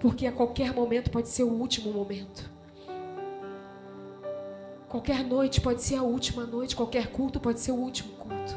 Porque 0.00 0.26
a 0.26 0.32
qualquer 0.32 0.74
momento 0.74 1.10
pode 1.10 1.28
ser 1.28 1.44
o 1.44 1.52
último 1.52 1.92
momento. 1.92 2.50
Qualquer 4.88 5.24
noite 5.24 5.60
pode 5.60 5.82
ser 5.82 5.96
a 5.96 6.02
última 6.02 6.44
noite, 6.44 6.76
qualquer 6.76 7.10
culto 7.10 7.40
pode 7.40 7.60
ser 7.60 7.72
o 7.72 7.76
último 7.76 8.12
culto. 8.14 8.56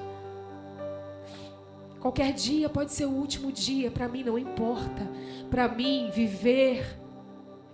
Qualquer 1.99 2.33
dia 2.33 2.69
pode 2.69 2.91
ser 2.91 3.05
o 3.05 3.11
último 3.11 3.51
dia, 3.51 3.89
para 3.89 4.07
mim 4.07 4.23
não 4.23 4.37
importa. 4.37 5.09
Para 5.49 5.67
mim, 5.67 6.09
viver 6.13 6.99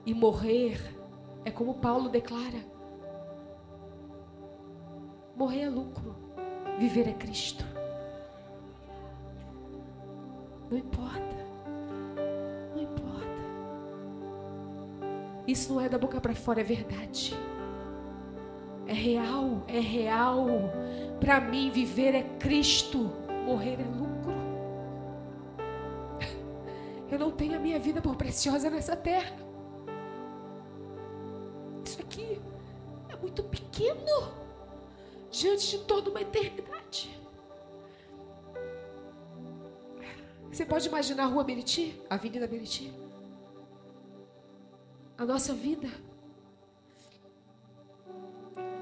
e 0.05 0.13
morrer 0.13 0.79
é 1.43 1.51
como 1.51 1.73
Paulo 1.73 2.07
declara: 2.07 2.59
Morrer 5.41 5.63
é 5.63 5.69
lucro, 5.69 6.15
viver 6.77 7.07
é 7.07 7.13
Cristo. 7.13 7.65
Não 10.69 10.77
importa. 10.77 11.35
Não 12.75 12.83
importa. 12.83 13.41
Isso 15.47 15.73
não 15.73 15.81
é 15.81 15.89
da 15.89 15.97
boca 15.97 16.21
para 16.21 16.35
fora, 16.35 16.61
é 16.61 16.63
verdade. 16.63 17.35
É 18.85 18.93
real, 18.93 19.63
é 19.67 19.79
real. 19.79 20.45
Para 21.19 21.41
mim, 21.41 21.71
viver 21.71 22.13
é 22.13 22.21
Cristo, 22.37 23.09
morrer 23.43 23.79
é 23.79 23.97
lucro. 23.97 24.35
Eu 27.11 27.17
não 27.17 27.31
tenho 27.31 27.55
a 27.55 27.59
minha 27.59 27.79
vida 27.79 27.99
por 27.99 28.15
preciosa 28.15 28.69
nessa 28.69 28.95
terra. 28.95 29.35
Isso 31.83 31.99
aqui 31.99 32.39
é 33.09 33.15
muito 33.15 33.41
pequeno 33.41 34.39
diante 35.41 35.71
de 35.71 35.79
toda 35.79 36.11
uma 36.11 36.21
eternidade. 36.21 37.19
Você 40.51 40.65
pode 40.65 40.87
imaginar 40.87 41.23
a 41.23 41.27
rua 41.27 41.43
Meriti, 41.43 41.99
a 42.09 42.15
Avenida 42.15 42.47
Meriti? 42.47 42.93
A 45.17 45.25
nossa 45.25 45.53
vida 45.53 45.89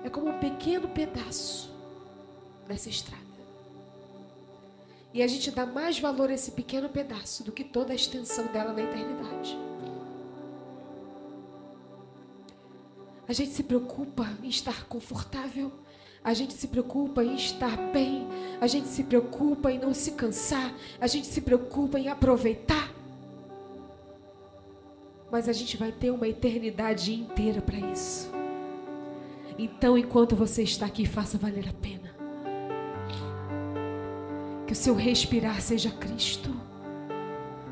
é 0.03 0.09
como 0.09 0.29
um 0.29 0.39
pequeno 0.39 0.89
pedaço 0.89 1.71
dessa 2.67 2.89
estrada. 2.89 3.29
E 5.13 5.23
a 5.23 5.27
gente 5.27 5.51
dá 5.51 5.65
mais 5.65 5.97
valor 5.97 6.29
a 6.29 6.33
esse 6.33 6.51
pequeno 6.51 6.89
pedaço 6.89 7.43
do 7.43 7.51
que 7.51 7.63
toda 7.63 7.93
a 7.93 7.95
extensão 7.95 8.47
dela 8.47 8.73
na 8.73 8.81
eternidade. 8.81 9.57
A 13.27 13.33
gente 13.33 13.51
se 13.51 13.63
preocupa 13.63 14.27
em 14.43 14.49
estar 14.49 14.85
confortável, 14.85 15.71
a 16.23 16.33
gente 16.33 16.53
se 16.53 16.67
preocupa 16.67 17.23
em 17.23 17.35
estar 17.35 17.77
bem, 17.91 18.27
a 18.59 18.67
gente 18.67 18.87
se 18.87 19.03
preocupa 19.03 19.71
em 19.71 19.79
não 19.79 19.93
se 19.93 20.11
cansar, 20.11 20.73
a 20.99 21.07
gente 21.07 21.27
se 21.27 21.41
preocupa 21.41 21.97
em 21.99 22.09
aproveitar. 22.09 22.93
Mas 25.31 25.47
a 25.47 25.53
gente 25.53 25.77
vai 25.77 25.91
ter 25.91 26.09
uma 26.11 26.27
eternidade 26.27 27.13
inteira 27.13 27.61
para 27.61 27.77
isso. 27.77 28.29
Então, 29.57 29.97
enquanto 29.97 30.35
você 30.35 30.63
está 30.63 30.85
aqui, 30.85 31.05
faça 31.05 31.37
valer 31.37 31.67
a 31.69 31.73
pena. 31.73 32.15
Que 34.65 34.73
o 34.73 34.75
seu 34.75 34.95
respirar 34.95 35.61
seja 35.61 35.91
Cristo. 35.91 36.49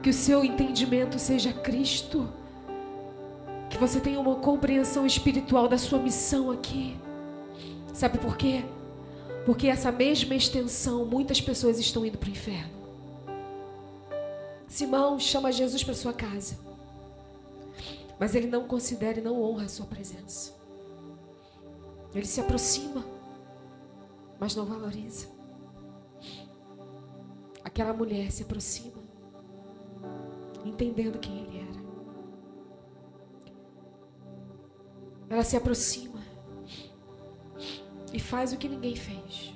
Que 0.03 0.09
o 0.09 0.13
seu 0.13 0.43
entendimento 0.43 1.17
seja 1.17 1.51
Cristo. 1.51 2.29
Que 3.69 3.77
você 3.77 3.99
tenha 3.99 4.19
uma 4.19 4.35
compreensão 4.35 5.05
espiritual 5.05 5.67
da 5.67 5.77
sua 5.77 5.99
missão 5.99 6.51
aqui. 6.51 6.95
Sabe 7.97 8.19
por 8.19 8.37
quê? 8.37 8.63
Porque 9.43 9.65
essa 9.65 9.91
mesma 9.91 10.35
extensão, 10.35 11.03
muitas 11.03 11.41
pessoas 11.41 11.79
estão 11.79 12.05
indo 12.05 12.15
para 12.15 12.27
o 12.29 12.31
inferno. 12.31 12.77
Simão 14.67 15.19
chama 15.19 15.51
Jesus 15.51 15.83
para 15.83 15.95
sua 15.95 16.13
casa. 16.13 16.59
Mas 18.19 18.35
ele 18.35 18.45
não 18.45 18.67
considera 18.67 19.17
e 19.17 19.23
não 19.23 19.41
honra 19.41 19.65
a 19.65 19.67
sua 19.67 19.87
presença. 19.87 20.53
Ele 22.13 22.27
se 22.27 22.39
aproxima, 22.39 23.03
mas 24.39 24.55
não 24.55 24.67
valoriza. 24.67 25.25
Aquela 27.63 27.93
mulher 27.93 28.31
se 28.31 28.43
aproxima, 28.43 29.01
entendendo 30.63 31.17
quem 31.17 31.35
ele 31.39 31.61
era. 31.61 31.81
Ela 35.31 35.43
se 35.43 35.57
aproxima 35.57 36.16
e 38.13 38.19
faz 38.19 38.53
o 38.53 38.57
que 38.57 38.69
ninguém 38.69 38.95
fez. 38.95 39.53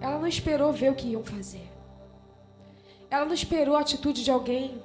Ela 0.00 0.18
não 0.18 0.26
esperou 0.26 0.72
ver 0.72 0.90
o 0.90 0.94
que 0.94 1.08
iam 1.08 1.24
fazer. 1.24 1.68
Ela 3.10 3.24
não 3.24 3.34
esperou 3.34 3.76
a 3.76 3.80
atitude 3.80 4.24
de 4.24 4.30
alguém. 4.30 4.82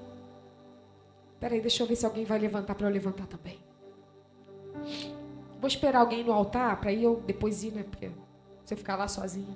Peraí, 1.40 1.62
deixa 1.62 1.84
eu 1.84 1.88
ver 1.88 1.96
se 1.96 2.06
alguém 2.06 2.26
vai 2.26 2.40
levantar 2.40 2.76
para 2.76 2.88
eu 2.88 2.92
levantar 2.92 3.28
também. 3.28 3.60
Vou 5.60 5.68
esperar 5.68 6.00
alguém 6.00 6.24
no 6.24 6.34
altar 6.34 6.80
para 6.80 6.92
eu 6.92 7.22
depois 7.26 7.64
ir, 7.64 7.72
né? 7.72 7.84
Porque 7.84 8.12
se 8.66 8.74
eu 8.74 8.78
ficar 8.78 8.96
lá 8.96 9.08
sozinha. 9.08 9.56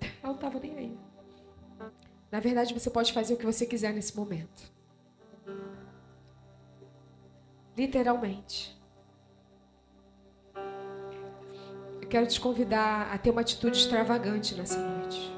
Ela 0.00 0.10
não 0.22 0.34
estava 0.34 0.58
nem 0.58 0.76
aí. 0.76 0.98
Na 2.30 2.40
verdade, 2.40 2.74
você 2.74 2.90
pode 2.90 3.12
fazer 3.12 3.34
o 3.34 3.36
que 3.36 3.46
você 3.46 3.64
quiser 3.64 3.92
nesse 3.92 4.16
momento. 4.16 4.72
Literalmente. 7.76 8.73
Eu 12.04 12.08
quero 12.08 12.26
te 12.26 12.38
convidar 12.38 13.10
a 13.10 13.16
ter 13.16 13.30
uma 13.30 13.40
atitude 13.40 13.78
extravagante 13.78 14.54
nessa 14.54 14.78
noite. 14.78 15.34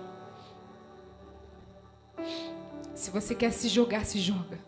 Se 2.92 3.08
você 3.08 3.36
quer 3.36 3.52
se 3.52 3.68
jogar, 3.68 4.04
se 4.04 4.18
joga. 4.18 4.58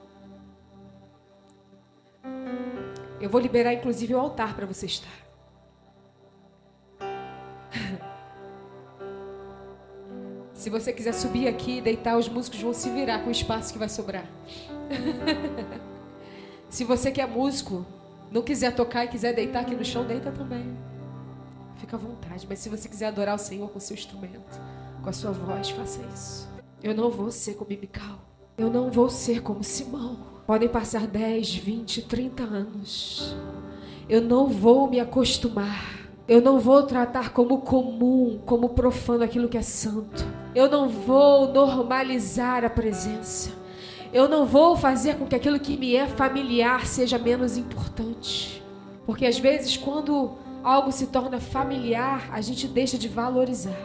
Eu 3.20 3.28
vou 3.28 3.40
liberar 3.40 3.74
inclusive 3.74 4.14
o 4.14 4.20
altar 4.20 4.54
para 4.54 4.64
você 4.64 4.86
estar. 4.86 5.10
Se 10.54 10.70
você 10.70 10.92
quiser 10.92 11.14
subir 11.14 11.48
aqui 11.48 11.78
e 11.78 11.80
deitar, 11.80 12.16
os 12.16 12.28
músicos 12.28 12.60
vão 12.60 12.72
se 12.72 12.88
virar 12.90 13.24
com 13.24 13.28
o 13.28 13.32
espaço 13.32 13.72
que 13.72 13.78
vai 13.78 13.88
sobrar. 13.88 14.26
se 16.70 16.84
você 16.84 17.10
que 17.10 17.20
é 17.20 17.26
músico, 17.26 17.84
não 18.30 18.42
quiser 18.42 18.72
tocar 18.74 19.04
e 19.04 19.08
quiser 19.08 19.34
deitar 19.34 19.62
aqui 19.62 19.74
no 19.74 19.84
chão, 19.84 20.06
deita 20.06 20.30
também. 20.30 20.87
Fica 21.78 21.96
à 21.96 21.98
vontade. 21.98 22.46
Mas 22.48 22.58
se 22.58 22.68
você 22.68 22.88
quiser 22.88 23.06
adorar 23.06 23.34
o 23.34 23.38
Senhor 23.38 23.70
com 23.70 23.80
seu 23.80 23.94
instrumento, 23.94 24.60
com 25.02 25.08
a 25.08 25.12
sua 25.12 25.30
voz, 25.30 25.70
faça 25.70 26.00
isso. 26.12 26.48
Eu 26.82 26.94
não 26.94 27.10
vou 27.10 27.30
ser 27.30 27.54
como 27.54 27.70
Mical. 27.70 28.18
Eu 28.56 28.70
não 28.70 28.90
vou 28.90 29.08
ser 29.08 29.42
como 29.42 29.62
Simão. 29.62 30.18
Podem 30.46 30.68
passar 30.68 31.06
10, 31.06 31.56
20, 31.56 32.02
30 32.02 32.42
anos. 32.42 33.36
Eu 34.08 34.20
não 34.20 34.48
vou 34.48 34.88
me 34.88 34.98
acostumar. 34.98 35.98
Eu 36.26 36.42
não 36.42 36.58
vou 36.58 36.82
tratar 36.82 37.32
como 37.32 37.62
comum, 37.62 38.40
como 38.44 38.70
profano 38.70 39.24
aquilo 39.24 39.48
que 39.48 39.56
é 39.56 39.62
santo. 39.62 40.26
Eu 40.54 40.68
não 40.68 40.88
vou 40.88 41.52
normalizar 41.52 42.64
a 42.64 42.70
presença. 42.70 43.52
Eu 44.12 44.28
não 44.28 44.44
vou 44.44 44.76
fazer 44.76 45.16
com 45.16 45.26
que 45.26 45.34
aquilo 45.34 45.60
que 45.60 45.76
me 45.76 45.94
é 45.94 46.06
familiar 46.06 46.86
seja 46.86 47.18
menos 47.18 47.56
importante. 47.56 48.62
Porque 49.06 49.24
às 49.24 49.38
vezes, 49.38 49.76
quando 49.76 50.36
algo 50.62 50.92
se 50.92 51.06
torna 51.06 51.40
familiar, 51.40 52.28
a 52.32 52.40
gente 52.40 52.66
deixa 52.66 52.98
de 52.98 53.08
valorizar. 53.08 53.78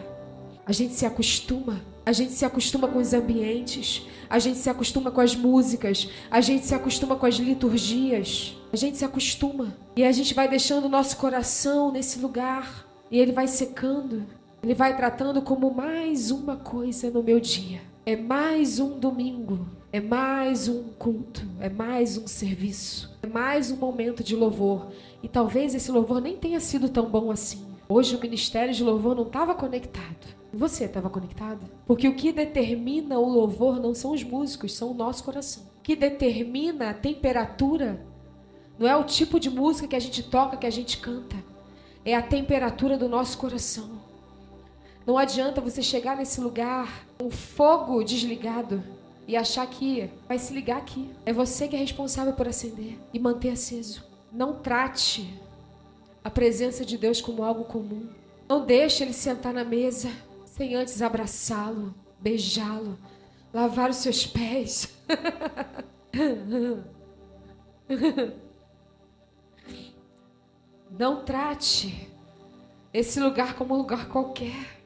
A 0.66 0.72
gente 0.72 0.94
se 0.94 1.06
acostuma 1.06 1.82
a 2.06 2.12
gente 2.12 2.34
se 2.34 2.44
acostuma 2.44 2.88
com 2.88 3.00
os 3.00 3.14
ambientes, 3.14 4.06
a 4.30 4.38
gente 4.38 4.58
se 4.58 4.70
acostuma 4.70 5.10
com 5.10 5.22
as 5.22 5.36
músicas, 5.36 6.10
a 6.30 6.42
gente 6.42 6.66
se 6.66 6.76
acostuma 6.76 7.16
com 7.16 7.26
as 7.26 7.36
liturgias, 7.36 8.58
a 8.74 8.76
gente 8.76 8.98
se 8.98 9.06
acostuma. 9.06 9.74
E 9.96 10.04
a 10.04 10.12
gente 10.12 10.34
vai 10.34 10.50
deixando 10.50 10.86
o 10.86 10.90
nosso 10.90 11.16
coração 11.16 11.92
nesse 11.92 12.20
lugar, 12.20 12.86
e 13.10 13.20
ele 13.20 13.32
vai 13.32 13.48
secando, 13.48 14.26
ele 14.62 14.74
vai 14.74 14.98
tratando 14.98 15.42
como 15.42 15.74
mais 15.74 16.30
uma 16.30 16.58
coisa 16.58 17.10
no 17.10 17.24
meu 17.24 17.40
dia. 17.40 17.82
É 18.06 18.18
mais 18.18 18.80
um 18.80 19.00
domingo, 19.00 19.66
é 19.90 20.02
mais 20.02 20.68
um 20.68 20.84
culto, 21.00 21.48
é 21.62 21.70
mais 21.70 22.18
um 22.18 22.28
serviço, 22.28 23.18
é 23.24 23.28
mais 23.28 23.72
um 23.72 23.78
momento 23.78 24.22
de 24.22 24.36
louvor. 24.36 24.88
E 25.24 25.30
talvez 25.30 25.74
esse 25.74 25.90
louvor 25.90 26.20
nem 26.20 26.36
tenha 26.36 26.60
sido 26.60 26.90
tão 26.90 27.10
bom 27.10 27.32
assim. 27.32 27.66
Hoje 27.88 28.14
o 28.14 28.20
ministério 28.20 28.74
de 28.74 28.84
louvor 28.84 29.16
não 29.16 29.24
estava 29.24 29.56
conectado. 29.56 30.28
Você 30.54 30.84
estava 30.84 31.10
conectado? 31.10 31.62
Porque 31.88 32.08
o 32.08 32.16
que 32.16 32.34
determina 32.34 33.18
o 33.18 33.30
louvor 33.30 33.80
não 33.80 33.96
são 33.96 34.12
os 34.12 34.22
músicos, 34.22 34.74
são 34.74 34.92
o 34.92 34.94
nosso 34.94 35.24
coração. 35.24 35.64
O 35.80 35.82
que 35.82 35.96
determina 35.96 36.90
a 36.90 36.94
temperatura 36.94 38.06
não 38.78 38.88
é 38.88 38.96
o 38.98 39.06
tipo 39.06 39.40
de 39.40 39.50
música 39.50 39.88
que 39.88 39.96
a 39.96 40.00
gente 40.00 40.22
toca, 40.22 40.58
que 40.58 40.68
a 40.68 40.72
gente 40.72 40.98
canta. 40.98 41.38
É 42.04 42.14
a 42.14 42.22
temperatura 42.22 42.98
do 42.98 43.08
nosso 43.08 43.38
coração. 43.38 43.90
Não 45.06 45.18
adianta 45.18 45.62
você 45.62 45.82
chegar 45.82 46.18
nesse 46.18 46.42
lugar 46.42 47.08
com 47.18 47.28
um 47.28 47.32
fogo 47.32 48.04
desligado 48.04 48.84
e 49.26 49.38
achar 49.38 49.66
que 49.68 50.10
vai 50.28 50.38
se 50.38 50.54
ligar 50.54 50.78
aqui. 50.78 51.10
É 51.26 51.32
você 51.32 51.68
que 51.68 51.76
é 51.76 51.80
responsável 51.80 52.34
por 52.34 52.48
acender 52.48 53.00
e 53.14 53.20
manter 53.20 53.52
aceso. 53.52 54.13
Não 54.34 54.56
trate 54.56 55.40
a 56.24 56.30
presença 56.30 56.84
de 56.84 56.98
Deus 56.98 57.22
como 57.22 57.44
algo 57.44 57.66
comum. 57.66 58.10
Não 58.50 58.66
deixe 58.66 59.04
ele 59.04 59.14
sentar 59.14 59.54
na 59.54 59.64
mesa 59.64 60.10
sem 60.44 60.74
antes 60.74 61.04
abraçá-lo, 61.04 61.94
beijá-lo, 62.20 62.98
lavar 63.54 63.92
os 63.92 63.98
seus 63.98 64.26
pés. 64.26 64.92
Não 70.90 71.24
trate 71.24 72.10
esse 72.92 73.20
lugar 73.20 73.56
como 73.56 73.76
um 73.76 73.78
lugar 73.78 74.10
qualquer. 74.10 74.82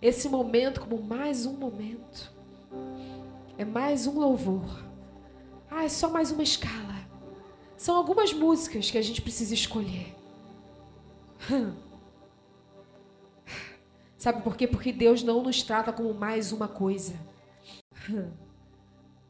Esse 0.00 0.28
momento 0.28 0.80
como 0.82 1.02
mais 1.02 1.46
um 1.46 1.54
momento. 1.54 2.32
É 3.56 3.64
mais 3.64 4.06
um 4.06 4.18
louvor. 4.18 4.84
Ah, 5.70 5.84
é 5.84 5.88
só 5.88 6.10
mais 6.10 6.30
uma 6.30 6.42
escala. 6.42 6.95
São 7.76 7.96
algumas 7.96 8.32
músicas 8.32 8.90
que 8.90 8.98
a 8.98 9.02
gente 9.02 9.20
precisa 9.20 9.54
escolher. 9.54 10.14
Sabe 14.16 14.42
por 14.42 14.56
quê? 14.56 14.66
Porque 14.66 14.92
Deus 14.92 15.22
não 15.22 15.42
nos 15.42 15.62
trata 15.62 15.92
como 15.92 16.12
mais 16.14 16.52
uma 16.52 16.66
coisa. 16.66 17.14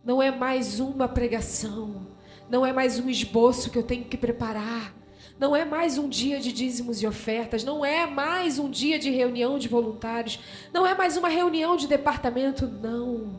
Não 0.05 0.23
é 0.23 0.31
mais 0.31 0.79
uma 0.81 1.09
pregação. 1.09 2.07
Não 2.49 2.65
é 2.65 2.73
mais 2.73 2.99
um 2.99 3.11
esboço 3.11 3.71
que 3.71 3.79
eu 3.79 3.83
tenho 3.83 4.05
que 4.05 4.17
preparar. 4.17 4.95
Não 5.39 5.55
é 5.55 5.65
mais 5.65 5.99
um 5.99 6.09
dia 6.09 6.41
de 6.41 6.51
dízimos 6.51 7.03
e 7.03 7.07
ofertas, 7.07 7.63
não 7.63 7.85
é 7.85 8.07
mais 8.07 8.59
um 8.59 8.71
dia 8.71 8.99
de 8.99 9.11
reunião 9.11 9.59
de 9.59 9.69
voluntários, 9.69 10.41
não 10.73 10.87
é 10.87 10.95
mais 10.95 11.19
uma 11.19 11.29
reunião 11.29 11.77
de 11.77 11.87
departamento, 11.87 12.67
não. 12.67 13.39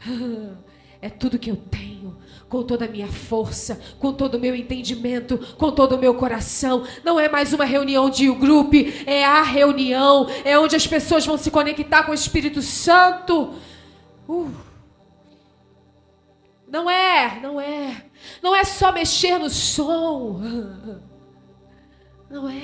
É 1.02 1.08
tudo 1.08 1.38
que 1.38 1.50
eu 1.50 1.56
tenho, 1.56 2.14
com 2.50 2.64
toda 2.64 2.84
a 2.84 2.88
minha 2.88 3.06
força, 3.06 3.80
com 4.00 4.12
todo 4.12 4.34
o 4.34 4.40
meu 4.40 4.56
entendimento, 4.56 5.38
com 5.56 5.70
todo 5.70 5.94
o 5.94 5.98
meu 5.98 6.14
coração. 6.14 6.84
Não 7.04 7.18
é 7.18 7.28
mais 7.28 7.52
uma 7.52 7.64
reunião 7.64 8.10
de 8.10 8.28
grupo, 8.32 8.74
é 9.06 9.24
a 9.24 9.40
reunião, 9.40 10.26
é 10.44 10.58
onde 10.58 10.74
as 10.74 10.84
pessoas 10.84 11.24
vão 11.24 11.38
se 11.38 11.48
conectar 11.48 12.02
com 12.02 12.10
o 12.10 12.14
Espírito 12.14 12.60
Santo. 12.60 13.54
Uh. 14.28 14.50
Não 16.68 16.90
é, 16.90 17.38
não 17.40 17.60
é. 17.60 18.04
Não 18.42 18.54
é 18.54 18.64
só 18.64 18.90
mexer 18.92 19.38
no 19.38 19.48
som. 19.48 20.40
Não 22.28 22.48
é. 22.48 22.62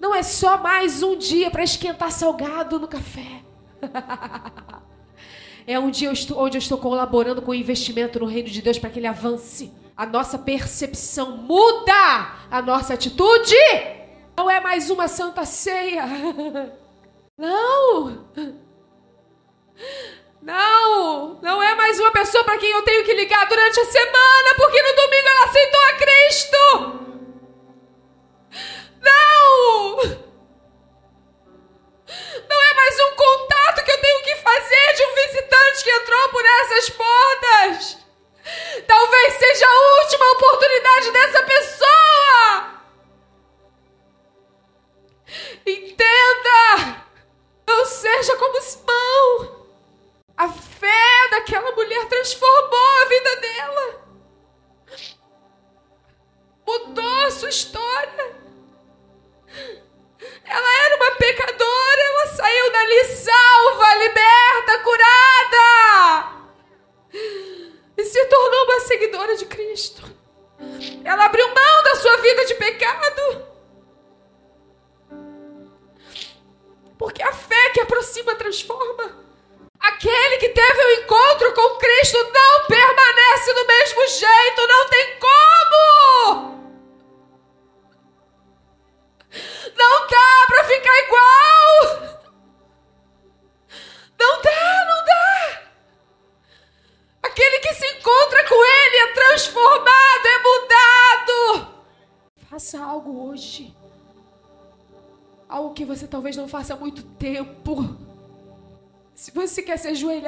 Não 0.00 0.14
é 0.14 0.22
só 0.22 0.56
mais 0.56 1.02
um 1.02 1.14
dia 1.14 1.50
para 1.50 1.62
esquentar 1.62 2.10
salgado 2.10 2.78
no 2.78 2.88
café. 2.88 3.42
É 5.66 5.78
um 5.78 5.90
dia 5.90 6.10
onde 6.10 6.56
eu 6.56 6.58
estou 6.58 6.76
colaborando 6.76 7.40
com 7.40 7.52
o 7.52 7.54
investimento 7.54 8.20
no 8.20 8.26
reino 8.26 8.48
de 8.48 8.60
Deus 8.60 8.78
para 8.78 8.90
que 8.90 8.98
ele 8.98 9.06
avance. 9.06 9.72
A 9.96 10.04
nossa 10.04 10.38
percepção 10.38 11.36
muda 11.38 12.36
a 12.50 12.60
nossa 12.60 12.94
atitude. 12.94 13.54
Não 14.36 14.50
é 14.50 14.60
mais 14.60 14.90
uma 14.90 15.08
santa 15.08 15.44
ceia. 15.44 16.04
Não. 17.38 18.26
Não, 20.40 21.40
não 21.40 21.62
é 21.62 21.74
mais 21.74 21.98
uma 21.98 22.12
pessoa 22.12 22.44
para 22.44 22.58
quem 22.58 22.70
eu 22.70 22.82
tenho 22.82 23.02
que 23.02 23.14
ligar 23.14 23.48
durante 23.48 23.80
a 23.80 23.84
semana, 23.86 24.54
porque 24.56 24.82
no 24.82 24.94
domingo 24.94 25.28
ela 25.28 25.44
aceitou 25.46 25.80
a 25.82 25.92
Cristo. 25.94 26.56
Não! 29.00 29.96
Não 32.46 32.62
é 32.62 32.74
mais 32.74 33.00
um 33.00 33.16
contato 33.16 33.43
eu 33.43 33.43
de 34.94 35.04
um 35.04 35.14
visitante 35.14 35.84
que 35.84 35.90
entrou 35.90 36.28
por 36.30 36.44
essas 36.44 36.90
portas. 36.90 37.98
Talvez 38.86 39.34
seja 39.34 39.66
a 39.66 40.02
última 40.02 40.32
oportunidade 40.32 41.10
dessa 41.12 41.42
pessoa. 41.42 42.73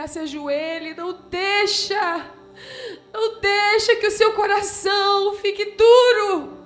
Ajoelhar, 0.06 0.08
se 0.08 0.18
ajoelhe. 0.20 0.94
Não 0.94 1.12
deixa. 1.28 2.30
Não 3.12 3.40
deixa 3.40 3.96
que 3.96 4.06
o 4.06 4.10
seu 4.10 4.32
coração 4.32 5.34
fique 5.36 5.64
duro. 5.72 6.56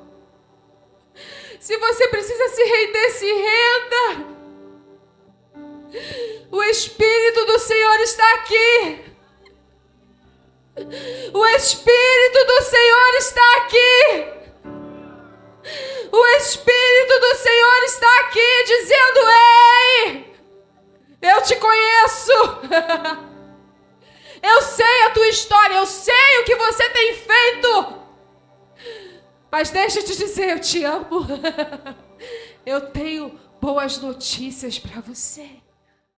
Se 1.58 1.76
você 1.76 2.08
precisa 2.08 2.48
se 2.48 2.62
render, 2.62 3.10
se 3.10 3.32
renda. 3.32 4.30
O 6.50 6.62
Espírito 6.64 7.44
do 7.46 7.58
Senhor 7.58 8.00
está 8.00 8.34
aqui. 8.34 9.04
O 11.34 11.46
Espírito 11.46 12.44
do 12.46 12.62
Senhor 12.62 13.14
está 13.18 13.56
aqui. 13.56 14.40
O 16.12 16.26
Espírito 16.38 17.20
do 17.20 17.34
Senhor 17.36 17.82
está 17.84 18.20
aqui 18.20 18.64
dizendo: 18.64 19.20
Ei, 20.00 20.34
eu 21.22 21.42
te 21.42 21.56
conheço. 21.56 22.32
Eu 24.42 24.62
sei 24.62 25.02
a 25.06 25.10
tua 25.10 25.28
história, 25.28 25.74
eu 25.74 25.86
sei 25.86 26.38
o 26.40 26.44
que 26.44 26.56
você 26.56 26.88
tem 26.90 27.14
feito. 27.14 28.00
Mas 29.50 29.70
deixa 29.70 30.00
eu 30.00 30.04
te 30.04 30.16
dizer, 30.16 30.50
eu 30.50 30.60
te 30.60 30.84
amo. 30.84 31.26
Eu 32.64 32.90
tenho 32.90 33.40
boas 33.58 33.96
notícias 33.98 34.78
para 34.78 35.00
você. 35.00 35.48